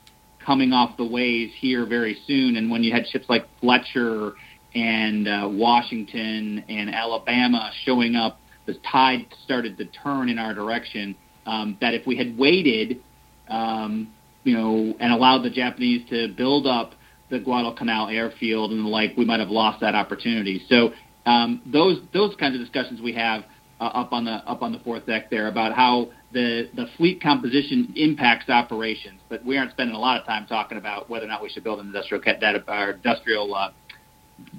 coming 0.45 0.71
off 0.71 0.97
the 0.97 1.05
ways 1.05 1.51
here 1.59 1.85
very 1.85 2.17
soon. 2.27 2.55
And 2.55 2.69
when 2.69 2.83
you 2.83 2.93
had 2.93 3.07
ships 3.07 3.25
like 3.27 3.47
Fletcher 3.59 4.33
and 4.75 5.27
uh, 5.27 5.49
Washington 5.51 6.63
and 6.69 6.93
Alabama 6.93 7.71
showing 7.83 8.15
up, 8.15 8.39
the 8.65 8.75
tide 8.91 9.25
started 9.43 9.77
to 9.77 9.85
turn 9.85 10.29
in 10.29 10.37
our 10.39 10.53
direction. 10.53 11.15
Um, 11.45 11.77
that 11.79 11.93
if 11.93 12.07
we 12.07 12.17
had 12.17 12.37
waited, 12.37 13.03
um, 13.47 14.11
you 14.45 14.55
know, 14.55 14.95
and 14.99 15.11
allowed 15.11 15.41
the 15.43 15.49
Japanese 15.49 16.07
to 16.09 16.29
build 16.29 16.65
up 16.65 16.93
the 17.29 17.39
Guadalcanal 17.39 18.07
airfield 18.07 18.71
and 18.71 18.85
the 18.85 18.89
like, 18.89 19.17
we 19.17 19.25
might 19.25 19.39
have 19.39 19.49
lost 19.49 19.81
that 19.81 19.95
opportunity. 19.95 20.63
So 20.69 20.91
um, 21.25 21.61
those 21.65 21.99
those 22.13 22.35
kinds 22.35 22.55
of 22.55 22.61
discussions 22.61 23.01
we 23.01 23.13
have 23.13 23.43
uh, 23.81 23.85
up 23.85 24.13
on 24.13 24.23
the 24.23 24.31
up 24.31 24.61
on 24.61 24.71
the 24.71 24.79
fourth 24.79 25.05
deck 25.07 25.29
there 25.29 25.47
about 25.47 25.73
how 25.73 26.09
the 26.31 26.69
the 26.75 26.85
fleet 26.95 27.21
composition 27.21 27.91
impacts 27.95 28.49
operations, 28.49 29.19
but 29.27 29.43
we 29.43 29.57
aren't 29.57 29.71
spending 29.71 29.95
a 29.95 29.99
lot 29.99 30.19
of 30.19 30.27
time 30.27 30.45
talking 30.45 30.77
about 30.77 31.09
whether 31.09 31.25
or 31.25 31.29
not 31.29 31.41
we 31.41 31.49
should 31.49 31.63
build 31.63 31.79
an 31.79 31.87
industrial 31.87 32.21
industrial 32.23 33.55
uh, 33.55 33.71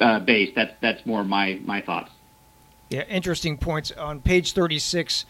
uh, 0.01 0.20
base. 0.20 0.51
That's 0.57 0.72
that's 0.83 1.07
more 1.07 1.22
my 1.22 1.61
my 1.64 1.81
thoughts. 1.81 2.11
Yeah, 2.88 3.05
interesting 3.05 3.57
points 3.57 3.92
on 3.92 4.20
page 4.20 4.53
thirty 4.53 4.81
six. 4.81 5.25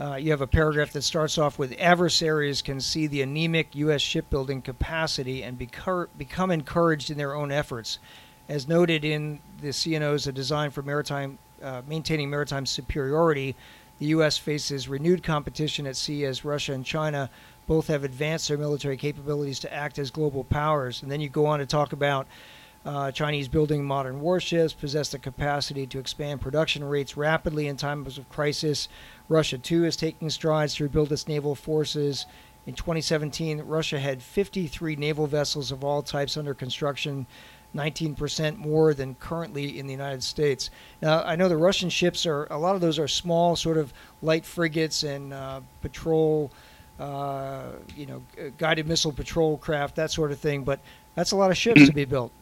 Uh, 0.00 0.14
you 0.14 0.30
have 0.30 0.40
a 0.40 0.46
paragraph 0.46 0.92
that 0.92 1.02
starts 1.02 1.38
off 1.38 1.58
with 1.58 1.74
adversaries 1.78 2.62
can 2.62 2.80
see 2.80 3.08
the 3.08 3.20
anemic 3.20 3.74
U.S. 3.74 4.00
shipbuilding 4.00 4.62
capacity 4.62 5.42
and 5.42 5.58
becur- 5.58 6.08
become 6.16 6.52
encouraged 6.52 7.10
in 7.10 7.18
their 7.18 7.34
own 7.34 7.50
efforts. 7.50 7.98
As 8.48 8.68
noted 8.68 9.04
in 9.04 9.40
the 9.60 9.68
CNO's 9.68 10.26
A 10.26 10.32
Design 10.32 10.70
for 10.70 10.82
Maritime 10.82 11.38
uh, 11.60 11.82
Maintaining 11.88 12.30
Maritime 12.30 12.64
Superiority, 12.64 13.56
the 13.98 14.06
U.S. 14.06 14.38
faces 14.38 14.88
renewed 14.88 15.24
competition 15.24 15.86
at 15.86 15.96
sea 15.96 16.24
as 16.24 16.44
Russia 16.44 16.72
and 16.72 16.84
China 16.84 17.28
both 17.66 17.88
have 17.88 18.04
advanced 18.04 18.48
their 18.48 18.56
military 18.56 18.96
capabilities 18.96 19.58
to 19.58 19.74
act 19.74 19.98
as 19.98 20.10
global 20.10 20.44
powers. 20.44 21.02
And 21.02 21.10
then 21.10 21.20
you 21.20 21.28
go 21.28 21.46
on 21.46 21.58
to 21.58 21.66
talk 21.66 21.92
about 21.92 22.28
Uh, 22.84 23.10
Chinese 23.10 23.48
building 23.48 23.84
modern 23.84 24.20
warships 24.20 24.72
possess 24.72 25.10
the 25.10 25.18
capacity 25.18 25.86
to 25.86 25.98
expand 25.98 26.40
production 26.40 26.84
rates 26.84 27.16
rapidly 27.16 27.66
in 27.66 27.76
times 27.76 28.18
of 28.18 28.28
crisis. 28.28 28.88
Russia, 29.28 29.58
too, 29.58 29.84
is 29.84 29.96
taking 29.96 30.30
strides 30.30 30.76
to 30.76 30.84
rebuild 30.84 31.12
its 31.12 31.28
naval 31.28 31.54
forces. 31.54 32.26
In 32.66 32.74
2017, 32.74 33.60
Russia 33.62 33.98
had 33.98 34.22
53 34.22 34.96
naval 34.96 35.26
vessels 35.26 35.72
of 35.72 35.82
all 35.82 36.02
types 36.02 36.36
under 36.36 36.54
construction, 36.54 37.26
19% 37.74 38.56
more 38.56 38.94
than 38.94 39.14
currently 39.16 39.78
in 39.78 39.86
the 39.86 39.92
United 39.92 40.22
States. 40.22 40.70
Now, 41.02 41.22
I 41.22 41.36
know 41.36 41.48
the 41.48 41.56
Russian 41.56 41.90
ships 41.90 42.26
are, 42.26 42.46
a 42.50 42.58
lot 42.58 42.74
of 42.74 42.80
those 42.80 42.98
are 42.98 43.08
small, 43.08 43.56
sort 43.56 43.76
of 43.76 43.92
light 44.22 44.44
frigates 44.44 45.02
and 45.02 45.32
uh, 45.32 45.60
patrol, 45.82 46.50
uh, 46.98 47.70
you 47.96 48.06
know, 48.06 48.22
guided 48.56 48.86
missile 48.86 49.12
patrol 49.12 49.58
craft, 49.58 49.96
that 49.96 50.10
sort 50.10 50.30
of 50.30 50.38
thing, 50.38 50.62
but 50.62 50.80
that's 51.14 51.32
a 51.32 51.36
lot 51.36 51.50
of 51.50 51.56
ships 51.56 51.86
to 51.86 51.92
be 51.92 52.04
built. 52.04 52.32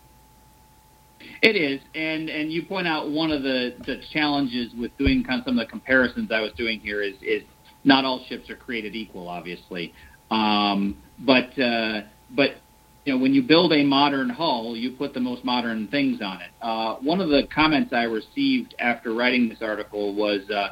It 1.42 1.56
is, 1.56 1.80
and 1.94 2.28
and 2.28 2.52
you 2.52 2.64
point 2.64 2.86
out 2.86 3.10
one 3.10 3.30
of 3.30 3.42
the, 3.42 3.74
the 3.86 4.00
challenges 4.12 4.72
with 4.78 4.96
doing 4.98 5.24
kind 5.24 5.40
of 5.40 5.46
some 5.46 5.58
of 5.58 5.66
the 5.66 5.70
comparisons 5.70 6.30
I 6.32 6.40
was 6.40 6.52
doing 6.56 6.80
here 6.80 7.02
is 7.02 7.14
is 7.22 7.42
not 7.84 8.04
all 8.04 8.24
ships 8.28 8.50
are 8.50 8.56
created 8.56 8.94
equal, 8.94 9.28
obviously, 9.28 9.94
um, 10.30 10.96
but 11.20 11.58
uh, 11.58 12.02
but 12.34 12.56
you 13.04 13.14
know 13.14 13.18
when 13.18 13.32
you 13.32 13.42
build 13.42 13.72
a 13.72 13.84
modern 13.84 14.28
hull, 14.28 14.76
you 14.76 14.92
put 14.92 15.14
the 15.14 15.20
most 15.20 15.44
modern 15.44 15.88
things 15.88 16.20
on 16.22 16.40
it. 16.40 16.50
Uh, 16.60 16.96
one 16.96 17.20
of 17.20 17.28
the 17.28 17.42
comments 17.54 17.92
I 17.92 18.04
received 18.04 18.74
after 18.78 19.14
writing 19.14 19.48
this 19.48 19.58
article 19.62 20.14
was 20.14 20.48
uh, 20.50 20.68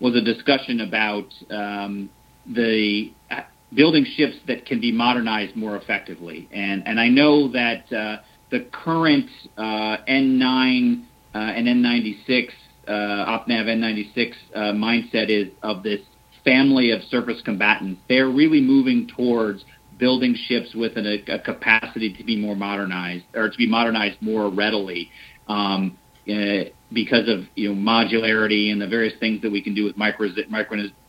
was 0.00 0.14
a 0.14 0.20
discussion 0.20 0.80
about 0.82 1.26
um, 1.50 2.10
the 2.46 3.12
uh, 3.30 3.40
building 3.74 4.06
ships 4.16 4.36
that 4.46 4.66
can 4.66 4.80
be 4.80 4.92
modernized 4.92 5.56
more 5.56 5.76
effectively, 5.76 6.48
and 6.52 6.86
and 6.86 7.00
I 7.00 7.08
know 7.08 7.48
that. 7.52 8.22
The 8.50 8.66
current 8.72 9.28
uh, 9.56 9.98
N9 10.08 11.04
uh, 11.34 11.38
and 11.38 11.66
N96 11.66 12.48
uh, 12.88 12.90
OpNav 12.92 13.66
N96 13.66 14.32
uh, 14.54 14.58
mindset 14.72 15.28
is 15.28 15.52
of 15.62 15.82
this 15.82 16.00
family 16.44 16.90
of 16.90 17.02
surface 17.04 17.40
combatants. 17.44 18.00
They're 18.08 18.30
really 18.30 18.60
moving 18.60 19.08
towards 19.14 19.64
building 19.98 20.34
ships 20.46 20.74
with 20.74 20.96
an, 20.96 21.06
a, 21.06 21.34
a 21.34 21.38
capacity 21.38 22.14
to 22.14 22.24
be 22.24 22.36
more 22.36 22.56
modernized 22.56 23.24
or 23.34 23.50
to 23.50 23.58
be 23.58 23.68
modernized 23.68 24.22
more 24.22 24.48
readily. 24.48 25.10
Um, 25.48 25.98
uh, 26.28 26.64
because 26.92 27.28
of 27.28 27.46
you 27.54 27.72
know 27.72 27.74
modularity 27.74 28.70
and 28.70 28.80
the 28.80 28.86
various 28.86 29.18
things 29.18 29.40
that 29.42 29.50
we 29.50 29.62
can 29.62 29.74
do 29.74 29.84
with 29.84 29.96
micro 29.96 30.28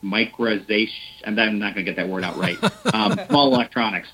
microization. 0.03 0.89
I'm 1.25 1.35
not 1.35 1.73
going 1.73 1.85
to 1.85 1.91
get 1.91 1.97
that 1.97 2.07
word 2.07 2.23
out 2.23 2.37
right. 2.37 2.57
Um, 2.93 3.19
small 3.29 3.53
electronics. 3.53 4.07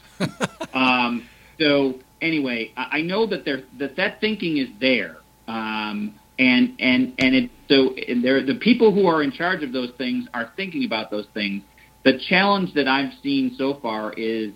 Um, 0.73 1.27
so 1.59 1.99
anyway, 2.25 2.71
I 2.75 3.01
know 3.01 3.25
that 3.27 3.45
there 3.45 3.63
that 3.79 3.95
that 3.97 4.19
thinking 4.19 4.57
is 4.57 4.69
there, 4.79 5.17
um, 5.47 6.15
and 6.39 6.75
and 6.79 7.13
and 7.19 7.35
it 7.35 7.51
so 7.69 7.93
and 8.07 8.23
there 8.23 8.45
the 8.45 8.55
people 8.55 8.93
who 8.93 9.07
are 9.07 9.23
in 9.23 9.31
charge 9.31 9.63
of 9.63 9.71
those 9.71 9.91
things 9.97 10.27
are 10.33 10.51
thinking 10.55 10.85
about 10.85 11.11
those 11.11 11.27
things. 11.33 11.63
The 12.03 12.19
challenge 12.29 12.73
that 12.75 12.87
I've 12.87 13.13
seen 13.23 13.55
so 13.57 13.79
far 13.81 14.13
is 14.13 14.51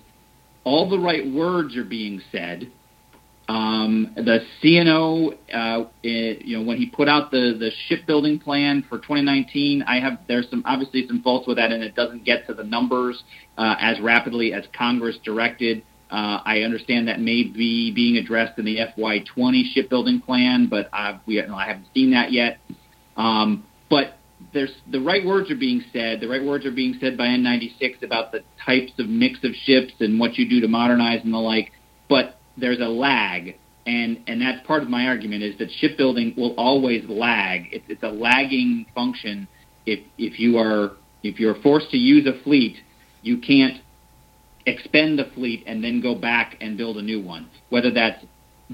all 0.63 0.89
the 0.89 0.99
right 0.99 1.25
words 1.31 1.75
are 1.77 1.83
being 1.83 2.21
said. 2.31 2.71
Um, 3.49 4.13
the 4.15 4.41
CNO, 4.61 5.33
uh, 5.51 5.89
it, 6.03 6.45
you 6.45 6.59
know, 6.59 6.63
when 6.63 6.77
he 6.77 6.85
put 6.85 7.09
out 7.09 7.31
the 7.31 7.55
the 7.59 7.71
shipbuilding 7.87 8.39
plan 8.39 8.85
for 8.87 8.99
2019, 8.99 9.81
I 9.87 9.99
have 9.99 10.19
there's 10.27 10.47
some 10.51 10.61
obviously 10.67 11.07
some 11.07 11.23
faults 11.23 11.47
with 11.47 11.57
that, 11.57 11.71
and 11.71 11.81
it 11.81 11.95
doesn't 11.95 12.25
get 12.25 12.45
to 12.45 12.53
the 12.53 12.63
numbers 12.63 13.23
uh, 13.57 13.75
as 13.79 13.99
rapidly 14.01 14.53
as 14.53 14.65
Congress 14.77 15.17
directed. 15.23 15.81
Uh, 16.09 16.39
I 16.43 16.61
understand 16.61 17.07
that 17.07 17.19
may 17.19 17.43
be 17.43 17.91
being 17.93 18.17
addressed 18.17 18.57
in 18.57 18.65
the 18.65 18.77
FY20 18.77 19.73
shipbuilding 19.73 20.21
plan, 20.21 20.67
but 20.67 20.89
I've, 20.91 21.19
we, 21.27 21.39
I 21.39 21.67
haven't 21.67 21.87
seen 21.93 22.11
that 22.11 22.31
yet. 22.31 22.57
Um, 23.15 23.65
but 23.89 24.17
there's 24.53 24.73
the 24.91 24.99
right 24.99 25.25
words 25.25 25.51
are 25.51 25.55
being 25.55 25.83
said. 25.93 26.19
The 26.21 26.27
right 26.27 26.43
words 26.43 26.65
are 26.65 26.71
being 26.71 26.97
said 26.99 27.17
by 27.17 27.25
N96 27.27 28.03
about 28.03 28.31
the 28.31 28.39
types 28.65 28.91
of 28.97 29.07
mix 29.07 29.43
of 29.43 29.51
ships 29.65 29.93
and 29.99 30.19
what 30.19 30.35
you 30.35 30.49
do 30.49 30.61
to 30.61 30.67
modernize 30.67 31.21
and 31.23 31.33
the 31.33 31.37
like. 31.37 31.71
But 32.07 32.39
there's 32.57 32.79
a 32.79 32.87
lag, 32.87 33.55
and 33.85 34.23
and 34.27 34.41
that's 34.41 34.65
part 34.65 34.81
of 34.81 34.89
my 34.89 35.07
argument 35.07 35.43
is 35.43 35.57
that 35.59 35.69
shipbuilding 35.79 36.33
will 36.37 36.55
always 36.57 37.07
lag. 37.07 37.67
It's, 37.71 37.85
it's 37.87 38.03
a 38.03 38.09
lagging 38.09 38.85
function. 38.95 39.47
If 39.85 39.99
if 40.17 40.39
you 40.39 40.57
are 40.57 40.93
if 41.23 41.39
you're 41.39 41.61
forced 41.61 41.91
to 41.91 41.97
use 41.97 42.25
a 42.25 42.41
fleet, 42.43 42.77
you 43.21 43.37
can't 43.37 43.81
expend 44.69 45.19
the 45.19 45.25
fleet 45.35 45.63
and 45.67 45.83
then 45.83 46.01
go 46.01 46.15
back 46.15 46.57
and 46.61 46.77
build 46.77 46.97
a 46.97 47.01
new 47.01 47.21
one. 47.21 47.49
Whether 47.69 47.91
that's 47.91 48.23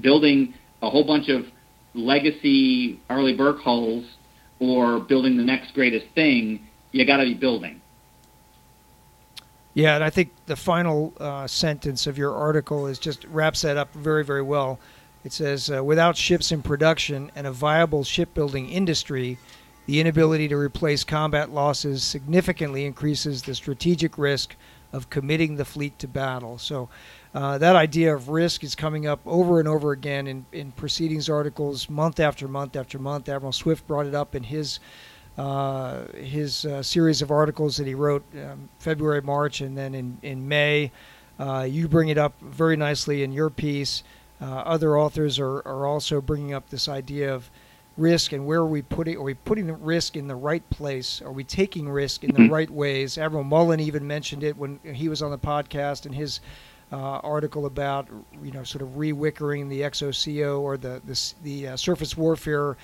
building 0.00 0.54
a 0.82 0.90
whole 0.90 1.04
bunch 1.04 1.28
of 1.28 1.46
legacy 1.94 3.00
Arleigh 3.08 3.36
Burke 3.36 3.60
hulls 3.60 4.04
or 4.60 5.00
building 5.00 5.36
the 5.36 5.44
next 5.44 5.74
greatest 5.74 6.06
thing, 6.14 6.66
you 6.92 7.04
got 7.04 7.18
to 7.18 7.24
be 7.24 7.34
building. 7.34 7.80
Yeah, 9.74 9.94
and 9.94 10.04
I 10.04 10.08
think 10.08 10.30
the 10.46 10.56
final 10.56 11.12
uh, 11.18 11.46
sentence 11.46 12.06
of 12.06 12.16
your 12.16 12.32
article 12.32 12.86
is 12.86 12.98
just 12.98 13.24
wraps 13.26 13.60
that 13.62 13.76
up 13.76 13.92
very, 13.92 14.24
very 14.24 14.40
well. 14.40 14.78
It 15.22 15.32
says, 15.32 15.70
uh, 15.70 15.84
without 15.84 16.16
ships 16.16 16.50
in 16.52 16.62
production 16.62 17.30
and 17.34 17.46
a 17.46 17.52
viable 17.52 18.02
shipbuilding 18.02 18.70
industry, 18.70 19.38
the 19.84 20.00
inability 20.00 20.48
to 20.48 20.56
replace 20.56 21.04
combat 21.04 21.50
losses 21.50 22.02
significantly 22.02 22.86
increases 22.86 23.42
the 23.42 23.54
strategic 23.54 24.16
risk 24.16 24.56
of 24.92 25.10
committing 25.10 25.56
the 25.56 25.64
fleet 25.64 25.98
to 25.98 26.08
battle. 26.08 26.58
So 26.58 26.88
uh, 27.34 27.58
that 27.58 27.76
idea 27.76 28.14
of 28.14 28.28
risk 28.28 28.64
is 28.64 28.74
coming 28.74 29.06
up 29.06 29.20
over 29.26 29.58
and 29.58 29.68
over 29.68 29.92
again 29.92 30.26
in, 30.26 30.46
in 30.52 30.72
proceedings 30.72 31.28
articles, 31.28 31.90
month 31.90 32.20
after 32.20 32.48
month 32.48 32.76
after 32.76 32.98
month. 32.98 33.28
Admiral 33.28 33.52
Swift 33.52 33.86
brought 33.86 34.06
it 34.06 34.14
up 34.14 34.34
in 34.34 34.42
his 34.42 34.80
uh, 35.36 36.06
his 36.14 36.64
uh, 36.64 36.82
series 36.82 37.20
of 37.20 37.30
articles 37.30 37.76
that 37.76 37.86
he 37.86 37.94
wrote 37.94 38.24
um, 38.34 38.70
February, 38.78 39.20
March, 39.20 39.60
and 39.60 39.76
then 39.76 39.94
in 39.94 40.18
in 40.22 40.48
May. 40.48 40.90
Uh, 41.38 41.66
you 41.68 41.88
bring 41.88 42.08
it 42.08 42.16
up 42.16 42.32
very 42.40 42.76
nicely 42.76 43.22
in 43.22 43.32
your 43.32 43.50
piece. 43.50 44.02
Uh, 44.40 44.44
other 44.44 44.98
authors 44.98 45.38
are, 45.38 45.58
are 45.66 45.86
also 45.86 46.20
bringing 46.20 46.54
up 46.54 46.70
this 46.70 46.88
idea 46.88 47.34
of 47.34 47.50
risk 47.96 48.32
and 48.32 48.44
where 48.44 48.60
are 48.60 48.66
we 48.66 48.82
putting 48.82 49.16
are 49.16 49.22
we 49.22 49.34
putting 49.34 49.66
the 49.66 49.74
risk 49.74 50.16
in 50.16 50.26
the 50.26 50.36
right 50.36 50.68
place 50.70 51.22
are 51.22 51.32
we 51.32 51.42
taking 51.42 51.88
risk 51.88 52.24
in 52.24 52.30
the 52.32 52.42
mm-hmm. 52.42 52.52
right 52.52 52.70
ways 52.70 53.16
admiral 53.16 53.44
mullen 53.44 53.80
even 53.80 54.06
mentioned 54.06 54.44
it 54.44 54.56
when 54.56 54.78
he 54.84 55.08
was 55.08 55.22
on 55.22 55.30
the 55.30 55.38
podcast 55.38 56.04
in 56.04 56.12
his 56.12 56.40
uh, 56.92 56.96
article 56.96 57.66
about 57.66 58.06
you 58.42 58.52
know 58.52 58.62
sort 58.62 58.82
of 58.82 58.96
re-wickering 58.96 59.68
the 59.68 59.80
xoco 59.80 60.60
or 60.60 60.76
the 60.76 61.00
the, 61.06 61.34
the 61.42 61.68
uh, 61.68 61.76
surface 61.76 62.16
warfare 62.16 62.76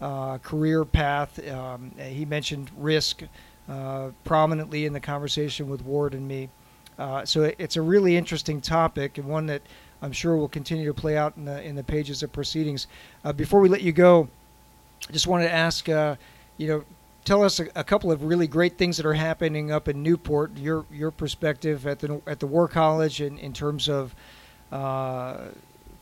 uh, 0.00 0.36
career 0.38 0.84
path 0.84 1.38
um, 1.48 1.90
he 1.98 2.24
mentioned 2.24 2.70
risk 2.76 3.22
uh, 3.68 4.10
prominently 4.24 4.84
in 4.84 4.92
the 4.92 5.00
conversation 5.00 5.68
with 5.68 5.82
ward 5.82 6.12
and 6.12 6.28
me 6.28 6.50
uh, 6.98 7.24
so 7.24 7.50
it's 7.58 7.76
a 7.76 7.82
really 7.82 8.14
interesting 8.14 8.60
topic 8.60 9.16
and 9.16 9.26
one 9.26 9.46
that 9.46 9.62
I'm 10.02 10.12
sure 10.12 10.36
will 10.36 10.48
continue 10.48 10.86
to 10.86 10.94
play 10.94 11.16
out 11.16 11.36
in 11.36 11.44
the 11.44 11.62
in 11.62 11.74
the 11.74 11.84
pages 11.84 12.22
of 12.22 12.32
proceedings. 12.32 12.86
Uh, 13.24 13.32
before 13.32 13.60
we 13.60 13.68
let 13.68 13.82
you 13.82 13.92
go, 13.92 14.28
I 15.08 15.12
just 15.12 15.26
wanted 15.26 15.44
to 15.44 15.52
ask, 15.52 15.88
uh, 15.88 16.16
you 16.56 16.68
know, 16.68 16.84
tell 17.24 17.42
us 17.42 17.60
a, 17.60 17.68
a, 17.74 17.84
couple 17.84 18.12
of 18.12 18.24
really 18.24 18.46
great 18.46 18.76
things 18.78 18.96
that 18.96 19.06
are 19.06 19.14
happening 19.14 19.70
up 19.70 19.88
in 19.88 20.02
Newport. 20.02 20.56
Your 20.56 20.84
your 20.90 21.10
perspective 21.10 21.86
at 21.86 22.00
the 22.00 22.20
at 22.26 22.40
the 22.40 22.46
War 22.46 22.68
College 22.68 23.20
in, 23.20 23.38
in 23.38 23.52
terms 23.52 23.88
of 23.88 24.14
uh, 24.72 25.48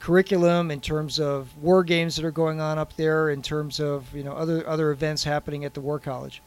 curriculum, 0.01 0.71
in 0.71 0.81
terms 0.81 1.19
of 1.19 1.57
war 1.63 1.85
games 1.85 2.17
that 2.17 2.25
are 2.25 2.31
going 2.31 2.61
on 2.61 2.79
up 2.79 2.95
there, 2.97 3.31
in 3.31 3.43
terms 3.43 3.81
of 3.81 4.15
you 4.15 4.23
know 4.23 4.33
other 4.33 4.67
other 4.69 4.91
events 4.91 5.25
happening 5.25 5.65
at 5.65 5.75
the 5.75 5.81
War 5.81 5.99
College. 5.99 6.43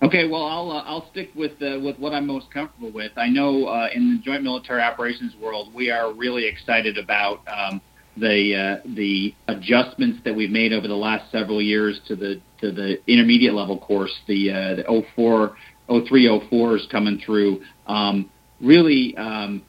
Okay, 0.00 0.28
well, 0.28 0.44
I'll 0.44 0.70
uh, 0.70 0.82
I'll 0.86 1.10
stick 1.10 1.30
with 1.34 1.60
uh, 1.60 1.80
with 1.80 1.98
what 1.98 2.12
I'm 2.12 2.26
most 2.26 2.50
comfortable 2.50 2.90
with. 2.90 3.12
I 3.16 3.28
know 3.28 3.66
uh, 3.66 3.88
in 3.92 4.12
the 4.12 4.22
Joint 4.22 4.44
Military 4.44 4.80
Operations 4.80 5.34
world, 5.36 5.74
we 5.74 5.90
are 5.90 6.12
really 6.12 6.46
excited 6.46 6.98
about 6.98 7.42
um, 7.48 7.80
the 8.20 8.80
uh, 8.84 8.88
the 8.94 9.34
adjustments 9.48 10.20
that 10.24 10.34
we've 10.34 10.50
made 10.50 10.72
over 10.72 10.88
the 10.88 10.94
last 10.94 11.30
several 11.30 11.62
years 11.62 12.00
to 12.08 12.16
the 12.16 12.40
to 12.60 12.72
the 12.72 12.98
intermediate 13.10 13.54
level 13.54 13.78
course, 13.78 14.14
the 14.26 14.50
uh, 14.50 14.76
the 14.76 15.04
04, 15.14 15.56
03, 16.08 16.40
04 16.50 16.76
is 16.76 16.86
coming 16.90 17.20
through, 17.24 17.62
um, 17.86 18.30
really 18.60 19.16
um, 19.16 19.62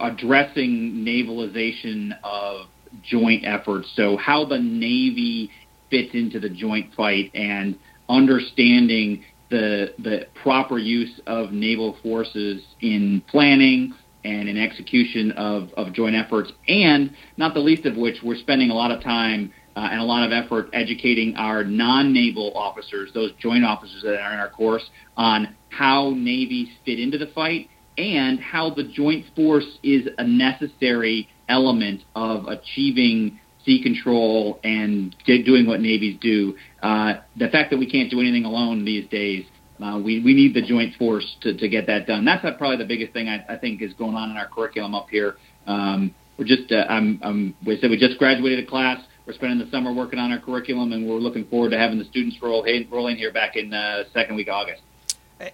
addressing 0.00 1.04
navalization 1.04 2.14
of 2.24 2.66
joint 3.02 3.44
efforts. 3.44 3.88
So 3.94 4.16
how 4.16 4.44
the 4.44 4.58
Navy 4.58 5.50
fits 5.90 6.14
into 6.14 6.40
the 6.40 6.48
joint 6.48 6.94
fight 6.94 7.30
and 7.34 7.78
understanding 8.08 9.24
the 9.50 9.94
the 9.98 10.26
proper 10.42 10.78
use 10.78 11.20
of 11.26 11.52
naval 11.52 11.96
forces 12.02 12.62
in 12.80 13.22
planning 13.28 13.94
and 14.26 14.48
in 14.48 14.58
execution 14.58 15.30
of, 15.32 15.70
of 15.76 15.92
joint 15.92 16.16
efforts, 16.16 16.52
and 16.68 17.14
not 17.36 17.54
the 17.54 17.60
least 17.60 17.86
of 17.86 17.96
which, 17.96 18.16
we're 18.24 18.36
spending 18.36 18.70
a 18.70 18.74
lot 18.74 18.90
of 18.90 19.02
time 19.02 19.52
uh, 19.76 19.88
and 19.90 20.00
a 20.00 20.04
lot 20.04 20.24
of 20.24 20.32
effort 20.32 20.68
educating 20.72 21.36
our 21.36 21.62
non-naval 21.62 22.52
officers, 22.56 23.10
those 23.14 23.30
joint 23.38 23.64
officers 23.64 24.02
that 24.02 24.20
are 24.20 24.32
in 24.32 24.40
our 24.40 24.50
course, 24.50 24.90
on 25.16 25.54
how 25.70 26.12
navies 26.16 26.68
fit 26.84 26.98
into 26.98 27.18
the 27.18 27.28
fight 27.28 27.68
and 27.98 28.40
how 28.40 28.70
the 28.70 28.84
joint 28.84 29.24
force 29.34 29.78
is 29.82 30.08
a 30.18 30.26
necessary 30.26 31.28
element 31.48 32.02
of 32.14 32.46
achieving 32.46 33.38
sea 33.64 33.82
control 33.82 34.60
and 34.64 35.14
doing 35.26 35.66
what 35.66 35.80
navies 35.80 36.16
do. 36.20 36.56
Uh, 36.82 37.14
the 37.36 37.48
fact 37.48 37.70
that 37.70 37.78
we 37.78 37.90
can't 37.90 38.10
do 38.10 38.20
anything 38.20 38.44
alone 38.44 38.84
these 38.84 39.08
days, 39.08 39.44
uh, 39.80 39.98
we 39.98 40.22
we 40.22 40.34
need 40.34 40.54
the 40.54 40.62
joint 40.62 40.94
force 40.96 41.36
to, 41.42 41.56
to 41.56 41.68
get 41.68 41.86
that 41.86 42.06
done. 42.06 42.24
That's 42.24 42.42
probably 42.58 42.76
the 42.76 42.84
biggest 42.84 43.12
thing 43.12 43.28
I, 43.28 43.44
I 43.48 43.56
think 43.56 43.82
is 43.82 43.92
going 43.94 44.14
on 44.14 44.30
in 44.30 44.36
our 44.36 44.48
curriculum 44.48 44.94
up 44.94 45.08
here. 45.10 45.36
Um, 45.66 46.14
we're 46.38 46.46
just 46.46 46.70
uh, 46.72 46.86
I'm, 46.88 47.18
I'm 47.22 47.54
we 47.64 47.78
said 47.80 47.90
we 47.90 47.98
just 47.98 48.18
graduated 48.18 48.64
a 48.64 48.66
class. 48.68 49.02
We're 49.26 49.32
spending 49.32 49.58
the 49.58 49.70
summer 49.70 49.92
working 49.92 50.18
on 50.18 50.30
our 50.30 50.38
curriculum, 50.38 50.92
and 50.92 51.08
we're 51.08 51.16
looking 51.16 51.46
forward 51.46 51.70
to 51.70 51.78
having 51.78 51.98
the 51.98 52.04
students 52.04 52.40
roll 52.40 52.64
rolling 52.90 53.16
here 53.16 53.32
back 53.32 53.56
in 53.56 53.74
uh, 53.74 54.04
second 54.12 54.36
week 54.36 54.48
of 54.48 54.54
August. 54.54 54.82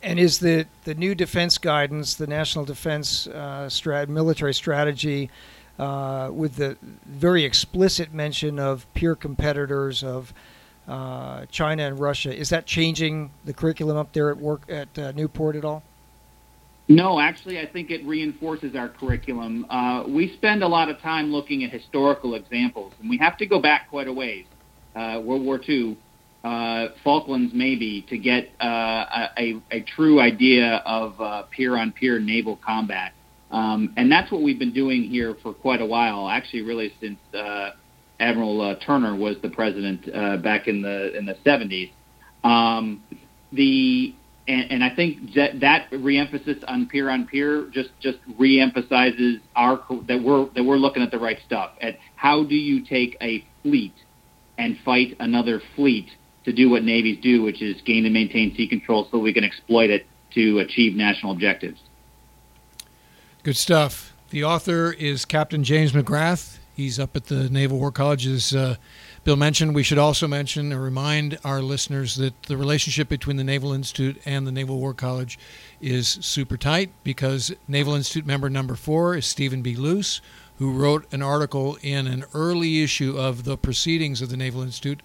And 0.02 0.20
is 0.20 0.38
the, 0.38 0.66
the 0.84 0.94
new 0.94 1.14
defense 1.14 1.58
guidance, 1.58 2.14
the 2.14 2.28
national 2.28 2.64
defense 2.64 3.26
uh, 3.26 3.66
strat, 3.68 4.08
military 4.08 4.54
strategy, 4.54 5.28
uh, 5.78 6.30
with 6.32 6.56
the 6.56 6.76
very 7.04 7.44
explicit 7.44 8.12
mention 8.12 8.60
of 8.60 8.86
peer 8.94 9.16
competitors 9.16 10.04
of 10.04 10.32
uh, 10.88 11.46
China 11.46 11.86
and 11.86 11.98
Russia, 11.98 12.36
is 12.36 12.50
that 12.50 12.66
changing 12.66 13.30
the 13.44 13.52
curriculum 13.52 13.96
up 13.96 14.12
there 14.12 14.30
at 14.30 14.36
work 14.36 14.62
at 14.68 14.96
uh, 14.98 15.12
Newport 15.12 15.56
at 15.56 15.64
all? 15.64 15.82
No, 16.88 17.20
actually, 17.20 17.60
I 17.60 17.66
think 17.66 17.90
it 17.90 18.04
reinforces 18.04 18.74
our 18.74 18.88
curriculum. 18.88 19.64
Uh, 19.70 20.04
we 20.08 20.32
spend 20.34 20.62
a 20.62 20.68
lot 20.68 20.88
of 20.88 20.98
time 21.00 21.32
looking 21.32 21.62
at 21.64 21.70
historical 21.70 22.34
examples, 22.34 22.92
and 23.00 23.08
we 23.08 23.16
have 23.18 23.36
to 23.38 23.46
go 23.46 23.60
back 23.60 23.88
quite 23.88 24.08
a 24.08 24.12
ways. 24.12 24.46
Uh, 24.94 25.20
World 25.24 25.44
War 25.44 25.60
II, 25.66 25.96
uh, 26.42 26.88
Falklands, 27.04 27.52
maybe, 27.54 28.02
to 28.10 28.18
get 28.18 28.50
a, 28.60 29.62
a 29.70 29.80
true 29.94 30.20
idea 30.20 30.82
of 30.84 31.18
uh, 31.20 31.42
peer-on-peer 31.50 32.18
naval 32.18 32.56
combat. 32.56 33.12
Um, 33.52 33.92
and 33.96 34.10
that's 34.10 34.32
what 34.32 34.42
we've 34.42 34.58
been 34.58 34.72
doing 34.72 35.04
here 35.04 35.36
for 35.42 35.54
quite 35.54 35.80
a 35.80 35.86
while. 35.86 36.28
Actually, 36.28 36.62
really 36.62 36.92
since 37.00 37.18
Admiral 38.22 38.76
Turner 38.76 39.16
was 39.16 39.36
the 39.42 39.50
president 39.50 40.06
back 40.42 40.68
in 40.68 40.82
the 40.82 41.16
in 41.16 41.26
the 41.26 41.34
70s. 41.44 41.90
Um, 42.44 43.02
the 43.52 44.14
and, 44.48 44.72
and 44.72 44.84
I 44.84 44.94
think 44.94 45.34
that 45.34 45.60
that 45.60 45.90
reemphasis 45.90 46.64
on 46.66 46.86
peer 46.86 47.08
on 47.10 47.26
peer 47.26 47.68
just 47.72 47.90
just 48.00 48.18
reemphasizes 48.38 49.40
our 49.54 49.84
that 50.08 50.22
we're 50.22 50.46
that 50.54 50.64
we're 50.64 50.76
looking 50.76 51.02
at 51.02 51.10
the 51.10 51.18
right 51.18 51.38
stuff. 51.46 51.72
At 51.80 51.98
how 52.16 52.44
do 52.44 52.54
you 52.54 52.84
take 52.84 53.16
a 53.20 53.44
fleet 53.62 53.94
and 54.58 54.78
fight 54.84 55.16
another 55.20 55.62
fleet 55.76 56.08
to 56.44 56.52
do 56.52 56.70
what 56.70 56.82
navies 56.82 57.18
do, 57.22 57.42
which 57.42 57.62
is 57.62 57.80
gain 57.82 58.04
and 58.04 58.12
maintain 58.12 58.54
sea 58.56 58.66
control, 58.66 59.06
so 59.10 59.18
we 59.18 59.32
can 59.32 59.44
exploit 59.44 59.90
it 59.90 60.06
to 60.34 60.58
achieve 60.58 60.96
national 60.96 61.32
objectives. 61.32 61.80
Good 63.42 63.56
stuff. 63.56 64.12
The 64.30 64.44
author 64.44 64.92
is 64.92 65.24
Captain 65.24 65.62
James 65.62 65.92
McGrath. 65.92 66.58
He's 66.74 66.98
up 66.98 67.16
at 67.16 67.26
the 67.26 67.48
Naval 67.50 67.78
War 67.78 67.92
College's 67.92 68.54
uh, 68.54 68.76
Bill 69.24 69.36
mentioned, 69.36 69.72
we 69.72 69.84
should 69.84 69.98
also 69.98 70.26
mention 70.26 70.72
and 70.72 70.82
remind 70.82 71.38
our 71.44 71.62
listeners 71.62 72.16
that 72.16 72.42
the 72.44 72.56
relationship 72.56 73.08
between 73.08 73.36
the 73.36 73.44
Naval 73.44 73.72
Institute 73.72 74.20
and 74.24 74.44
the 74.44 74.52
Naval 74.52 74.80
War 74.80 74.94
College 74.94 75.38
is 75.80 76.18
super 76.20 76.56
tight 76.56 76.90
because 77.04 77.54
Naval 77.68 77.94
Institute 77.94 78.26
member 78.26 78.50
number 78.50 78.74
four 78.74 79.14
is 79.14 79.24
Stephen 79.24 79.62
B. 79.62 79.76
Luce, 79.76 80.20
who 80.58 80.72
wrote 80.72 81.06
an 81.12 81.22
article 81.22 81.78
in 81.82 82.08
an 82.08 82.24
early 82.34 82.82
issue 82.82 83.16
of 83.16 83.44
the 83.44 83.56
Proceedings 83.56 84.20
of 84.20 84.28
the 84.28 84.36
Naval 84.36 84.62
Institute 84.62 85.02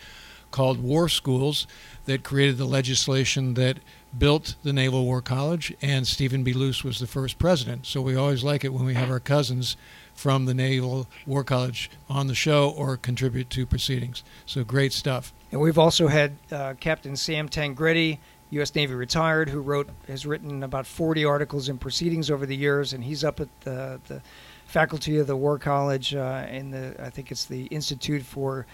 called 0.49 0.81
War 0.81 1.07
Schools 1.07 1.67
that 2.05 2.23
created 2.23 2.57
the 2.57 2.65
legislation 2.65 3.53
that 3.53 3.77
built 4.17 4.55
the 4.63 4.73
Naval 4.73 5.05
War 5.05 5.21
College, 5.21 5.75
and 5.79 6.07
Stephen 6.07 6.43
B. 6.43 6.53
Luce 6.53 6.83
was 6.83 6.97
the 6.97 7.05
first 7.05 7.37
president. 7.37 7.85
So 7.85 8.01
we 8.01 8.15
always 8.15 8.43
like 8.43 8.63
it 8.63 8.73
when 8.73 8.85
we 8.85 8.95
have 8.95 9.11
our 9.11 9.19
cousins 9.19 9.77
from 10.17 10.45
the 10.45 10.53
Naval 10.53 11.07
War 11.25 11.43
College 11.43 11.89
on 12.09 12.27
the 12.27 12.35
show 12.35 12.71
or 12.71 12.97
contribute 12.97 13.49
to 13.51 13.65
proceedings. 13.65 14.23
So 14.47 14.63
great 14.63 14.91
stuff. 14.91 15.31
And 15.51 15.61
we've 15.61 15.77
also 15.77 16.07
had 16.07 16.33
uh, 16.51 16.73
Captain 16.79 17.15
Sam 17.15 17.47
Tangredi, 17.47 18.17
U.S. 18.49 18.73
Navy 18.73 18.95
retired, 18.95 19.47
who 19.47 19.61
wrote 19.61 19.89
has 20.07 20.25
written 20.25 20.63
about 20.63 20.87
40 20.87 21.23
articles 21.23 21.69
in 21.69 21.77
proceedings 21.77 22.31
over 22.31 22.45
the 22.45 22.55
years, 22.55 22.93
and 22.93 23.03
he's 23.03 23.23
up 23.23 23.39
at 23.39 23.47
the, 23.61 24.01
the 24.07 24.21
faculty 24.65 25.19
of 25.19 25.27
the 25.27 25.35
War 25.35 25.59
College 25.59 26.15
uh, 26.15 26.47
in 26.49 26.71
the 26.71 26.95
I 26.99 27.09
think 27.09 27.31
it's 27.31 27.45
the 27.45 27.65
Institute 27.65 28.23
for 28.23 28.65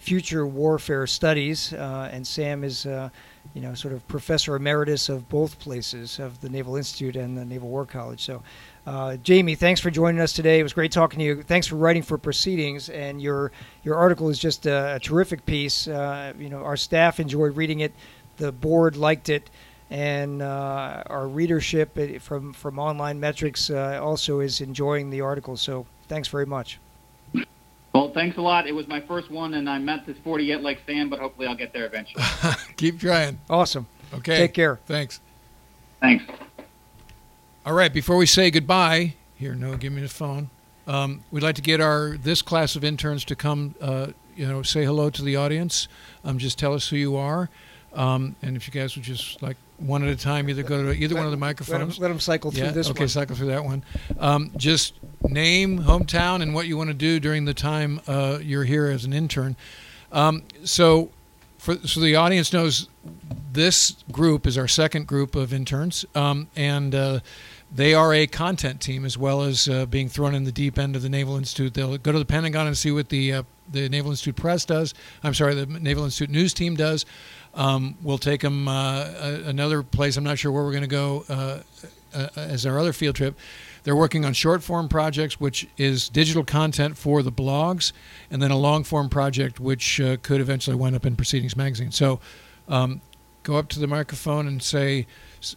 Future 0.00 0.46
Warfare 0.46 1.06
Studies, 1.06 1.74
uh, 1.74 2.08
and 2.12 2.26
Sam 2.26 2.64
is 2.64 2.86
uh, 2.86 3.10
you 3.54 3.60
know 3.60 3.74
sort 3.74 3.94
of 3.94 4.06
professor 4.08 4.56
emeritus 4.56 5.08
of 5.08 5.28
both 5.28 5.58
places 5.58 6.18
of 6.18 6.40
the 6.40 6.48
Naval 6.48 6.76
Institute 6.76 7.16
and 7.16 7.36
the 7.36 7.44
Naval 7.44 7.68
War 7.68 7.86
College. 7.86 8.22
So 8.22 8.42
uh, 8.86 9.16
Jamie, 9.16 9.54
thanks 9.54 9.80
for 9.80 9.90
joining 9.90 10.20
us 10.20 10.32
today. 10.32 10.58
It 10.58 10.62
was 10.62 10.72
great 10.72 10.92
talking 10.92 11.18
to 11.18 11.24
you. 11.24 11.42
Thanks 11.42 11.66
for 11.66 11.76
writing 11.76 12.02
for 12.02 12.16
Proceedings, 12.16 12.88
and 12.88 13.20
your 13.20 13.52
your 13.84 13.96
article 13.96 14.28
is 14.30 14.38
just 14.38 14.66
a, 14.66 14.96
a 14.96 14.98
terrific 14.98 15.44
piece. 15.44 15.86
Uh, 15.86 16.32
you 16.38 16.48
know, 16.48 16.64
our 16.64 16.76
staff 16.76 17.20
enjoyed 17.20 17.56
reading 17.56 17.80
it, 17.80 17.92
the 18.38 18.52
board 18.52 18.96
liked 18.96 19.28
it, 19.28 19.50
and 19.90 20.40
uh, 20.40 21.02
our 21.06 21.28
readership 21.28 21.96
uh, 21.98 22.18
from 22.18 22.52
from 22.52 22.78
online 22.78 23.20
metrics 23.20 23.68
uh, 23.70 24.00
also 24.02 24.40
is 24.40 24.60
enjoying 24.60 25.10
the 25.10 25.20
article. 25.20 25.56
So, 25.56 25.86
thanks 26.08 26.28
very 26.28 26.46
much. 26.46 26.78
Well, 27.92 28.12
thanks 28.12 28.36
a 28.36 28.40
lot. 28.40 28.66
It 28.66 28.72
was 28.72 28.86
my 28.86 29.00
first 29.00 29.30
one, 29.30 29.54
and 29.54 29.68
I'm 29.68 29.84
not 29.84 30.06
this 30.06 30.16
40 30.22 30.44
yet 30.44 30.62
like 30.62 30.80
Sam, 30.86 31.10
but 31.10 31.18
hopefully 31.18 31.48
I'll 31.48 31.56
get 31.56 31.72
there 31.72 31.86
eventually. 31.86 32.22
Keep 32.76 33.00
trying. 33.00 33.40
Awesome. 33.50 33.86
Okay. 34.14 34.36
Take 34.36 34.54
care. 34.54 34.78
Thanks. 34.86 35.20
Thanks. 36.00 36.24
All 37.66 37.74
right, 37.74 37.92
before 37.92 38.16
we 38.16 38.24
say 38.24 38.50
goodbye, 38.50 39.16
here, 39.34 39.54
no, 39.54 39.76
give 39.76 39.92
me 39.92 40.00
the 40.00 40.08
phone. 40.08 40.48
Um, 40.86 41.22
we'd 41.30 41.42
like 41.42 41.56
to 41.56 41.62
get 41.62 41.78
our 41.78 42.16
this 42.16 42.40
class 42.40 42.74
of 42.74 42.84
interns 42.84 43.22
to 43.26 43.36
come, 43.36 43.74
uh, 43.82 44.08
you 44.34 44.48
know, 44.48 44.62
say 44.62 44.82
hello 44.82 45.10
to 45.10 45.22
the 45.22 45.36
audience. 45.36 45.86
Um, 46.24 46.38
just 46.38 46.58
tell 46.58 46.72
us 46.72 46.88
who 46.88 46.96
you 46.96 47.16
are, 47.16 47.50
um, 47.92 48.34
and 48.40 48.56
if 48.56 48.66
you 48.66 48.72
guys 48.72 48.96
would 48.96 49.04
just 49.04 49.42
like 49.42 49.58
one 49.76 50.02
at 50.02 50.08
a 50.08 50.16
time, 50.16 50.48
either 50.48 50.62
go 50.62 50.84
to 50.84 50.92
either 50.92 51.14
let, 51.14 51.20
one 51.20 51.26
of 51.26 51.32
the 51.32 51.36
microphones. 51.36 51.98
Let 51.98 52.08
them, 52.08 52.18
cycle 52.18 52.50
through 52.50 52.64
yeah, 52.64 52.70
this. 52.70 52.88
Okay, 52.88 53.00
one. 53.00 53.08
cycle 53.08 53.36
through 53.36 53.48
that 53.48 53.62
one. 53.62 53.84
Um, 54.18 54.52
just 54.56 54.94
name, 55.28 55.80
hometown, 55.80 56.40
and 56.40 56.54
what 56.54 56.66
you 56.66 56.78
want 56.78 56.88
to 56.88 56.94
do 56.94 57.20
during 57.20 57.44
the 57.44 57.54
time 57.54 58.00
uh, 58.06 58.38
you're 58.40 58.64
here 58.64 58.86
as 58.86 59.04
an 59.04 59.12
intern. 59.12 59.54
Um, 60.12 60.44
so, 60.64 61.10
for 61.58 61.76
so 61.86 62.00
the 62.00 62.16
audience 62.16 62.54
knows, 62.54 62.88
this 63.52 63.96
group 64.10 64.46
is 64.46 64.56
our 64.56 64.66
second 64.66 65.06
group 65.06 65.34
of 65.34 65.52
interns, 65.52 66.06
um, 66.14 66.48
and. 66.56 66.94
Uh, 66.94 67.20
they 67.72 67.94
are 67.94 68.12
a 68.12 68.26
content 68.26 68.80
team 68.80 69.04
as 69.04 69.16
well 69.16 69.42
as 69.42 69.68
uh, 69.68 69.86
being 69.86 70.08
thrown 70.08 70.34
in 70.34 70.44
the 70.44 70.52
deep 70.52 70.78
end 70.78 70.96
of 70.96 71.02
the 71.02 71.08
Naval 71.08 71.36
Institute. 71.36 71.74
They'll 71.74 71.98
go 71.98 72.12
to 72.12 72.18
the 72.18 72.24
Pentagon 72.24 72.66
and 72.66 72.76
see 72.76 72.90
what 72.90 73.08
the 73.08 73.32
uh, 73.32 73.42
the 73.70 73.88
Naval 73.88 74.10
Institute 74.10 74.36
press 74.36 74.64
does. 74.64 74.94
I'm 75.22 75.34
sorry, 75.34 75.54
the 75.54 75.66
Naval 75.66 76.04
Institute 76.04 76.30
news 76.30 76.52
team 76.52 76.74
does. 76.74 77.06
Um, 77.54 77.96
we'll 78.02 78.18
take 78.18 78.40
them 78.40 78.68
uh, 78.68 79.06
another 79.44 79.82
place. 79.82 80.16
I'm 80.16 80.24
not 80.24 80.38
sure 80.38 80.50
where 80.52 80.64
we're 80.64 80.72
going 80.72 80.82
to 80.82 80.88
go 80.88 81.24
uh, 81.28 81.60
uh, 82.12 82.28
as 82.36 82.66
our 82.66 82.78
other 82.78 82.92
field 82.92 83.16
trip. 83.16 83.38
They're 83.82 83.96
working 83.96 84.24
on 84.24 84.32
short 84.32 84.62
form 84.62 84.88
projects, 84.88 85.40
which 85.40 85.66
is 85.76 86.08
digital 86.08 86.44
content 86.44 86.98
for 86.98 87.22
the 87.22 87.32
blogs, 87.32 87.92
and 88.30 88.42
then 88.42 88.50
a 88.50 88.58
long 88.58 88.84
form 88.84 89.08
project, 89.08 89.60
which 89.60 90.00
uh, 90.00 90.16
could 90.22 90.40
eventually 90.40 90.76
wind 90.76 90.96
up 90.96 91.06
in 91.06 91.16
Proceedings 91.16 91.56
Magazine. 91.56 91.90
So 91.90 92.20
um, 92.68 93.00
go 93.42 93.56
up 93.56 93.68
to 93.70 93.80
the 93.80 93.86
microphone 93.86 94.46
and 94.46 94.62
say, 94.62 95.06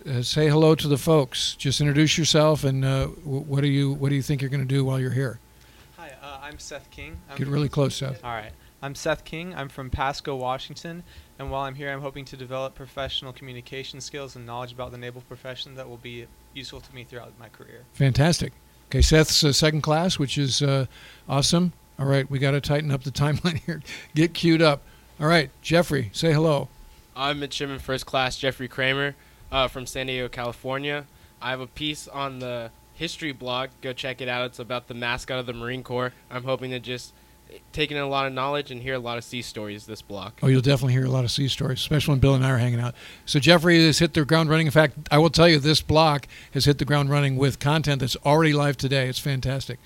uh, 0.07 0.21
say 0.21 0.49
hello 0.49 0.75
to 0.75 0.87
the 0.87 0.97
folks. 0.97 1.55
Just 1.55 1.81
introduce 1.81 2.17
yourself 2.17 2.63
and 2.63 2.85
uh, 2.85 3.07
what 3.07 3.61
do 3.61 3.67
you 3.67 3.93
what 3.93 4.09
do 4.09 4.15
you 4.15 4.21
think 4.21 4.41
you're 4.41 4.49
going 4.49 4.61
to 4.61 4.67
do 4.67 4.85
while 4.85 4.99
you're 4.99 5.11
here? 5.11 5.39
Hi, 5.97 6.11
uh, 6.21 6.39
I'm 6.41 6.59
Seth 6.59 6.89
King. 6.89 7.17
I'm 7.29 7.37
Get 7.37 7.47
really 7.47 7.69
close, 7.69 7.95
Seth. 7.95 8.23
All 8.23 8.33
right. 8.33 8.51
I'm 8.83 8.95
Seth 8.95 9.23
King. 9.23 9.55
I'm 9.55 9.69
from 9.69 9.89
Pasco, 9.89 10.35
Washington, 10.35 11.03
and 11.39 11.49
while 11.49 11.61
I'm 11.61 11.75
here, 11.75 11.89
I'm 11.89 12.01
hoping 12.01 12.25
to 12.25 12.35
develop 12.35 12.75
professional 12.75 13.31
communication 13.31 14.01
skills 14.01 14.35
and 14.35 14.45
knowledge 14.45 14.73
about 14.73 14.91
the 14.91 14.97
naval 14.97 15.21
profession 15.21 15.75
that 15.75 15.87
will 15.87 15.95
be 15.95 16.27
useful 16.53 16.81
to 16.81 16.93
me 16.93 17.05
throughout 17.05 17.31
my 17.39 17.47
career. 17.47 17.83
Fantastic. 17.93 18.51
Okay, 18.89 19.01
Seth's 19.01 19.41
uh, 19.41 19.53
second 19.53 19.83
class, 19.83 20.19
which 20.19 20.37
is 20.37 20.61
uh, 20.61 20.87
awesome. 21.29 21.71
All 21.97 22.05
right, 22.05 22.29
we 22.29 22.39
got 22.39 22.51
to 22.51 22.59
tighten 22.59 22.91
up 22.91 23.03
the 23.03 23.11
timeline 23.23 23.59
here. 23.59 23.81
Get 24.15 24.33
queued 24.33 24.61
up. 24.61 24.81
All 25.17 25.27
right, 25.27 25.49
Jeffrey, 25.61 26.09
say 26.11 26.33
hello. 26.33 26.67
I'm 27.15 27.39
midshipman 27.39 27.79
first 27.79 28.05
class 28.05 28.37
Jeffrey 28.37 28.67
Kramer 28.67 29.15
uh, 29.51 29.67
from 29.67 29.85
San 29.85 30.07
Diego, 30.07 30.27
California. 30.29 31.05
I 31.41 31.51
have 31.51 31.59
a 31.59 31.67
piece 31.67 32.07
on 32.07 32.39
the 32.39 32.71
history 32.93 33.31
blog. 33.31 33.69
Go 33.81 33.93
check 33.93 34.21
it 34.21 34.27
out. 34.27 34.45
It's 34.45 34.59
about 34.59 34.87
the 34.87 34.93
mascot 34.93 35.39
of 35.39 35.45
the 35.45 35.53
Marine 35.53 35.83
Corps. 35.83 36.13
I'm 36.31 36.43
hoping 36.43 36.71
to 36.71 36.79
just 36.79 37.13
take 37.71 37.91
in 37.91 37.97
a 37.97 38.07
lot 38.07 38.25
of 38.25 38.33
knowledge 38.33 38.71
and 38.71 38.81
hear 38.81 38.95
a 38.95 38.99
lot 38.99 39.17
of 39.17 39.23
sea 39.23 39.41
stories 39.41 39.85
this 39.85 40.01
block. 40.01 40.39
Oh, 40.41 40.47
you'll 40.47 40.61
definitely 40.61 40.93
hear 40.93 41.05
a 41.05 41.09
lot 41.09 41.23
of 41.23 41.31
sea 41.31 41.47
stories, 41.47 41.79
especially 41.79 42.13
when 42.13 42.19
Bill 42.19 42.33
and 42.33 42.45
I 42.45 42.49
are 42.49 42.57
hanging 42.57 42.79
out. 42.79 42.95
So 43.25 43.39
Jeffrey 43.39 43.85
has 43.85 43.99
hit 43.99 44.13
the 44.13 44.25
ground 44.25 44.49
running. 44.49 44.65
In 44.65 44.71
fact, 44.71 44.97
I 45.11 45.17
will 45.19 45.29
tell 45.29 45.47
you, 45.47 45.59
this 45.59 45.81
block 45.81 46.27
has 46.53 46.65
hit 46.65 46.79
the 46.79 46.85
ground 46.85 47.09
running 47.09 47.35
with 47.35 47.59
content 47.59 47.99
that's 47.99 48.15
already 48.25 48.53
live 48.53 48.77
today. 48.77 49.07
It's 49.07 49.19
fantastic. 49.19 49.79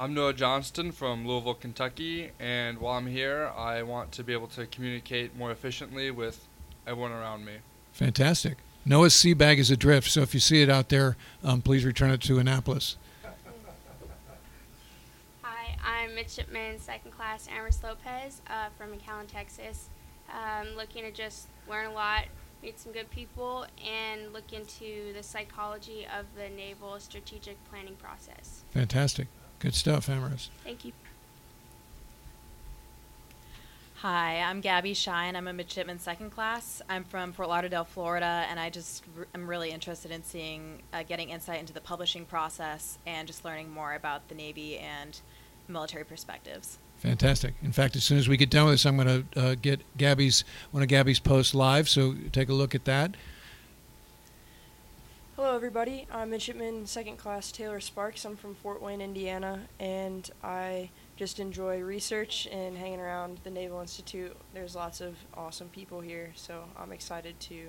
I'm 0.00 0.14
Noah 0.14 0.32
Johnston 0.32 0.92
from 0.92 1.26
Louisville, 1.26 1.54
Kentucky, 1.54 2.30
and 2.38 2.78
while 2.78 2.96
I'm 2.96 3.08
here, 3.08 3.50
I 3.56 3.82
want 3.82 4.12
to 4.12 4.22
be 4.22 4.32
able 4.32 4.46
to 4.48 4.64
communicate 4.66 5.36
more 5.36 5.50
efficiently 5.50 6.12
with 6.12 6.46
everyone 6.86 7.10
around 7.10 7.44
me. 7.44 7.54
Fantastic. 7.94 8.58
Noah's 8.84 9.12
sea 9.12 9.34
bag 9.34 9.58
is 9.58 9.72
adrift, 9.72 10.08
so 10.08 10.22
if 10.22 10.34
you 10.34 10.38
see 10.38 10.62
it 10.62 10.70
out 10.70 10.88
there, 10.88 11.16
um, 11.42 11.62
please 11.62 11.84
return 11.84 12.10
it 12.10 12.20
to 12.22 12.38
Annapolis. 12.38 12.96
Hi, 15.42 15.76
I'm 15.84 16.14
midshipman 16.14 16.78
second 16.78 17.10
class 17.10 17.48
Amaris 17.48 17.82
Lopez 17.82 18.40
uh, 18.48 18.68
from 18.78 18.90
McAllen, 18.90 19.26
Texas. 19.26 19.88
Um, 20.32 20.76
looking 20.76 21.02
to 21.02 21.10
just 21.10 21.48
learn 21.68 21.86
a 21.86 21.92
lot, 21.92 22.26
meet 22.62 22.78
some 22.78 22.92
good 22.92 23.10
people, 23.10 23.66
and 23.84 24.32
look 24.32 24.52
into 24.52 25.12
the 25.12 25.24
psychology 25.24 26.06
of 26.16 26.26
the 26.36 26.48
naval 26.54 27.00
strategic 27.00 27.56
planning 27.68 27.96
process. 27.96 28.62
Fantastic. 28.70 29.26
Good 29.58 29.74
stuff, 29.74 30.06
Amaris. 30.06 30.48
Thank 30.64 30.84
you. 30.84 30.92
Hi, 33.96 34.38
I'm 34.40 34.60
Gabby 34.60 34.94
Shine. 34.94 35.34
I'm 35.34 35.48
a 35.48 35.52
midshipman 35.52 35.98
second 35.98 36.30
class. 36.30 36.80
I'm 36.88 37.02
from 37.02 37.32
Fort 37.32 37.48
Lauderdale, 37.48 37.82
Florida, 37.84 38.46
and 38.48 38.60
I 38.60 38.70
just 38.70 39.02
r- 39.18 39.26
am 39.34 39.48
really 39.48 39.72
interested 39.72 40.12
in 40.12 40.22
seeing, 40.22 40.82
uh, 40.92 41.02
getting 41.02 41.30
insight 41.30 41.58
into 41.58 41.72
the 41.72 41.80
publishing 41.80 42.24
process 42.24 42.98
and 43.06 43.26
just 43.26 43.44
learning 43.44 43.70
more 43.70 43.94
about 43.94 44.28
the 44.28 44.36
Navy 44.36 44.78
and 44.78 45.20
military 45.66 46.04
perspectives. 46.04 46.78
Fantastic. 46.98 47.54
In 47.60 47.72
fact, 47.72 47.96
as 47.96 48.04
soon 48.04 48.18
as 48.18 48.28
we 48.28 48.36
get 48.36 48.50
done 48.50 48.66
with 48.66 48.74
this, 48.74 48.86
I'm 48.86 48.96
going 48.96 49.24
to 49.32 49.40
uh, 49.40 49.54
get 49.60 49.80
Gabby's 49.96 50.44
one 50.70 50.82
of 50.84 50.88
Gabby's 50.88 51.18
posts 51.18 51.52
live. 51.52 51.88
So 51.88 52.14
take 52.30 52.48
a 52.48 52.52
look 52.54 52.76
at 52.76 52.84
that. 52.84 53.16
Hello, 55.38 55.54
everybody. 55.54 56.04
I'm 56.10 56.30
Midshipman 56.30 56.84
Second 56.86 57.16
Class 57.16 57.52
Taylor 57.52 57.78
Sparks. 57.78 58.24
I'm 58.24 58.34
from 58.34 58.56
Fort 58.56 58.82
Wayne, 58.82 59.00
Indiana, 59.00 59.68
and 59.78 60.28
I 60.42 60.90
just 61.16 61.38
enjoy 61.38 61.78
research 61.78 62.48
and 62.50 62.76
hanging 62.76 62.98
around 62.98 63.38
the 63.44 63.50
Naval 63.50 63.80
Institute. 63.80 64.36
There's 64.52 64.74
lots 64.74 65.00
of 65.00 65.14
awesome 65.34 65.68
people 65.68 66.00
here, 66.00 66.32
so 66.34 66.64
I'm 66.76 66.90
excited 66.90 67.38
to 67.38 67.68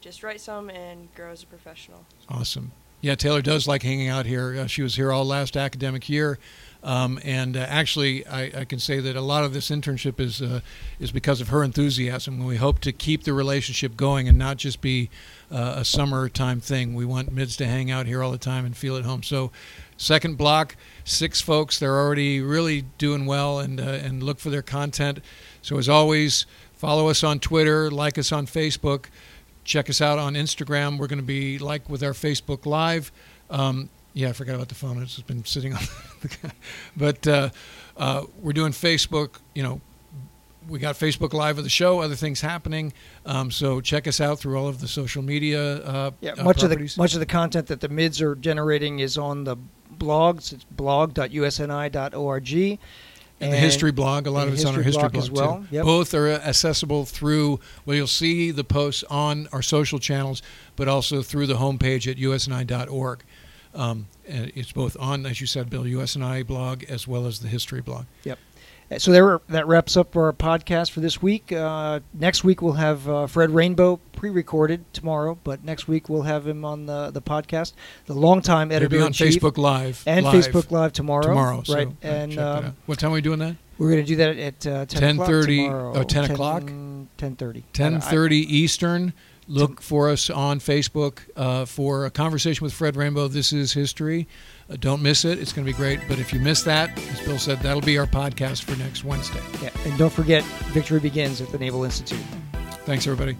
just 0.00 0.24
write 0.24 0.40
some 0.40 0.68
and 0.70 1.08
grow 1.14 1.30
as 1.30 1.44
a 1.44 1.46
professional. 1.46 2.04
Awesome. 2.28 2.72
Yeah, 3.00 3.14
Taylor 3.14 3.42
does 3.42 3.68
like 3.68 3.84
hanging 3.84 4.08
out 4.08 4.26
here. 4.26 4.62
Uh, 4.62 4.66
she 4.66 4.82
was 4.82 4.96
here 4.96 5.12
all 5.12 5.24
last 5.24 5.56
academic 5.56 6.08
year. 6.08 6.40
Um, 6.82 7.20
and 7.22 7.56
uh, 7.56 7.60
actually, 7.60 8.26
I, 8.26 8.42
I, 8.60 8.64
can 8.64 8.78
say 8.78 8.98
that 8.98 9.14
a 9.14 9.20
lot 9.20 9.44
of 9.44 9.54
this 9.54 9.70
internship 9.70 10.18
is 10.18 10.42
uh, 10.42 10.60
is 10.98 11.12
because 11.12 11.40
of 11.40 11.48
her 11.48 11.62
enthusiasm. 11.62 12.44
We 12.44 12.56
hope 12.56 12.80
to 12.80 12.92
keep 12.92 13.22
the 13.22 13.32
relationship 13.32 13.96
going 13.96 14.28
and 14.28 14.36
not 14.36 14.56
just 14.56 14.80
be 14.80 15.10
uh, 15.50 15.74
a 15.76 15.84
summertime 15.84 16.60
thing. 16.60 16.94
We 16.94 17.04
want 17.04 17.32
mids 17.32 17.56
to 17.58 17.66
hang 17.66 17.90
out 17.90 18.06
here 18.06 18.22
all 18.22 18.32
the 18.32 18.38
time 18.38 18.64
and 18.64 18.76
feel 18.76 18.96
at 18.96 19.04
home. 19.04 19.22
So, 19.22 19.52
second 19.96 20.36
block, 20.36 20.76
six 21.04 21.40
folks. 21.40 21.78
They're 21.78 21.98
already 21.98 22.40
really 22.40 22.82
doing 22.98 23.26
well, 23.26 23.60
and 23.60 23.80
uh, 23.80 23.84
and 23.84 24.22
look 24.22 24.38
for 24.38 24.50
their 24.50 24.62
content. 24.62 25.20
So 25.62 25.78
as 25.78 25.88
always, 25.88 26.46
follow 26.74 27.08
us 27.08 27.24
on 27.24 27.40
Twitter, 27.40 27.90
like 27.90 28.18
us 28.18 28.32
on 28.32 28.46
Facebook, 28.46 29.06
check 29.64 29.88
us 29.88 30.00
out 30.00 30.18
on 30.18 30.34
Instagram. 30.34 30.98
We're 30.98 31.06
going 31.06 31.18
to 31.18 31.24
be 31.24 31.58
like 31.58 31.88
with 31.88 32.02
our 32.02 32.12
Facebook 32.12 32.66
Live. 32.66 33.10
Um, 33.50 33.88
yeah, 34.12 34.28
I 34.28 34.32
forgot 34.32 34.54
about 34.54 34.68
the 34.68 34.74
phone. 34.74 35.02
It's 35.02 35.20
been 35.22 35.44
sitting 35.44 35.74
on. 35.74 35.80
The, 36.24 36.52
but 36.96 37.26
uh, 37.26 37.50
uh, 37.98 38.24
we're 38.40 38.54
doing 38.54 38.72
Facebook. 38.72 39.34
You 39.54 39.62
know, 39.62 39.80
we 40.68 40.78
got 40.78 40.96
Facebook 40.96 41.32
Live 41.32 41.58
of 41.58 41.64
the 41.64 41.70
show. 41.70 42.00
Other 42.00 42.14
things 42.14 42.40
happening. 42.40 42.92
Um, 43.26 43.50
so 43.50 43.80
check 43.80 44.06
us 44.06 44.20
out 44.20 44.38
through 44.38 44.58
all 44.58 44.68
of 44.68 44.80
the 44.80 44.88
social 44.88 45.22
media. 45.22 45.76
Uh, 45.78 46.10
Yeah, 46.20 46.32
uh, 46.38 46.44
much 46.44 46.62
of 46.62 46.70
the 46.70 46.94
much 46.96 47.14
of 47.14 47.20
the 47.20 47.26
content 47.26 47.66
that 47.68 47.80
the 47.80 47.88
mids 47.88 48.20
are 48.20 48.34
generating 48.34 49.00
is 49.00 49.18
on 49.18 49.44
the 49.44 49.56
blogs. 49.98 50.52
It's 50.52 50.64
blog.usni.org. 50.64 52.78
and 53.40 53.52
the 53.52 53.56
history 53.56 53.92
blog. 53.92 54.26
A 54.26 54.30
lot 54.30 54.48
of 54.48 54.54
it's 54.54 54.64
on 54.64 54.76
our 54.76 54.82
history 54.82 55.08
blog 55.08 55.12
blog 55.12 55.24
as 55.24 55.30
well. 55.30 55.58
too. 55.58 55.76
Yep. 55.76 55.84
Both 55.84 56.14
are 56.14 56.30
accessible 56.30 57.04
through. 57.04 57.60
Well, 57.84 57.96
you'll 57.96 58.06
see 58.06 58.50
the 58.50 58.64
posts 58.64 59.04
on 59.10 59.48
our 59.52 59.62
social 59.62 59.98
channels, 59.98 60.42
but 60.76 60.88
also 60.88 61.22
through 61.22 61.46
the 61.46 61.56
homepage 61.56 62.10
at 62.10 62.16
usni.org. 62.16 63.24
Um, 63.74 64.06
and 64.28 64.52
it's 64.54 64.72
both 64.72 64.96
on, 65.00 65.26
as 65.26 65.40
you 65.40 65.48
said, 65.48 65.68
Bill, 65.68 65.82
USNI 65.82 66.46
blog 66.46 66.84
as 66.84 67.08
well 67.08 67.26
as 67.26 67.40
the 67.40 67.48
history 67.48 67.80
blog. 67.80 68.04
Uh, 68.24 68.36
So 68.98 69.12
there, 69.12 69.40
that 69.48 69.66
wraps 69.66 69.96
up 69.96 70.16
our 70.16 70.32
podcast 70.32 70.90
for 70.90 71.00
this 71.00 71.20
week. 71.22 71.52
Uh, 71.52 72.00
next 72.12 72.44
week 72.44 72.62
we'll 72.62 72.72
have 72.74 73.08
uh, 73.08 73.26
Fred 73.26 73.50
Rainbow 73.50 74.00
pre-recorded 74.12 74.92
tomorrow, 74.92 75.38
but 75.44 75.64
next 75.64 75.88
week 75.88 76.08
we'll 76.08 76.22
have 76.22 76.46
him 76.46 76.64
on 76.64 76.86
the 76.86 77.10
the 77.10 77.22
podcast. 77.22 77.72
The 78.06 78.14
longtime 78.14 78.70
editor 78.72 78.88
be 78.88 79.00
on 79.00 79.12
Facebook 79.12 79.58
Live 79.58 80.02
and 80.06 80.24
live 80.24 80.34
Facebook 80.34 80.70
Live 80.70 80.92
tomorrow. 80.92 81.22
tomorrow. 81.22 81.62
Right? 81.68 81.88
uh, 81.88 82.06
and 82.06 82.38
um, 82.38 82.76
what 82.86 82.98
time 82.98 83.10
are 83.10 83.14
we 83.14 83.20
doing 83.20 83.38
that? 83.40 83.56
we're 83.78 83.90
going 83.90 84.04
to 84.04 84.06
do 84.06 84.16
that 84.16 84.36
at 84.38 84.66
uh, 84.66 84.86
10 84.86 85.10
o'clock 85.16 85.28
10:30 85.28 85.46
tomorrow. 85.66 85.92
oh, 85.96 86.02
10 86.02 86.30
o'clock? 86.30 86.62
10:30. 86.62 87.62
Ten 87.72 88.00
thirty 88.00 88.56
Eastern. 88.56 89.12
Look 89.46 89.80
for 89.80 90.10
us 90.10 90.30
on 90.30 90.58
Facebook 90.58 91.18
uh, 91.36 91.64
for 91.66 92.06
a 92.06 92.10
conversation 92.10 92.64
with 92.64 92.72
Fred 92.72 92.96
Rainbow. 92.96 93.28
This 93.28 93.52
is 93.52 93.72
history. 93.72 94.26
Uh, 94.70 94.76
don't 94.78 95.02
miss 95.02 95.24
it. 95.24 95.38
It's 95.38 95.52
going 95.52 95.66
to 95.66 95.72
be 95.72 95.76
great. 95.76 96.00
But 96.08 96.18
if 96.18 96.32
you 96.32 96.40
miss 96.40 96.62
that, 96.62 96.98
as 96.98 97.20
Bill 97.20 97.38
said, 97.38 97.58
that'll 97.60 97.82
be 97.82 97.98
our 97.98 98.06
podcast 98.06 98.62
for 98.62 98.76
next 98.76 99.04
Wednesday. 99.04 99.42
Yeah, 99.62 99.70
and 99.84 99.98
don't 99.98 100.12
forget, 100.12 100.42
victory 100.72 101.00
begins 101.00 101.40
at 101.40 101.48
the 101.50 101.58
Naval 101.58 101.84
Institute. 101.84 102.24
Thanks, 102.86 103.06
everybody. 103.06 103.36